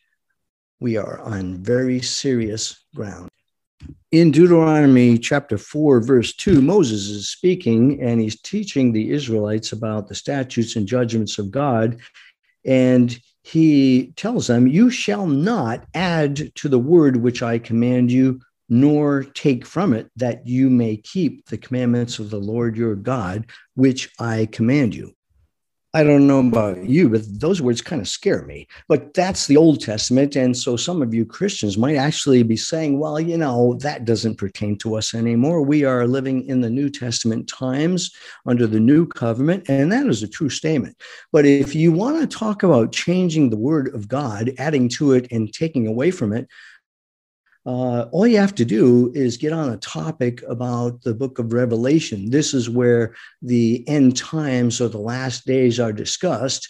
we 0.80 0.97
are 0.97 1.19
on 1.19 1.63
very 1.63 2.01
serious 2.01 2.84
ground. 2.95 3.30
In 4.11 4.32
Deuteronomy 4.32 5.17
chapter 5.17 5.57
4, 5.57 6.01
verse 6.01 6.34
2, 6.36 6.61
Moses 6.61 7.07
is 7.09 7.30
speaking 7.30 8.01
and 8.01 8.19
he's 8.21 8.39
teaching 8.41 8.91
the 8.91 9.11
Israelites 9.11 9.71
about 9.71 10.07
the 10.07 10.15
statutes 10.15 10.76
and 10.76 10.88
judgments 10.88 11.38
of 11.38 11.51
God. 11.51 11.99
And 12.66 13.18
he 13.43 14.14
tells 14.16 14.47
them, 14.47 14.68
You 14.68 14.89
shall 14.89 15.28
not 15.28 15.86
add 15.93 16.55
to 16.55 16.70
the 16.70 16.80
word 16.80 17.18
which 17.18 17.43
I 17.43 17.59
command 17.59 18.11
you, 18.11 18.39
nor 18.70 19.24
take 19.24 19.66
from 19.66 19.93
it, 19.93 20.09
that 20.16 20.47
you 20.47 20.70
may 20.70 20.97
keep 20.97 21.45
the 21.47 21.57
commandments 21.57 22.20
of 22.20 22.30
the 22.30 22.39
Lord 22.39 22.78
your 22.78 22.95
God, 22.95 23.45
which 23.76 24.09
I 24.20 24.47
command 24.51 24.95
you. 24.95 25.14
I 25.95 26.03
don't 26.03 26.25
know 26.25 26.39
about 26.39 26.89
you, 26.89 27.07
but 27.07 27.21
those 27.39 27.61
words 27.61 27.79
kind 27.79 28.01
of 28.01 28.07
scare 28.07 28.41
me. 28.45 28.67
But 28.87 29.13
that's 29.13 29.45
the 29.45 29.57
Old 29.57 29.79
Testament. 29.79 30.35
And 30.35 30.57
so 30.57 30.75
some 30.75 31.03
of 31.03 31.13
you 31.13 31.23
Christians 31.23 31.77
might 31.77 31.97
actually 31.97 32.41
be 32.41 32.57
saying, 32.57 32.97
well, 32.97 33.19
you 33.19 33.37
know, 33.37 33.75
that 33.75 34.03
doesn't 34.03 34.39
pertain 34.39 34.75
to 34.79 34.95
us 34.95 35.13
anymore. 35.13 35.61
We 35.61 35.83
are 35.83 36.07
living 36.07 36.47
in 36.47 36.61
the 36.61 36.69
New 36.71 36.89
Testament 36.89 37.47
times 37.47 38.11
under 38.47 38.65
the 38.65 38.79
new 38.79 39.05
covenant. 39.05 39.69
And 39.69 39.91
that 39.91 40.07
is 40.07 40.23
a 40.23 40.27
true 40.27 40.49
statement. 40.49 40.99
But 41.31 41.45
if 41.45 41.75
you 41.75 41.91
want 41.91 42.19
to 42.19 42.37
talk 42.37 42.63
about 42.63 42.91
changing 42.91 43.51
the 43.51 43.57
word 43.57 43.93
of 43.93 44.07
God, 44.07 44.51
adding 44.57 44.89
to 44.89 45.11
it 45.11 45.31
and 45.31 45.53
taking 45.53 45.85
away 45.85 46.09
from 46.09 46.33
it, 46.33 46.47
uh, 47.66 48.03
all 48.11 48.28
you 48.28 48.38
have 48.38 48.55
to 48.55 48.66
do 48.66 49.11
is 49.16 49.38
get 49.38 49.53
on 49.53 49.72
a 49.72 49.78
topic 49.78 50.43
about 50.49 51.01
the 51.03 51.14
book 51.14 51.39
of 51.39 51.53
Revelation. 51.53 52.30
This 52.30 52.53
is 52.53 52.70
where 52.70 53.16
the 53.41 53.88
end 53.88 54.18
times 54.18 54.82
or 54.82 54.89
the 54.89 54.97
last 54.97 55.45
days 55.45 55.80
are 55.80 55.93
discussed. 55.93 56.68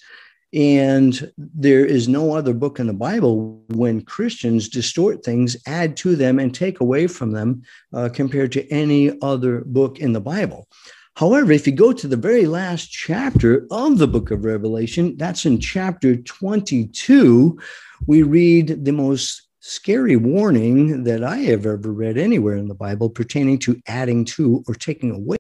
And 0.54 1.32
there 1.36 1.84
is 1.84 2.08
no 2.08 2.36
other 2.36 2.54
book 2.54 2.80
in 2.80 2.86
the 2.86 2.94
Bible 2.94 3.64
when 3.70 4.02
Christians 4.02 4.70
distort 4.70 5.24
things, 5.24 5.58
add 5.66 5.98
to 5.98 6.16
them, 6.16 6.38
and 6.38 6.54
take 6.54 6.80
away 6.80 7.08
from 7.08 7.32
them 7.32 7.64
uh, 7.92 8.10
compared 8.14 8.52
to 8.52 8.68
any 8.72 9.20
other 9.24 9.62
book 9.66 10.00
in 10.00 10.14
the 10.14 10.22
Bible. 10.22 10.68
However, 11.16 11.52
if 11.52 11.66
you 11.66 11.74
go 11.74 11.92
to 11.92 12.08
the 12.08 12.18
very 12.18 12.46
last 12.46 12.92
chapter 12.92 13.68
of 13.72 13.98
the 13.98 14.08
book 14.08 14.30
of 14.30 14.46
Revelation, 14.46 15.16
that's 15.18 15.46
in 15.46 15.60
chapter 15.60 16.16
22, 16.18 17.60
we 18.06 18.22
read 18.22 18.86
the 18.86 18.92
most 18.92 19.44
scary 19.66 20.18
warning 20.18 21.06
that 21.06 21.24
I 21.24 21.38
have 21.38 21.66
ever 21.66 21.94
read 21.94 22.18
anywhere 22.18 22.58
in 22.58 22.68
the 22.68 22.76
Bible 22.76 23.10
pertaining 23.10 23.60
to 23.60 23.82
adding 23.88 24.26
to 24.26 24.62
or 24.68 24.76
taking 24.76 25.10
away. 25.10 25.38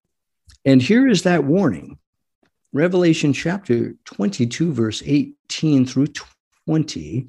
And 0.64 0.82
here 0.82 1.10
is 1.10 1.24
that 1.24 1.44
warning 1.44 2.00
Revelation 2.72 3.34
chapter 3.34 3.96
22, 4.06 4.72
verse 4.72 5.04
18 5.06 5.86
through 5.86 6.08
20 6.66 7.28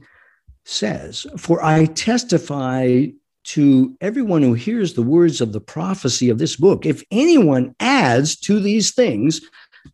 says, 0.64 1.26
For 1.36 1.64
I 1.64 1.86
testify 1.86 3.06
to 3.42 3.96
everyone 4.00 4.42
who 4.42 4.54
hears 4.54 4.94
the 4.94 5.02
words 5.02 5.40
of 5.40 5.52
the 5.52 5.60
prophecy 5.60 6.30
of 6.30 6.38
this 6.38 6.54
book, 6.54 6.86
if 6.86 7.02
anyone 7.10 7.74
adds 7.80 8.36
to 8.36 8.60
these 8.60 8.92
things, 8.92 9.40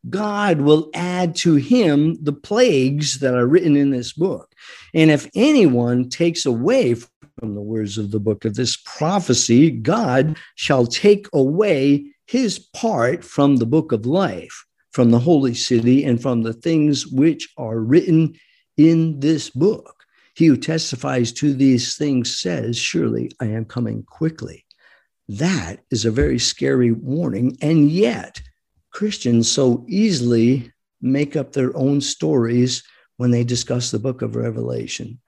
God 0.08 0.60
will 0.60 0.90
add 0.94 1.34
to 1.36 1.56
him 1.56 2.16
the 2.22 2.32
plagues 2.32 3.20
that 3.20 3.34
are 3.34 3.46
written 3.46 3.76
in 3.76 3.90
this 3.90 4.12
book. 4.12 4.54
And 4.94 5.10
if 5.10 5.28
anyone 5.34 6.08
takes 6.08 6.46
away 6.46 6.94
from 6.94 7.54
the 7.54 7.60
words 7.60 7.98
of 7.98 8.10
the 8.10 8.20
book 8.20 8.44
of 8.44 8.54
this 8.54 8.76
prophecy, 8.76 9.70
God 9.70 10.36
shall 10.54 10.86
take 10.86 11.26
away 11.32 12.06
his 12.26 12.58
part 12.58 13.24
from 13.24 13.56
the 13.56 13.66
book 13.66 13.92
of 13.92 14.06
life, 14.06 14.64
from 14.92 15.10
the 15.10 15.18
holy 15.18 15.54
city, 15.54 16.04
and 16.04 16.20
from 16.20 16.42
the 16.42 16.52
things 16.52 17.06
which 17.06 17.48
are 17.56 17.78
written 17.78 18.34
in 18.76 19.20
this 19.20 19.50
book. 19.50 20.04
He 20.34 20.46
who 20.46 20.56
testifies 20.56 21.32
to 21.32 21.52
these 21.52 21.96
things 21.96 22.38
says, 22.38 22.78
Surely 22.78 23.30
I 23.40 23.46
am 23.46 23.64
coming 23.64 24.04
quickly. 24.04 24.64
That 25.28 25.80
is 25.90 26.04
a 26.04 26.10
very 26.10 26.38
scary 26.38 26.92
warning. 26.92 27.56
And 27.60 27.90
yet, 27.90 28.40
Christians 28.90 29.50
so 29.50 29.84
easily 29.88 30.72
make 31.00 31.36
up 31.36 31.52
their 31.52 31.76
own 31.76 32.00
stories 32.00 32.82
when 33.16 33.30
they 33.30 33.44
discuss 33.44 33.90
the 33.90 33.98
book 33.98 34.22
of 34.22 34.36
Revelation. 34.36 35.20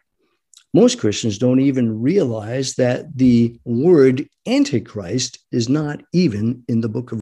Most 0.75 0.99
Christians 0.99 1.39
don't 1.39 1.61
even 1.61 2.01
realize 2.01 2.75
that 2.77 3.17
the 3.17 3.59
word 3.65 4.27
Antichrist 4.47 5.39
is 5.53 5.69
not 5.69 6.03
even 6.13 6.65
in 6.69 6.81
the 6.81 6.89
book 6.89 7.13
of 7.13 7.21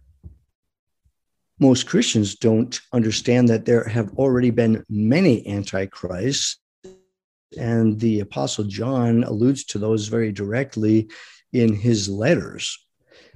most 1.61 1.86
Christians 1.86 2.36
don't 2.36 2.80
understand 2.95 3.51
that 3.51 3.66
there 3.66 3.84
have 3.84 4.16
already 4.16 4.49
been 4.49 4.82
many 4.88 5.47
antichrists, 5.47 6.57
and 7.59 8.01
the 8.01 8.20
Apostle 8.20 8.64
John 8.64 9.24
alludes 9.24 9.64
to 9.64 9.78
those 9.78 10.09
very 10.09 10.32
directly 10.32 11.11
in 11.53 11.74
his 11.74 12.09
letters. 12.09 12.78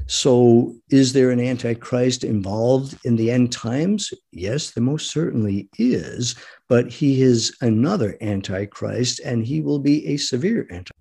So, 0.07 0.75
is 0.91 1.15
there 1.15 1.31
an 1.31 1.41
antichrist 1.41 2.25
involved 2.25 2.99
in 3.05 3.17
the 3.17 3.31
end 3.31 3.53
times? 3.53 4.13
Yes, 4.33 4.71
there 4.71 4.85
most 4.85 5.11
certainly 5.11 5.69
is, 5.79 6.35
but 6.69 6.91
he 6.91 7.23
is 7.23 7.57
another 7.63 8.17
antichrist 8.21 9.21
and 9.21 9.47
he 9.47 9.63
will 9.63 9.79
be 9.79 10.07
a 10.09 10.19
severe 10.19 10.67
antichrist. 10.71 10.93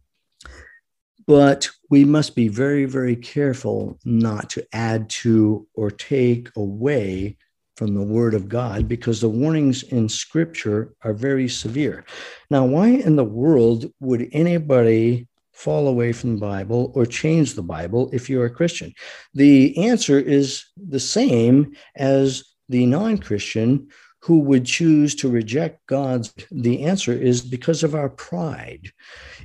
But 1.27 1.69
we 1.89 2.05
must 2.05 2.35
be 2.35 2.47
very, 2.47 2.85
very 2.85 3.15
careful 3.15 3.99
not 4.05 4.49
to 4.51 4.65
add 4.73 5.09
to 5.09 5.67
or 5.73 5.91
take 5.91 6.49
away 6.55 7.37
from 7.75 7.95
the 7.95 8.03
word 8.03 8.33
of 8.33 8.47
God 8.47 8.87
because 8.87 9.19
the 9.19 9.29
warnings 9.29 9.83
in 9.83 10.07
scripture 10.07 10.93
are 11.01 11.13
very 11.13 11.49
severe. 11.49 12.05
Now, 12.49 12.65
why 12.65 12.89
in 12.89 13.15
the 13.15 13.23
world 13.23 13.85
would 13.99 14.29
anybody 14.31 15.27
fall 15.53 15.87
away 15.87 16.11
from 16.11 16.35
the 16.35 16.41
Bible 16.41 16.91
or 16.95 17.05
change 17.05 17.53
the 17.53 17.63
Bible 17.63 18.09
if 18.11 18.29
you're 18.29 18.45
a 18.45 18.49
Christian? 18.49 18.93
The 19.33 19.77
answer 19.77 20.19
is 20.19 20.65
the 20.75 20.99
same 20.99 21.73
as 21.95 22.43
the 22.69 22.85
non 22.85 23.17
Christian 23.17 23.87
who 24.23 24.39
would 24.39 24.65
choose 24.65 25.15
to 25.15 25.27
reject 25.27 25.85
God's. 25.87 26.33
The 26.49 26.83
answer 26.83 27.11
is 27.11 27.41
because 27.41 27.83
of 27.83 27.93
our 27.93 28.07
pride. 28.07 28.89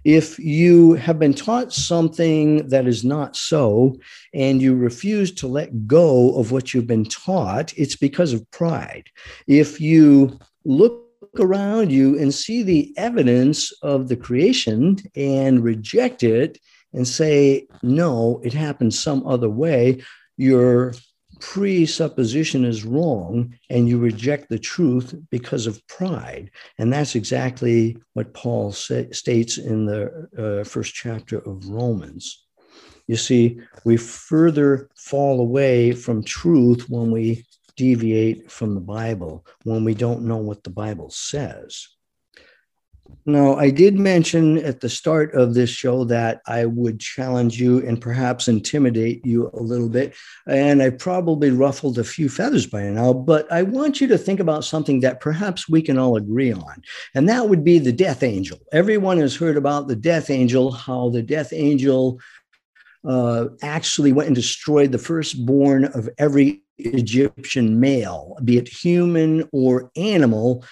If 0.05 0.39
you 0.39 0.93
have 0.95 1.19
been 1.19 1.35
taught 1.35 1.73
something 1.73 2.69
that 2.69 2.87
is 2.87 3.05
not 3.05 3.35
so 3.35 3.97
and 4.33 4.63
you 4.63 4.77
refuse 4.77 5.33
to 5.33 5.49
let 5.49 5.89
go 5.89 6.39
of 6.39 6.53
what 6.53 6.73
you've 6.73 6.87
been 6.87 7.07
taught, 7.07 7.77
it's 7.77 7.97
because 7.97 8.33
of 8.33 8.49
pride. 8.53 9.09
If 9.49 9.81
you 9.81 10.39
look 10.65 11.08
around 11.41 11.91
you 11.91 12.19
and 12.19 12.33
see 12.35 12.63
the 12.63 12.93
evidence 12.97 13.73
of 13.83 14.09
the 14.09 14.17
creation 14.17 14.97
and 15.17 15.63
reject 15.63 16.23
it 16.23 16.59
and 16.93 17.07
say, 17.07 17.67
no, 17.83 18.41
it 18.45 18.53
happened 18.53 18.95
some 18.95 19.27
other 19.27 19.51
way, 19.51 20.03
your 20.37 20.95
presupposition 21.41 22.65
is 22.65 22.85
wrong 22.85 23.55
and 23.71 23.89
you 23.89 23.99
reject 23.99 24.49
the 24.49 24.59
truth 24.59 25.15
because 25.31 25.67
of 25.67 25.87
pride. 25.87 26.51
And 26.79 26.93
that's 26.93 27.15
exactly 27.15 27.97
what 28.15 28.35
Paul 28.35 28.73
states 28.73 29.59
in 29.59 29.87
the 29.87 30.29
uh, 30.37 30.65
first 30.65 30.95
chapter 30.95 31.39
of 31.39 31.69
Romans. 31.69 32.45
You 33.07 33.17
see, 33.17 33.61
we 33.85 33.97
further 33.97 34.91
fall 34.97 35.41
away 35.41 35.93
from 35.93 36.23
truth 36.23 36.89
when 36.89 37.11
we 37.11 37.47
deviate 37.79 38.51
from 38.51 38.75
the 38.75 38.81
Bible 38.81 39.47
when 39.63 39.85
we 39.85 39.95
don't 39.95 40.23
know 40.23 40.37
what 40.37 40.65
the 40.65 40.71
Bible 40.71 41.09
says. 41.11 41.89
Now, 43.25 43.57
I 43.57 43.71
did 43.71 43.99
mention 43.99 44.59
at 44.59 44.81
the 44.81 44.89
start 44.89 45.35
of 45.35 45.55
this 45.55 45.71
show 45.71 46.05
that 46.05 46.41
I 46.47 46.65
would 46.65 46.99
challenge 46.99 47.61
you 47.61 47.87
and 47.87 48.01
perhaps 48.01 48.49
intimidate 48.49 49.25
you 49.25 49.51
a 49.53 49.63
little 49.63 49.89
bit. 49.89 50.15
And 50.47 50.83
I 50.83 50.91
probably 50.91 51.51
ruffled 51.51 51.99
a 51.99 52.05
few 52.05 52.29
feathers 52.29 52.67
by 52.67 52.85
now, 52.85 53.13
but 53.13 53.51
I 53.53 53.63
want 53.63 54.01
you 54.01 54.09
to 54.09 54.19
think 54.19 54.41
about 54.41 54.65
something 54.65 55.01
that 55.01 55.21
perhaps 55.21 55.69
we 55.69 55.83
can 55.83 55.99
all 55.99 56.17
agree 56.17 56.53
on. 56.53 56.83
And 57.15 57.29
that 57.29 57.49
would 57.49 57.65
be 57.65 57.79
the 57.79 57.93
death 57.93 58.23
angel. 58.23 58.59
Everyone 58.73 59.19
has 59.19 59.37
heard 59.37 59.57
about 59.57 59.89
the 59.89 59.97
death 59.97 60.31
angel, 60.31 60.73
how 60.73 61.11
the 61.11 61.23
death 61.23 61.53
angel 61.53 62.21
uh, 63.07 63.47
actually 63.63 64.13
went 64.13 64.29
and 64.29 64.37
destroyed 64.37 64.93
the 64.93 64.99
firstborn 64.99 65.85
of 65.85 66.09
every 66.19 66.63
Egyptian 66.79 67.81
male, 67.81 68.39
be 68.45 68.59
it 68.59 68.69
human 68.69 69.49
or 69.53 69.91
animal. 69.97 70.65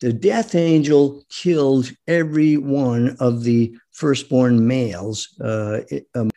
The 0.00 0.12
death 0.12 0.54
angel 0.54 1.24
killed 1.30 1.90
every 2.06 2.56
one 2.56 3.16
of 3.20 3.44
the 3.44 3.76
firstborn 3.92 4.66
males. 4.66 5.28
Uh, 5.40 5.80
it, 5.88 6.06
um, 6.14 6.30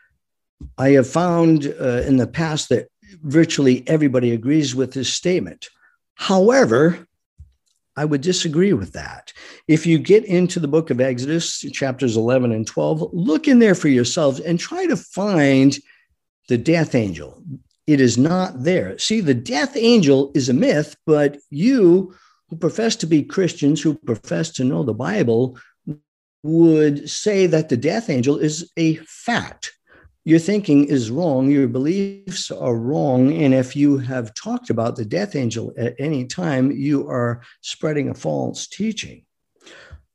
I 0.78 0.92
have 0.92 1.10
found 1.10 1.74
uh, 1.80 2.04
in 2.06 2.18
the 2.18 2.28
past 2.28 2.70
that 2.70 2.88
virtually 3.24 3.88
everybody 3.88 4.32
agrees 4.32 4.76
with 4.76 4.94
this 4.94 5.12
statement. 5.12 5.70
However, 6.16 7.08
I 7.96 8.06
would 8.06 8.22
disagree 8.22 8.72
with 8.72 8.94
that. 8.94 9.34
If 9.68 9.86
you 9.86 10.00
get 10.00 10.24
into 10.24 10.60
the 10.60 10.70
book 10.70 10.90
of 10.90 11.02
Exodus, 11.02 11.60
chapters 11.74 12.16
11 12.16 12.52
and 12.54 12.66
12, 12.66 13.10
look 13.12 13.48
in 13.48 13.60
there 13.60 13.76
for 13.76 13.90
yourselves 13.90 14.40
and 14.40 14.58
try 14.58 14.86
to 14.86 14.96
find 14.96 15.78
the 16.48 16.58
death 16.58 16.96
angel. 16.96 17.44
It 17.92 18.00
is 18.00 18.18
not 18.18 18.64
there. 18.64 18.98
See, 18.98 19.20
the 19.20 19.34
death 19.34 19.76
angel 19.76 20.32
is 20.36 20.50
a 20.50 20.54
myth, 20.54 20.96
but 21.06 21.38
you 21.50 22.14
who 22.50 22.56
profess 22.56 22.96
to 22.98 23.08
be 23.08 23.24
Christians, 23.24 23.82
who 23.82 23.96
profess 23.96 24.52
to 24.52 24.64
know 24.64 24.84
the 24.84 24.94
Bible, 24.94 25.58
would 26.44 27.10
say 27.10 27.48
that 27.48 27.70
the 27.70 27.78
death 27.78 28.10
angel 28.10 28.38
is 28.38 28.72
a 28.78 28.96
fact 28.96 29.72
your 30.30 30.38
thinking 30.40 30.86
is 30.86 31.10
wrong, 31.10 31.50
your 31.50 31.68
beliefs 31.68 32.52
are 32.52 32.76
wrong. 32.76 33.34
And 33.34 33.54
if 33.54 33.76
you 33.76 33.98
have 33.98 34.34
talked 34.36 34.70
about 34.70 34.96
the 34.96 35.06
death 35.06 35.36
angel 35.36 35.74
at 35.78 35.96
any 35.98 36.26
time, 36.26 36.72
you 36.72 37.08
are 37.08 37.42
spreading 37.62 38.10
a 38.10 38.14
false 38.14 38.68
teaching. 38.68 39.26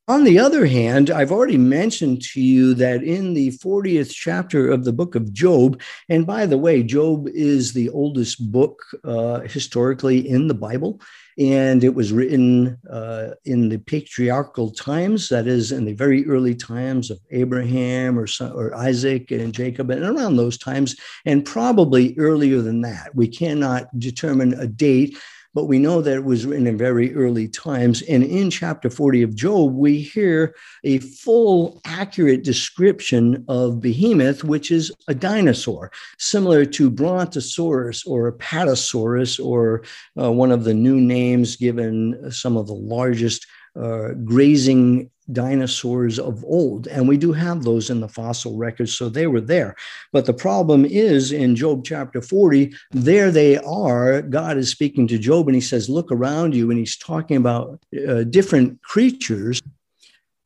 On 0.06 0.24
the 0.24 0.38
other 0.38 0.66
hand, 0.66 1.10
I've 1.10 1.32
already 1.32 1.56
mentioned 1.56 2.20
to 2.32 2.40
you 2.42 2.74
that 2.74 3.02
in 3.02 3.32
the 3.32 3.52
40th 3.52 4.12
chapter 4.12 4.70
of 4.70 4.84
the 4.84 4.92
book 4.92 5.14
of 5.14 5.32
Job, 5.32 5.80
and 6.10 6.26
by 6.26 6.44
the 6.44 6.58
way, 6.58 6.82
Job 6.82 7.26
is 7.28 7.72
the 7.72 7.88
oldest 7.88 8.52
book 8.52 8.82
uh, 9.02 9.40
historically 9.40 10.28
in 10.28 10.46
the 10.46 10.52
Bible, 10.52 11.00
and 11.38 11.82
it 11.82 11.94
was 11.94 12.12
written 12.12 12.78
uh, 12.90 13.30
in 13.46 13.70
the 13.70 13.78
patriarchal 13.78 14.72
times, 14.72 15.30
that 15.30 15.46
is, 15.46 15.72
in 15.72 15.86
the 15.86 15.94
very 15.94 16.26
early 16.26 16.54
times 16.54 17.10
of 17.10 17.18
Abraham 17.30 18.18
or, 18.18 18.26
or 18.52 18.74
Isaac 18.74 19.30
and 19.30 19.54
Jacob, 19.54 19.88
and 19.88 20.04
around 20.04 20.36
those 20.36 20.58
times, 20.58 20.96
and 21.24 21.46
probably 21.46 22.14
earlier 22.18 22.60
than 22.60 22.82
that. 22.82 23.14
We 23.14 23.26
cannot 23.26 23.98
determine 23.98 24.52
a 24.52 24.66
date 24.66 25.16
but 25.54 25.64
we 25.64 25.78
know 25.78 26.02
that 26.02 26.16
it 26.16 26.24
was 26.24 26.44
written 26.44 26.66
in 26.66 26.76
very 26.76 27.14
early 27.14 27.48
times. 27.48 28.02
And 28.02 28.24
in 28.24 28.50
chapter 28.50 28.90
40 28.90 29.22
of 29.22 29.34
Job, 29.34 29.74
we 29.74 30.00
hear 30.00 30.54
a 30.82 30.98
full, 30.98 31.80
accurate 31.84 32.42
description 32.42 33.44
of 33.48 33.80
Behemoth, 33.80 34.44
which 34.44 34.70
is 34.70 34.92
a 35.08 35.14
dinosaur, 35.14 35.92
similar 36.18 36.64
to 36.66 36.90
Brontosaurus 36.90 38.04
or 38.04 38.32
Apatosaurus, 38.32 39.44
or 39.44 39.84
uh, 40.20 40.32
one 40.32 40.50
of 40.50 40.64
the 40.64 40.74
new 40.74 41.00
names 41.00 41.56
given 41.56 42.30
some 42.30 42.56
of 42.56 42.66
the 42.66 42.74
largest 42.74 43.46
uh, 43.76 44.10
grazing 44.24 45.10
dinosaurs 45.32 46.18
of 46.18 46.44
old. 46.44 46.86
And 46.88 47.08
we 47.08 47.16
do 47.16 47.32
have 47.32 47.62
those 47.62 47.90
in 47.90 48.00
the 48.00 48.08
fossil 48.08 48.56
records, 48.56 48.94
so 48.94 49.08
they 49.08 49.26
were 49.26 49.40
there. 49.40 49.74
But 50.12 50.26
the 50.26 50.34
problem 50.34 50.84
is 50.84 51.32
in 51.32 51.56
Job 51.56 51.84
chapter 51.84 52.20
40, 52.20 52.74
there 52.90 53.30
they 53.30 53.58
are. 53.58 54.22
God 54.22 54.58
is 54.58 54.70
speaking 54.70 55.06
to 55.08 55.18
Job 55.18 55.48
and 55.48 55.54
he 55.54 55.60
says, 55.60 55.88
Look 55.88 56.12
around 56.12 56.54
you. 56.54 56.70
And 56.70 56.78
he's 56.78 56.96
talking 56.96 57.36
about 57.36 57.80
uh, 58.08 58.24
different 58.24 58.82
creatures 58.82 59.62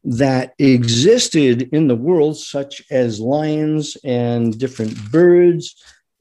that 0.04 0.54
existed 0.58 1.68
in 1.72 1.88
the 1.88 1.96
world, 1.96 2.38
such 2.38 2.82
as 2.90 3.20
lions 3.20 3.96
and 4.04 4.58
different 4.58 4.96
birds 5.10 5.74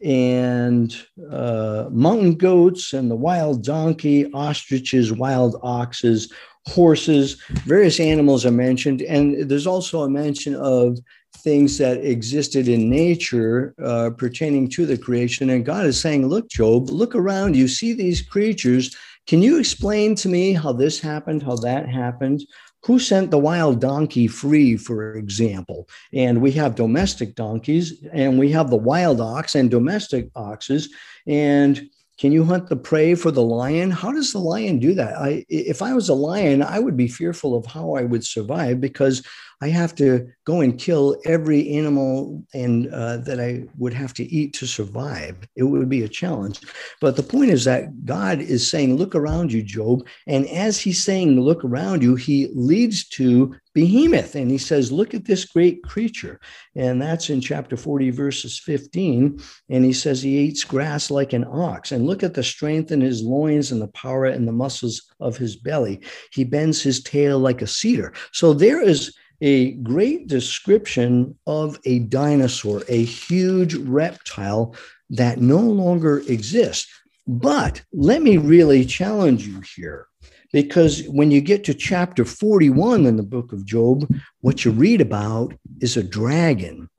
and 0.04 0.96
uh, 1.32 1.88
mountain 1.90 2.36
goats 2.36 2.94
and 2.94 3.10
the 3.10 3.16
wild 3.16 3.64
donkey, 3.64 4.32
ostriches, 4.34 5.12
wild 5.12 5.56
oxes, 5.64 6.32
horses, 6.68 7.42
various 7.66 8.00
animals 8.00 8.46
are 8.46 8.52
mentioned. 8.52 9.02
And 9.02 9.50
there's 9.50 9.68
also 9.68 10.04
a 10.04 10.10
mention 10.10 10.56
of 10.56 11.00
things 11.38 11.78
that 11.78 12.04
existed 12.04 12.68
in 12.68 12.90
nature 12.90 13.74
uh, 13.84 14.10
pertaining 14.18 14.70
to 14.70 14.86
the 14.86 14.98
creation. 14.98 15.50
And 15.50 15.66
God 15.66 15.86
is 15.86 16.00
saying, 16.00 16.28
Look, 16.28 16.50
Job, 16.50 16.90
look 16.90 17.16
around. 17.16 17.56
You 17.56 17.68
see 17.68 17.94
these 17.94 18.22
creatures. 18.22 18.96
Can 19.28 19.42
you 19.42 19.60
explain 19.60 20.16
to 20.16 20.30
me 20.30 20.54
how 20.54 20.74
this 20.74 21.00
happened, 21.00 21.44
how 21.44 21.56
that 21.58 21.88
happened? 21.88 22.42
Who 22.86 23.00
sent 23.00 23.32
the 23.32 23.38
wild 23.38 23.82
donkey 23.82 24.28
free, 24.28 24.78
for 24.78 25.16
example? 25.16 25.90
And 26.14 26.42
we 26.42 26.52
have 26.54 26.76
domestic 26.76 27.36
donkeys 27.36 28.02
and 28.14 28.40
we 28.40 28.52
have 28.52 28.70
the 28.70 28.78
wild 28.78 29.20
ox 29.20 29.56
and 29.56 29.70
domestic 29.70 30.30
oxes. 30.36 30.90
And 31.26 31.90
can 32.18 32.32
you 32.32 32.44
hunt 32.44 32.68
the 32.68 32.76
prey 32.76 33.14
for 33.14 33.30
the 33.30 33.44
lion? 33.44 33.92
How 33.92 34.12
does 34.12 34.32
the 34.32 34.40
lion 34.40 34.80
do 34.80 34.94
that? 34.96 35.18
I, 35.18 35.46
if 35.50 35.82
I 35.82 35.94
was 35.94 36.10
a 36.10 36.16
lion, 36.16 36.64
I 36.64 36.80
would 36.80 36.98
be 36.98 37.08
fearful 37.08 37.56
of 37.56 37.66
how 37.68 37.94
I 37.94 38.04
would 38.04 38.26
survive 38.26 38.82
because 38.82 39.26
I 39.60 39.70
have 39.70 39.96
to 39.96 40.28
go 40.46 40.62
and 40.62 40.78
kill 40.78 41.18
every 41.26 41.70
animal 41.72 42.44
and 42.54 42.94
uh, 42.94 43.18
that 43.18 43.40
I 43.40 43.64
would 43.78 43.94
have 43.94 44.14
to 44.16 44.24
eat 44.24 44.54
to 44.56 44.68
survive. 44.68 45.36
It 45.56 45.64
would 45.64 45.90
be 45.90 46.04
a 46.04 46.08
challenge. 46.08 46.62
But 47.02 47.16
the 47.16 47.24
point 47.24 47.50
is 47.50 47.64
that 47.66 48.06
God 48.06 48.40
is 48.40 48.70
saying, 48.70 48.98
"Look 48.98 49.16
around 49.16 49.52
you, 49.52 49.64
Job." 49.64 50.08
And 50.28 50.48
as 50.50 50.80
He's 50.80 51.04
saying, 51.04 51.42
"Look 51.42 51.66
around 51.66 52.04
you," 52.04 52.16
He 52.16 52.50
leads 52.54 53.08
to 53.10 53.56
behemoth, 53.74 54.36
and 54.36 54.52
He 54.52 54.60
says, 54.60 54.92
"Look 54.92 55.16
at 55.16 55.26
this 55.26 55.46
great 55.46 55.84
creature." 55.84 56.40
And 56.76 57.02
that's 57.02 57.32
in 57.32 57.42
chapter 57.42 57.76
forty, 57.76 58.12
verses 58.12 58.60
fifteen. 58.60 59.40
And 59.70 59.84
He 59.84 59.94
says 59.94 60.22
He 60.22 60.38
eats 60.38 60.64
grass 60.64 61.10
like 61.10 61.34
an 61.34 61.46
ox, 61.46 61.92
and 61.92 62.06
look 62.06 62.22
at 62.22 62.36
the 62.36 62.44
strength 62.44 62.92
in 62.92 63.02
His 63.02 63.24
loins 63.24 63.72
and 63.72 63.82
the 63.82 63.88
power 63.88 64.28
in 64.28 64.46
the 64.46 64.52
muscles 64.52 65.02
of 65.20 65.36
His 65.36 65.56
belly. 65.56 66.02
He 66.32 66.44
bends 66.44 66.82
His 66.82 67.02
tail 67.02 67.40
like 67.40 67.64
a 67.64 67.68
cedar. 67.68 68.14
So 68.34 68.54
there 68.54 68.82
is 68.82 69.12
a 69.42 69.72
great 69.74 70.28
description 70.28 71.38
of 71.46 71.80
a 71.86 72.00
dinosaur, 72.00 72.84
a 72.88 73.04
huge 73.04 73.76
reptile 73.76 74.76
that 75.10 75.40
no 75.40 75.60
longer 75.60 76.20
exists. 76.28 76.88
But 77.28 77.82
let 77.92 78.22
me 78.22 78.38
really 78.38 78.86
challenge 78.86 79.46
you 79.46 79.62
here, 79.76 80.08
because 80.54 81.04
when 81.08 81.30
you 81.30 81.42
get 81.42 81.64
to 81.66 81.74
chapter 81.74 82.26
41 82.26 83.06
in 83.06 83.18
the 83.18 83.24
book 83.24 83.52
of 83.52 83.66
Job, 83.66 84.10
what 84.42 84.64
you 84.66 84.72
read 84.72 85.02
about 85.02 85.54
is 85.82 85.98
a 85.98 86.04
dragon. 86.04 86.90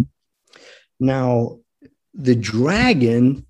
Now, 1.01 1.61
the 2.14 2.34
dragon 2.34 3.47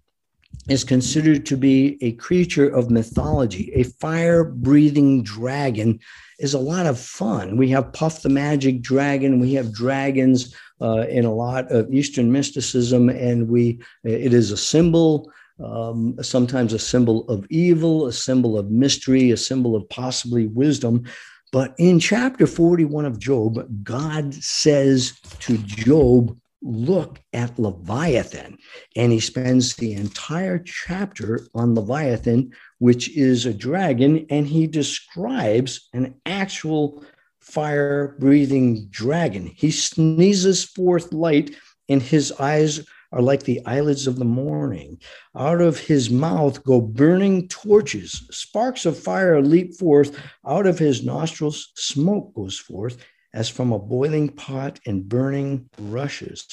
is 0.68 0.84
considered 0.84 1.46
to 1.46 1.56
be 1.56 1.96
a 2.02 2.12
creature 2.12 2.68
of 2.68 2.90
mythology. 2.90 3.72
A 3.74 3.84
fire 3.84 4.44
breathing 4.44 5.22
dragon 5.22 5.98
is 6.38 6.54
a 6.54 6.58
lot 6.58 6.86
of 6.86 6.98
fun. 6.98 7.56
We 7.56 7.68
have 7.70 7.92
Puff 7.92 8.22
the 8.22 8.28
Magic 8.28 8.80
Dragon, 8.80 9.40
we 9.40 9.54
have 9.54 9.72
dragons 9.72 10.54
uh, 10.80 11.06
in 11.08 11.24
a 11.24 11.34
lot 11.34 11.70
of 11.72 11.92
Eastern 11.92 12.30
mysticism, 12.30 13.08
and 13.08 13.48
we 13.48 13.80
it 14.04 14.32
is 14.32 14.50
a 14.50 14.56
symbol. 14.56 15.30
Um, 15.62 16.16
sometimes 16.22 16.72
a 16.72 16.78
symbol 16.78 17.28
of 17.28 17.44
evil, 17.50 18.06
a 18.06 18.12
symbol 18.12 18.56
of 18.56 18.70
mystery, 18.70 19.32
a 19.32 19.36
symbol 19.36 19.74
of 19.74 19.88
possibly 19.88 20.46
wisdom. 20.46 21.04
But 21.50 21.74
in 21.78 21.98
chapter 21.98 22.46
41 22.46 23.04
of 23.06 23.18
Job, 23.18 23.66
God 23.82 24.34
says 24.34 25.18
to 25.40 25.58
Job, 25.58 26.38
look 26.62 27.20
at 27.32 27.58
Leviathan. 27.58 28.58
And 28.96 29.12
he 29.12 29.20
spends 29.20 29.74
the 29.76 29.94
entire 29.94 30.58
chapter 30.58 31.46
on 31.54 31.74
Leviathan, 31.74 32.52
which 32.78 33.16
is 33.16 33.46
a 33.46 33.54
dragon, 33.54 34.26
and 34.30 34.46
he 34.46 34.66
describes 34.66 35.88
an 35.92 36.14
actual 36.26 37.04
fire 37.40 38.16
breathing 38.18 38.86
dragon. 38.90 39.46
He 39.46 39.70
sneezes 39.70 40.64
forth 40.64 41.12
light, 41.12 41.54
and 41.88 42.02
his 42.02 42.32
eyes 42.32 42.86
are 43.10 43.22
like 43.22 43.44
the 43.44 43.64
eyelids 43.64 44.06
of 44.06 44.18
the 44.18 44.24
morning. 44.24 45.00
Out 45.36 45.60
of 45.60 45.78
his 45.78 46.10
mouth 46.10 46.62
go 46.62 46.80
burning 46.80 47.48
torches. 47.48 48.26
Sparks 48.30 48.84
of 48.84 48.98
fire 48.98 49.40
leap 49.40 49.74
forth. 49.74 50.20
Out 50.46 50.66
of 50.66 50.78
his 50.78 51.04
nostrils, 51.04 51.72
smoke 51.74 52.34
goes 52.34 52.58
forth 52.58 52.98
as 53.34 53.48
from 53.48 53.72
a 53.72 53.78
boiling 53.78 54.28
pot 54.28 54.80
and 54.86 55.08
burning 55.08 55.68
rushes. 55.78 56.46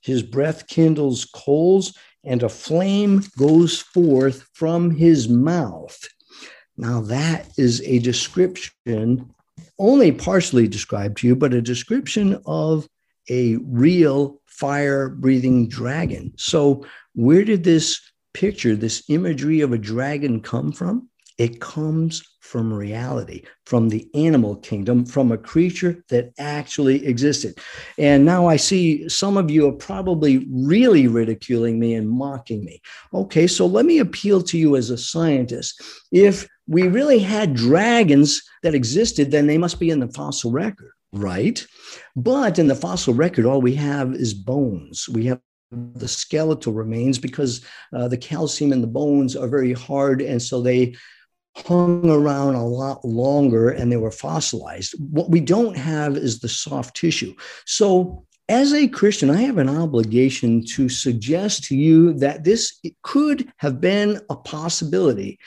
His 0.00 0.22
breath 0.22 0.66
kindles 0.66 1.24
coals, 1.24 1.96
and 2.24 2.42
a 2.42 2.48
flame 2.48 3.22
goes 3.38 3.80
forth 3.80 4.48
from 4.52 4.90
his 4.90 5.28
mouth. 5.28 5.98
Now, 6.76 7.00
that 7.02 7.48
is 7.58 7.82
a 7.82 7.98
description 7.98 9.34
only 9.78 10.12
partially 10.12 10.66
described 10.66 11.18
to 11.18 11.26
you, 11.26 11.36
but 11.36 11.52
a 11.52 11.60
description 11.60 12.40
of 12.46 12.86
a 13.28 13.56
real 13.56 14.40
fire 14.46 15.10
breathing 15.10 15.68
dragon. 15.68 16.32
So, 16.36 16.86
where 17.14 17.44
did 17.44 17.64
this 17.64 18.00
picture, 18.32 18.76
this 18.76 19.02
imagery 19.08 19.60
of 19.60 19.72
a 19.72 19.78
dragon 19.78 20.40
come 20.40 20.72
from? 20.72 21.09
It 21.40 21.58
comes 21.58 22.22
from 22.40 22.70
reality, 22.70 23.44
from 23.64 23.88
the 23.88 24.06
animal 24.12 24.56
kingdom, 24.56 25.06
from 25.06 25.32
a 25.32 25.38
creature 25.38 26.04
that 26.10 26.34
actually 26.38 27.06
existed. 27.06 27.58
And 27.96 28.26
now 28.26 28.46
I 28.46 28.56
see 28.56 29.08
some 29.08 29.38
of 29.38 29.50
you 29.50 29.66
are 29.66 29.72
probably 29.72 30.46
really 30.50 31.06
ridiculing 31.06 31.80
me 31.80 31.94
and 31.94 32.10
mocking 32.10 32.62
me. 32.62 32.82
Okay, 33.14 33.46
so 33.46 33.64
let 33.64 33.86
me 33.86 34.00
appeal 34.00 34.42
to 34.42 34.58
you 34.58 34.76
as 34.76 34.90
a 34.90 34.98
scientist. 34.98 35.80
If 36.12 36.46
we 36.66 36.88
really 36.88 37.20
had 37.20 37.54
dragons 37.54 38.42
that 38.62 38.74
existed, 38.74 39.30
then 39.30 39.46
they 39.46 39.56
must 39.56 39.80
be 39.80 39.88
in 39.88 40.00
the 40.00 40.12
fossil 40.12 40.50
record, 40.50 40.90
right? 41.14 41.66
But 42.16 42.58
in 42.58 42.66
the 42.66 42.76
fossil 42.76 43.14
record, 43.14 43.46
all 43.46 43.62
we 43.62 43.76
have 43.76 44.12
is 44.12 44.34
bones. 44.34 45.08
We 45.08 45.24
have 45.24 45.40
the 45.72 46.08
skeletal 46.08 46.72
remains 46.72 47.18
because 47.18 47.64
uh, 47.94 48.08
the 48.08 48.16
calcium 48.16 48.72
in 48.72 48.80
the 48.80 48.86
bones 48.86 49.36
are 49.36 49.48
very 49.48 49.72
hard 49.72 50.20
and 50.20 50.42
so 50.42 50.60
they 50.60 50.96
hung 51.56 52.08
around 52.08 52.54
a 52.54 52.66
lot 52.66 53.04
longer 53.04 53.70
and 53.70 53.90
they 53.90 53.96
were 53.96 54.10
fossilized. 54.10 54.94
What 54.98 55.30
we 55.30 55.40
don't 55.40 55.76
have 55.76 56.16
is 56.16 56.40
the 56.40 56.48
soft 56.48 56.96
tissue. 56.96 57.34
So, 57.66 58.24
as 58.48 58.74
a 58.74 58.88
Christian, 58.88 59.30
I 59.30 59.42
have 59.42 59.58
an 59.58 59.68
obligation 59.68 60.64
to 60.70 60.88
suggest 60.88 61.62
to 61.64 61.76
you 61.76 62.14
that 62.14 62.42
this 62.42 62.80
could 63.04 63.48
have 63.58 63.80
been 63.80 64.20
a 64.28 64.34
possibility. 64.34 65.38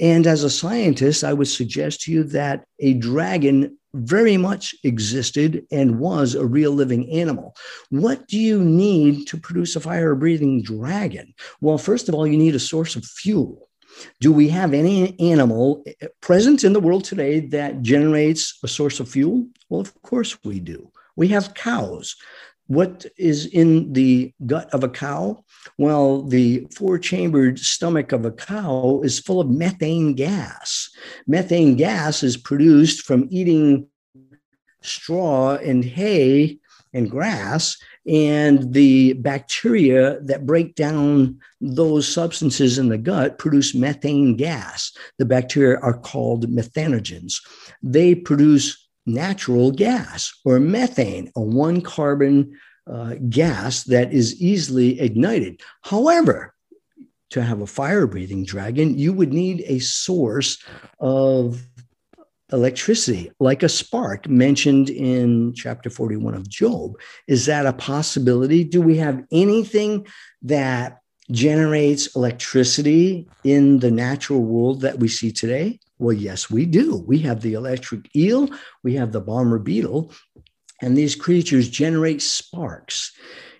And 0.00 0.26
as 0.26 0.42
a 0.42 0.50
scientist, 0.50 1.22
I 1.22 1.34
would 1.34 1.46
suggest 1.46 2.02
to 2.02 2.12
you 2.12 2.24
that 2.24 2.64
a 2.80 2.94
dragon 2.94 3.78
very 3.94 4.36
much 4.36 4.74
existed 4.84 5.66
and 5.70 5.98
was 5.98 6.34
a 6.34 6.44
real 6.44 6.72
living 6.72 7.10
animal. 7.10 7.54
What 7.90 8.26
do 8.26 8.38
you 8.38 8.62
need 8.62 9.26
to 9.28 9.38
produce 9.38 9.76
a 9.76 9.80
fire 9.80 10.14
breathing 10.14 10.62
dragon? 10.62 11.34
Well, 11.60 11.78
first 11.78 12.08
of 12.08 12.14
all, 12.14 12.26
you 12.26 12.36
need 12.36 12.54
a 12.54 12.60
source 12.60 12.96
of 12.96 13.04
fuel. 13.04 13.67
Do 14.20 14.32
we 14.32 14.48
have 14.48 14.74
any 14.74 15.18
animal 15.20 15.82
eh, 15.86 15.92
eh, 16.00 16.06
present 16.20 16.64
in 16.64 16.72
the 16.72 16.80
world 16.80 17.04
today 17.04 17.40
that 17.40 17.82
generates 17.82 18.58
a 18.62 18.68
source 18.68 19.00
of 19.00 19.08
fuel? 19.08 19.46
Well, 19.68 19.80
of 19.80 20.02
course 20.02 20.36
we 20.44 20.60
do. 20.60 20.90
We 21.16 21.28
have 21.28 21.54
cows. 21.54 22.16
What 22.66 23.06
is 23.16 23.46
in 23.46 23.92
the 23.94 24.32
gut 24.44 24.68
of 24.74 24.84
a 24.84 24.88
cow? 24.88 25.44
Well, 25.78 26.22
the 26.22 26.66
four 26.76 26.98
chambered 26.98 27.58
stomach 27.58 28.12
of 28.12 28.26
a 28.26 28.30
cow 28.30 29.00
is 29.02 29.18
full 29.18 29.40
of 29.40 29.48
methane 29.48 30.14
gas. 30.14 30.90
Methane 31.26 31.76
gas 31.76 32.22
is 32.22 32.36
produced 32.36 33.06
from 33.06 33.26
eating 33.30 33.88
straw 34.82 35.56
and 35.56 35.84
hay 35.84 36.58
and 36.92 37.10
grass 37.10 37.76
and 38.08 38.72
the 38.72 39.12
bacteria 39.14 40.18
that 40.20 40.46
break 40.46 40.74
down 40.74 41.38
those 41.60 42.08
substances 42.08 42.78
in 42.78 42.88
the 42.88 42.98
gut 42.98 43.38
produce 43.38 43.74
methane 43.74 44.34
gas. 44.36 44.92
The 45.18 45.26
bacteria 45.26 45.78
are 45.80 45.98
called 45.98 46.48
methanogens. 46.48 47.34
They 47.82 48.14
produce 48.14 48.88
natural 49.04 49.70
gas 49.70 50.32
or 50.44 50.58
methane, 50.58 51.30
a 51.36 51.40
one 51.40 51.82
carbon 51.82 52.58
uh, 52.90 53.16
gas 53.28 53.84
that 53.84 54.12
is 54.12 54.40
easily 54.40 54.98
ignited. 55.00 55.60
However, 55.82 56.54
to 57.30 57.42
have 57.42 57.60
a 57.60 57.66
fire 57.66 58.06
breathing 58.06 58.44
dragon, 58.44 58.98
you 58.98 59.12
would 59.12 59.32
need 59.34 59.62
a 59.66 59.78
source 59.80 60.62
of 60.98 61.62
electricity, 62.52 63.30
like 63.40 63.62
a 63.62 63.68
spark 63.68 64.28
mentioned 64.28 64.90
in 64.90 65.52
chapter 65.54 65.90
41 65.90 66.34
of 66.34 66.48
Job. 66.48 66.94
Is 67.26 67.46
that 67.46 67.66
a 67.66 67.72
possibility? 67.72 68.64
Do 68.64 68.80
we 68.80 68.96
have 68.98 69.24
anything 69.30 70.06
that 70.42 71.00
generates 71.30 72.14
electricity 72.16 73.28
in 73.44 73.80
the 73.80 73.90
natural 73.90 74.42
world 74.42 74.80
that 74.80 74.98
we 74.98 75.08
see 75.08 75.30
today? 75.30 75.78
Well, 75.98 76.14
yes, 76.14 76.48
we 76.48 76.64
do. 76.64 77.04
We 77.06 77.18
have 77.20 77.40
the 77.40 77.54
electric 77.54 78.14
eel, 78.16 78.48
we 78.82 78.94
have 78.94 79.12
the 79.12 79.20
bomber 79.20 79.58
beetle, 79.58 80.12
and 80.80 80.96
these 80.96 81.16
creatures 81.16 81.68
generate 81.68 82.22
sparks. 82.22 83.12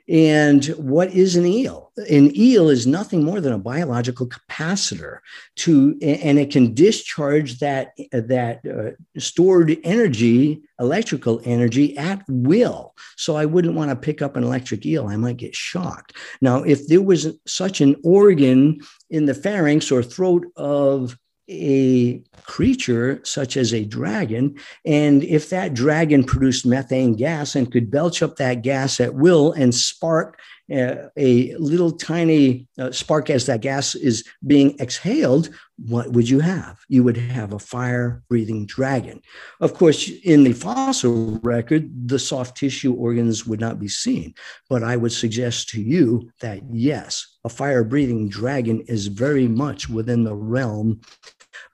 And 0.09 0.65
what 0.67 1.13
is 1.13 1.37
an 1.37 1.45
eel? 1.45 1.93
An 2.11 2.35
eel 2.35 2.71
is 2.71 2.87
nothing 2.87 3.25
more 3.25 3.43
than 3.43 3.53
a 3.53 3.59
biological 3.59 4.27
capacitor 4.27 5.19
to, 5.57 5.99
and 6.01 6.39
it 6.39 6.51
can 6.51 6.73
discharge 6.73 7.59
that 7.59 7.93
that 8.13 8.61
uh, 8.65 9.21
stored 9.21 9.77
energy, 9.85 10.63
electrical 10.81 11.43
energy, 11.45 11.97
at 11.99 12.23
will. 12.29 12.95
So 13.17 13.37
I 13.37 13.45
wouldn't 13.45 13.75
want 13.75 13.91
to 13.91 13.97
pick 13.97 14.23
up 14.23 14.37
an 14.37 14.45
electric 14.45 14.87
eel; 14.87 15.09
I 15.09 15.17
might 15.17 15.37
get 15.37 15.55
shocked. 15.55 16.17
Now, 16.41 16.63
if 16.63 16.87
there 16.89 17.03
was 17.03 17.29
such 17.47 17.83
an 17.83 17.97
organ 18.03 18.81
in 19.11 19.27
the 19.27 19.35
pharynx 19.35 19.93
or 19.93 20.03
throat 20.03 20.47
of 20.57 21.19
a 21.49 22.23
creature 22.43 23.21
such 23.25 23.57
as 23.57 23.73
a 23.73 23.85
dragon. 23.85 24.57
And 24.85 25.25
if 25.25 25.51
that 25.51 25.75
dragon 25.75 26.25
produced 26.25 26.67
methane 26.67 27.15
gas 27.15 27.55
and 27.55 27.71
could 27.71 27.91
belch 27.91 28.23
up 28.23 28.37
that 28.37 28.63
gas 28.63 29.01
at 29.01 29.15
will 29.15 29.53
and 29.53 29.75
spark 29.75 30.39
uh, 30.71 31.09
a 31.17 31.55
little 31.57 31.93
tiny 31.93 32.67
uh, 32.79 32.93
spark 32.93 33.31
as 33.31 33.47
that 33.47 33.63
gas 33.63 33.95
is 33.95 34.25
being 34.47 34.79
exhaled, 34.79 35.49
what 35.79 36.13
would 36.13 36.29
you 36.29 36.41
have? 36.41 36.79
You 36.89 37.03
would 37.05 37.17
have 37.17 37.53
a 37.53 37.59
fire 37.59 38.23
breathing 38.29 38.67
dragon. 38.67 39.23
Of 39.61 39.75
course, 39.75 40.11
in 40.25 40.45
the 40.45 40.53
fossil 40.53 41.39
record, 41.43 42.09
the 42.09 42.19
soft 42.19 42.57
tissue 42.57 42.93
organs 42.93 43.47
would 43.47 43.61
not 43.61 43.79
be 43.79 43.89
seen. 43.89 44.35
But 44.69 44.83
I 44.83 44.97
would 44.97 45.13
suggest 45.13 45.71
to 45.71 45.81
you 45.81 46.31
that 46.41 46.61
yes, 46.71 47.39
a 47.45 47.49
fire 47.49 47.85
breathing 47.85 48.29
dragon 48.29 48.81
is 48.89 49.07
very 49.07 49.49
much 49.49 49.89
within 49.89 50.25
the 50.25 50.35
realm 50.35 51.01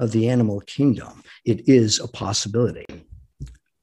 of 0.01 0.12
the 0.12 0.28
animal 0.28 0.61
kingdom. 0.61 1.22
It 1.45 1.68
is 1.68 2.01
a 2.01 2.09
possibility. 2.09 2.86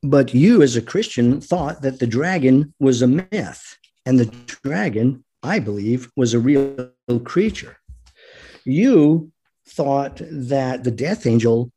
But 0.04 0.34
you, 0.34 0.62
as 0.62 0.76
a 0.76 0.82
Christian, 0.82 1.42
thought 1.42 1.82
that 1.84 2.00
the 2.00 2.08
dragon 2.08 2.74
was 2.80 3.02
a 3.02 3.08
myth, 3.08 3.78
and 4.06 4.20
the 4.20 4.26
dragon, 4.64 5.24
I 5.44 5.60
believe, 5.60 6.10
was 6.16 6.34
a 6.34 6.40
real 6.40 6.90
creature. 7.24 7.78
You 8.66 9.32
thought 9.70 10.22
that 10.32 10.84
the 10.84 10.92
death 10.92 11.28
angel 11.28 11.72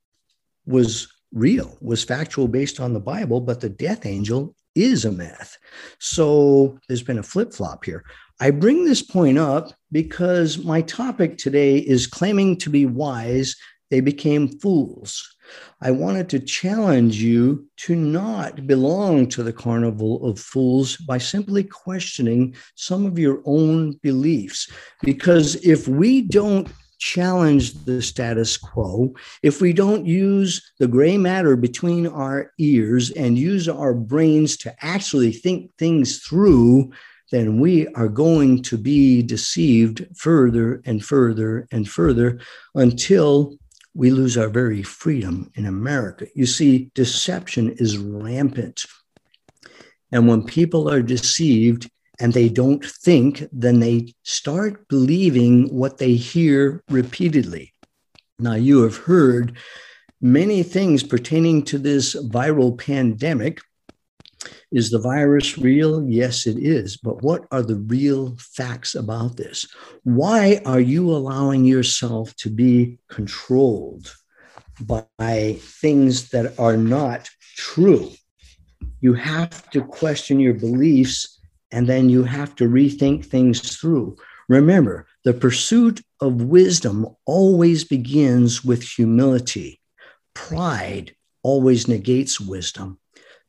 was 0.66 1.08
real, 1.32 1.76
was 1.80 2.04
factual 2.04 2.48
based 2.48 2.80
on 2.80 2.94
the 2.94 3.00
Bible, 3.00 3.40
but 3.40 3.60
the 3.60 3.68
death 3.68 4.06
angel 4.06 4.54
is 4.74 5.04
a 5.04 5.12
myth. 5.12 5.58
So 5.98 6.78
there's 6.88 7.02
been 7.02 7.18
a 7.18 7.22
flip 7.22 7.52
flop 7.52 7.84
here. 7.84 8.04
I 8.40 8.50
bring 8.50 8.84
this 8.84 9.02
point 9.02 9.38
up 9.38 9.72
because 9.92 10.64
my 10.64 10.82
topic 10.82 11.38
today 11.38 11.78
is 11.78 12.06
claiming 12.06 12.56
to 12.58 12.70
be 12.70 12.86
wise 12.86 13.54
they 13.90 14.00
became 14.00 14.48
fools. 14.48 15.36
I 15.80 15.90
wanted 15.90 16.28
to 16.30 16.40
challenge 16.40 17.16
you 17.16 17.66
to 17.78 17.94
not 17.94 18.66
belong 18.66 19.28
to 19.28 19.42
the 19.42 19.52
carnival 19.52 20.24
of 20.26 20.38
fools 20.38 20.96
by 20.96 21.18
simply 21.18 21.64
questioning 21.64 22.54
some 22.74 23.04
of 23.04 23.18
your 23.18 23.42
own 23.44 23.92
beliefs. 24.02 24.70
Because 25.02 25.56
if 25.56 25.86
we 25.86 26.22
don't 26.22 26.68
challenge 26.98 27.74
the 27.84 28.00
status 28.00 28.56
quo, 28.56 29.12
if 29.42 29.60
we 29.60 29.72
don't 29.72 30.06
use 30.06 30.72
the 30.78 30.88
gray 30.88 31.18
matter 31.18 31.54
between 31.54 32.06
our 32.06 32.52
ears 32.58 33.10
and 33.10 33.38
use 33.38 33.68
our 33.68 33.92
brains 33.92 34.56
to 34.56 34.74
actually 34.80 35.32
think 35.32 35.70
things 35.76 36.20
through, 36.20 36.90
then 37.30 37.60
we 37.60 37.86
are 37.88 38.08
going 38.08 38.62
to 38.62 38.78
be 38.78 39.22
deceived 39.22 40.06
further 40.16 40.80
and 40.86 41.04
further 41.04 41.66
and 41.70 41.88
further 41.88 42.38
until 42.74 43.58
we 43.94 44.10
lose 44.10 44.36
our 44.36 44.48
very 44.48 44.82
freedom 44.82 45.50
in 45.54 45.66
America. 45.66 46.26
You 46.34 46.46
see, 46.46 46.90
deception 46.94 47.70
is 47.78 47.96
rampant. 47.96 48.84
And 50.10 50.28
when 50.28 50.44
people 50.44 50.90
are 50.90 51.02
deceived 51.02 51.90
and 52.20 52.32
they 52.32 52.48
don't 52.48 52.84
think, 52.84 53.44
then 53.52 53.80
they 53.80 54.14
start 54.22 54.86
believing 54.88 55.68
what 55.74 55.98
they 55.98 56.14
hear 56.14 56.82
repeatedly. 56.88 57.72
Now, 58.38 58.54
you 58.54 58.82
have 58.82 58.96
heard 58.96 59.56
many 60.20 60.62
things 60.62 61.02
pertaining 61.02 61.62
to 61.64 61.78
this 61.78 62.14
viral 62.28 62.76
pandemic 62.76 63.60
is 64.70 64.90
the 64.90 64.98
virus 64.98 65.58
real? 65.58 66.04
Yes, 66.08 66.46
it 66.46 66.58
is. 66.58 66.96
But 66.96 67.22
what 67.22 67.46
are 67.50 67.62
the 67.62 67.76
real 67.76 68.36
facts 68.38 68.94
about 68.94 69.36
this? 69.36 69.66
Why 70.02 70.60
are 70.64 70.80
you 70.80 71.10
allowing 71.10 71.64
yourself 71.64 72.34
to 72.36 72.50
be 72.50 72.98
controlled 73.08 74.14
by 74.80 75.56
things 75.60 76.30
that 76.30 76.58
are 76.58 76.76
not 76.76 77.28
true? 77.56 78.10
You 79.00 79.14
have 79.14 79.70
to 79.70 79.82
question 79.82 80.40
your 80.40 80.54
beliefs 80.54 81.40
and 81.70 81.86
then 81.86 82.08
you 82.08 82.22
have 82.24 82.54
to 82.56 82.68
rethink 82.68 83.26
things 83.26 83.76
through. 83.76 84.16
Remember, 84.48 85.06
the 85.24 85.34
pursuit 85.34 86.00
of 86.20 86.42
wisdom 86.42 87.06
always 87.26 87.84
begins 87.84 88.64
with 88.64 88.82
humility. 88.82 89.80
Pride 90.34 91.14
always 91.42 91.88
negates 91.88 92.40
wisdom. 92.40 92.98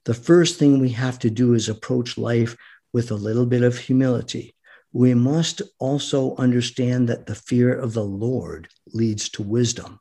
The 0.06 0.14
first 0.14 0.60
thing 0.60 0.80
we 0.80 0.89
have 0.89 1.18
to 1.20 1.30
do 1.30 1.53
is 1.56 1.68
approach 1.68 2.18
life 2.18 2.56
with 2.93 3.12
a 3.12 3.16
little 3.16 3.45
bit 3.45 3.64
of 3.64 3.78
humility. 3.78 4.56
We 4.93 5.14
must 5.14 5.62
also 5.80 6.36
understand 6.38 7.10
that 7.10 7.26
the 7.26 7.36
fear 7.36 7.74
of 7.74 7.93
the 7.93 8.03
Lord 8.03 8.70
leads 8.93 9.30
to 9.30 9.43
wisdom. 9.43 9.99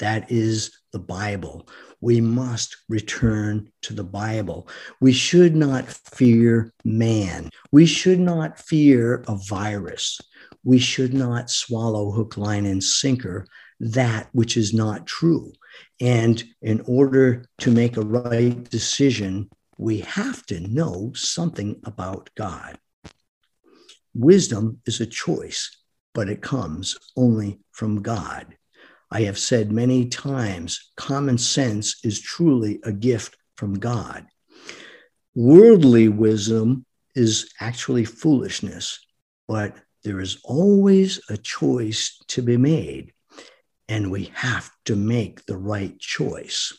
That 0.00 0.30
is 0.30 0.76
the 0.92 0.98
Bible. 0.98 1.68
We 2.00 2.20
must 2.20 2.76
return 2.88 3.70
to 3.82 3.94
the 3.94 4.04
Bible. 4.04 4.68
We 5.00 5.12
should 5.12 5.56
not 5.56 5.86
fear 5.88 6.72
man. 6.84 7.50
We 7.72 7.86
should 7.86 8.20
not 8.20 8.58
fear 8.58 9.24
a 9.28 9.36
virus. 9.36 10.20
We 10.64 10.78
should 10.78 11.14
not 11.14 11.48
swallow 11.48 12.10
hook, 12.10 12.36
line, 12.36 12.66
and 12.66 12.82
sinker 12.82 13.46
that 13.80 14.28
which 14.32 14.56
is 14.56 14.74
not 14.74 15.06
true. 15.06 15.52
And 16.00 16.42
in 16.62 16.82
order 16.86 17.46
to 17.58 17.70
make 17.70 17.96
a 17.96 18.02
right 18.02 18.62
decision, 18.70 19.50
we 19.76 20.00
have 20.00 20.44
to 20.46 20.60
know 20.60 21.12
something 21.14 21.80
about 21.84 22.30
God. 22.34 22.78
Wisdom 24.14 24.80
is 24.86 25.00
a 25.00 25.06
choice, 25.06 25.76
but 26.14 26.28
it 26.28 26.42
comes 26.42 26.96
only 27.16 27.60
from 27.70 28.02
God. 28.02 28.56
I 29.10 29.22
have 29.22 29.38
said 29.38 29.72
many 29.72 30.06
times 30.06 30.90
common 30.96 31.38
sense 31.38 32.04
is 32.04 32.20
truly 32.20 32.80
a 32.84 32.92
gift 32.92 33.36
from 33.56 33.78
God. 33.78 34.26
Worldly 35.34 36.08
wisdom 36.08 36.84
is 37.14 37.52
actually 37.60 38.04
foolishness, 38.04 38.98
but 39.46 39.76
there 40.04 40.20
is 40.20 40.38
always 40.44 41.20
a 41.28 41.36
choice 41.36 42.18
to 42.28 42.42
be 42.42 42.56
made, 42.56 43.12
and 43.88 44.10
we 44.10 44.30
have 44.34 44.70
to 44.84 44.96
make 44.96 45.46
the 45.46 45.56
right 45.56 45.98
choice. 45.98 46.72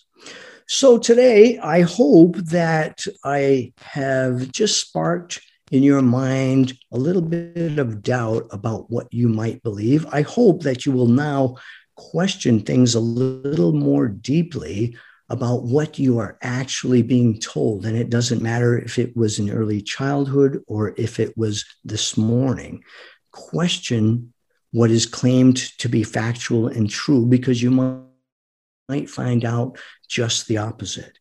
So, 0.68 0.98
today, 1.00 1.58
I 1.58 1.82
hope 1.82 2.36
that 2.38 3.04
I 3.24 3.74
have 3.80 4.52
just 4.52 4.80
sparked 4.80 5.42
in 5.72 5.84
your 5.84 6.02
mind 6.02 6.74
a 6.92 6.98
little 6.98 7.22
bit 7.22 7.80
of 7.80 8.02
doubt 8.04 8.48
about 8.52 8.90
what 8.90 9.12
you 9.12 9.30
might 9.30 9.64
believe. 9.64 10.06
I 10.12 10.22
hope 10.22 10.64
that 10.64 10.86
you 10.86 10.92
will 10.92 11.08
now 11.08 11.56
question 11.96 12.60
things 12.62 12.96
a 12.96 13.00
little 13.00 13.74
more 13.74 14.08
deeply 14.08 14.96
about 15.30 15.64
what 15.64 16.00
you 16.00 16.18
are 16.18 16.38
actually 16.42 17.02
being 17.02 17.40
told. 17.40 17.86
And 17.86 17.96
it 17.96 18.10
doesn't 18.10 18.42
matter 18.42 18.78
if 18.78 18.98
it 18.98 19.16
was 19.16 19.38
in 19.38 19.50
early 19.50 19.82
childhood 19.82 20.64
or 20.68 20.94
if 20.98 21.20
it 21.20 21.38
was 21.38 21.66
this 21.84 22.18
morning. 22.18 22.84
Question 23.32 24.34
what 24.72 24.92
is 24.92 25.06
claimed 25.06 25.58
to 25.80 25.90
be 25.90 26.04
factual 26.04 26.68
and 26.68 26.90
true 26.90 27.26
because 27.26 27.62
you 27.62 27.72
might 27.72 29.10
find 29.10 29.46
out 29.46 29.78
just 30.08 30.48
the 30.48 30.58
opposite. 30.58 31.18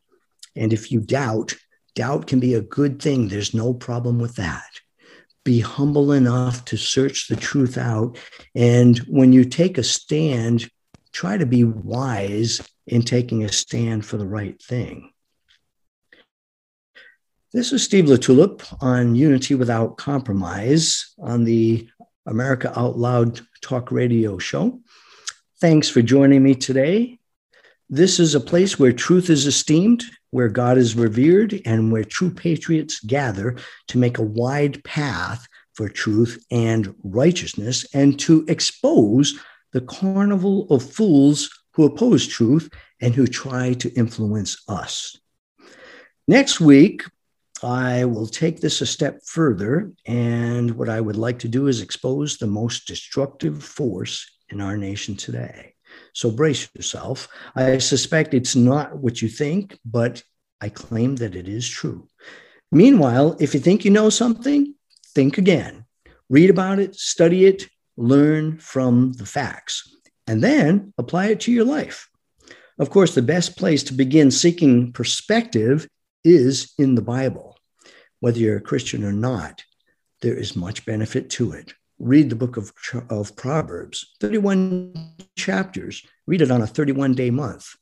And 0.57 0.73
if 0.73 0.93
you 0.93 1.01
doubt, 1.01 1.55
doubt 1.95 2.27
can 2.27 2.41
be 2.41 2.55
a 2.55 2.61
good 2.61 3.01
thing. 3.01 3.29
There's 3.29 3.55
no 3.55 3.73
problem 3.73 4.19
with 4.19 4.37
that. 4.37 4.81
Be 5.45 5.61
humble 5.61 6.13
enough 6.13 6.65
to 6.67 6.77
search 6.77 7.29
the 7.29 7.37
truth 7.37 7.79
out. 7.79 8.19
And 8.55 8.99
when 9.09 9.33
you 9.33 9.45
take 9.45 9.79
a 9.79 9.83
stand, 9.83 10.69
try 11.13 11.39
to 11.39 11.47
be 11.47 11.65
wise 11.65 12.61
in 12.87 13.03
taking 13.03 13.45
a 13.45 13.53
stand 13.53 14.05
for 14.05 14.17
the 14.19 14.27
right 14.27 14.61
thing. 14.63 15.11
This 17.53 17.73
is 17.73 17.83
Steve 17.83 18.05
LaTulippe 18.05 18.83
on 18.83 19.15
Unity 19.15 19.55
Without 19.55 19.97
Compromise 19.97 21.15
on 21.19 21.45
the 21.45 21.89
America 22.29 22.73
Out 22.79 22.99
Loud 22.99 23.41
Talk 23.61 23.91
Radio 23.91 24.39
Show. 24.39 24.81
Thanks 25.61 25.89
for 25.89 26.03
joining 26.03 26.43
me 26.43 26.55
today. 26.55 27.19
This 27.91 28.21
is 28.21 28.35
a 28.35 28.41
place 28.41 28.79
where 28.79 28.93
truth 28.93 29.31
is 29.31 29.47
esteemed 29.47 30.05
where 30.31 30.49
God 30.49 30.77
is 30.77 30.95
revered 30.95 31.61
and 31.65 31.91
where 31.91 32.05
true 32.05 32.31
patriots 32.31 33.01
gather 33.01 33.57
to 33.89 33.99
make 33.99 34.19
a 34.19 34.23
wide 34.23 34.83
path 34.85 35.47
for 35.75 35.89
truth 35.89 36.45
and 36.51 36.95
righteousness 37.03 37.87
and 37.95 38.19
to 38.21 38.45
expose 38.49 39.39
the 39.73 39.81
carnival 39.81 40.67
of 40.71 40.83
fools 40.83 41.51
who 41.73 41.85
oppose 41.85 42.27
truth 42.27 42.69
and 43.01 43.15
who 43.15 43.27
try 43.27 43.73
to 43.75 43.93
influence 43.95 44.63
us. 44.69 45.17
Next 46.27 46.61
week, 46.61 47.05
I 47.65 48.05
will 48.05 48.27
take 48.27 48.61
this 48.61 48.81
a 48.81 48.87
step 48.87 49.21
further, 49.25 49.93
and 50.07 50.73
what 50.73 50.89
I 50.89 51.01
would 51.01 51.17
like 51.17 51.39
to 51.41 51.49
do 51.49 51.67
is 51.67 51.81
expose 51.81 52.37
the 52.37 52.47
most 52.47 52.87
destructive 52.87 53.63
force 53.63 54.31
in 54.49 54.61
our 54.61 54.77
nation 54.77 55.17
today. 55.17 55.75
So 56.13 56.31
brace 56.31 56.69
yourself. 56.75 57.29
I 57.55 57.79
suspect 57.79 58.35
it's 58.35 58.57
not 58.57 58.99
what 58.99 59.23
you 59.23 59.29
think, 59.29 59.79
but 59.85 60.23
I 60.61 60.69
claim 60.69 61.17
that 61.17 61.37
it 61.37 61.49
is 61.49 61.69
true. 61.69 62.09
Meanwhile, 62.71 63.37
if 63.41 63.55
you 63.55 63.61
think 63.61 63.85
you 63.85 63.91
know 63.91 64.11
something, 64.11 64.75
think 65.15 65.39
again. 65.39 65.85
Read 66.29 66.51
about 66.51 66.79
it, 66.79 66.95
study 66.95 67.47
it, 67.47 67.67
learn 67.97 68.59
from 68.59 69.13
the 69.13 69.27
facts, 69.27 69.97
and 70.27 70.43
then 70.43 70.93
apply 70.99 71.27
it 71.29 71.41
to 71.41 71.53
your 71.53 71.65
life. 71.65 72.09
Of 72.79 72.91
course, 72.91 73.15
the 73.15 73.23
best 73.23 73.57
place 73.57 73.83
to 73.85 73.95
begin 73.95 74.31
seeking 74.31 74.93
perspective 74.93 75.89
is 76.29 76.73
in 76.79 76.95
the 76.95 77.03
Bible. 77.03 77.57
Whether 78.21 78.39
you're 78.39 78.57
a 78.57 78.61
Christian 78.61 79.05
or 79.05 79.13
not, 79.13 79.65
there 80.21 80.35
is 80.35 80.57
much 80.57 80.85
benefit 80.85 81.31
to 81.31 81.53
it 81.53 81.75
read 81.99 82.31
the 82.31 82.37
book 82.37 82.57
of, 82.57 82.73
of 83.11 83.35
Proverbs, 83.37 84.15
31 84.21 84.95
chapters, 85.37 86.05
read 86.27 86.43
it 86.43 86.51
on 86.51 86.63
a 86.63 86.67
31 86.67 87.15
day 87.15 87.31
month, 87.31 87.75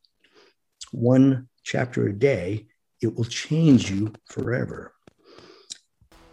one 0.92 1.48
chapter 1.62 2.06
a 2.06 2.12
day, 2.12 2.66
it 3.02 3.14
will 3.14 3.24
change 3.24 3.90
you 3.90 4.12
forever. 4.26 4.92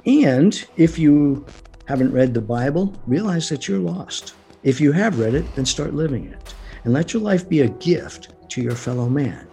And 0.05 0.66
if 0.78 0.97
you 0.97 1.45
haven't 1.86 2.14
read 2.14 2.34
the 2.34 2.41
Bible, 2.41 2.95
realize 3.05 3.49
that 3.49 3.68
you're 3.68 3.80
lost. 3.80 4.34
If 4.64 4.80
you 4.80 4.91
have 4.93 5.20
read 5.20 5.34
it, 5.34 5.55
then 5.55 5.66
start 5.66 5.93
living 5.93 6.26
it 6.26 6.53
and 6.84 6.93
let 6.93 7.14
your 7.14 7.22
life 7.22 7.49
be 7.49 7.61
a 7.61 7.70
gift 7.70 8.34
to 8.49 8.61
your 8.61 8.76
fellow 8.76 9.09
man. 9.09 9.47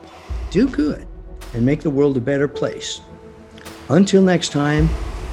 Do 0.50 0.68
good 0.68 1.06
and 1.54 1.64
make 1.64 1.80
the 1.80 1.90
world 1.90 2.16
a 2.16 2.20
better 2.20 2.48
place. 2.48 3.00
Until 3.88 4.22
next 4.22 4.50
time, 4.50 4.88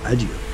adieu. 0.05 0.46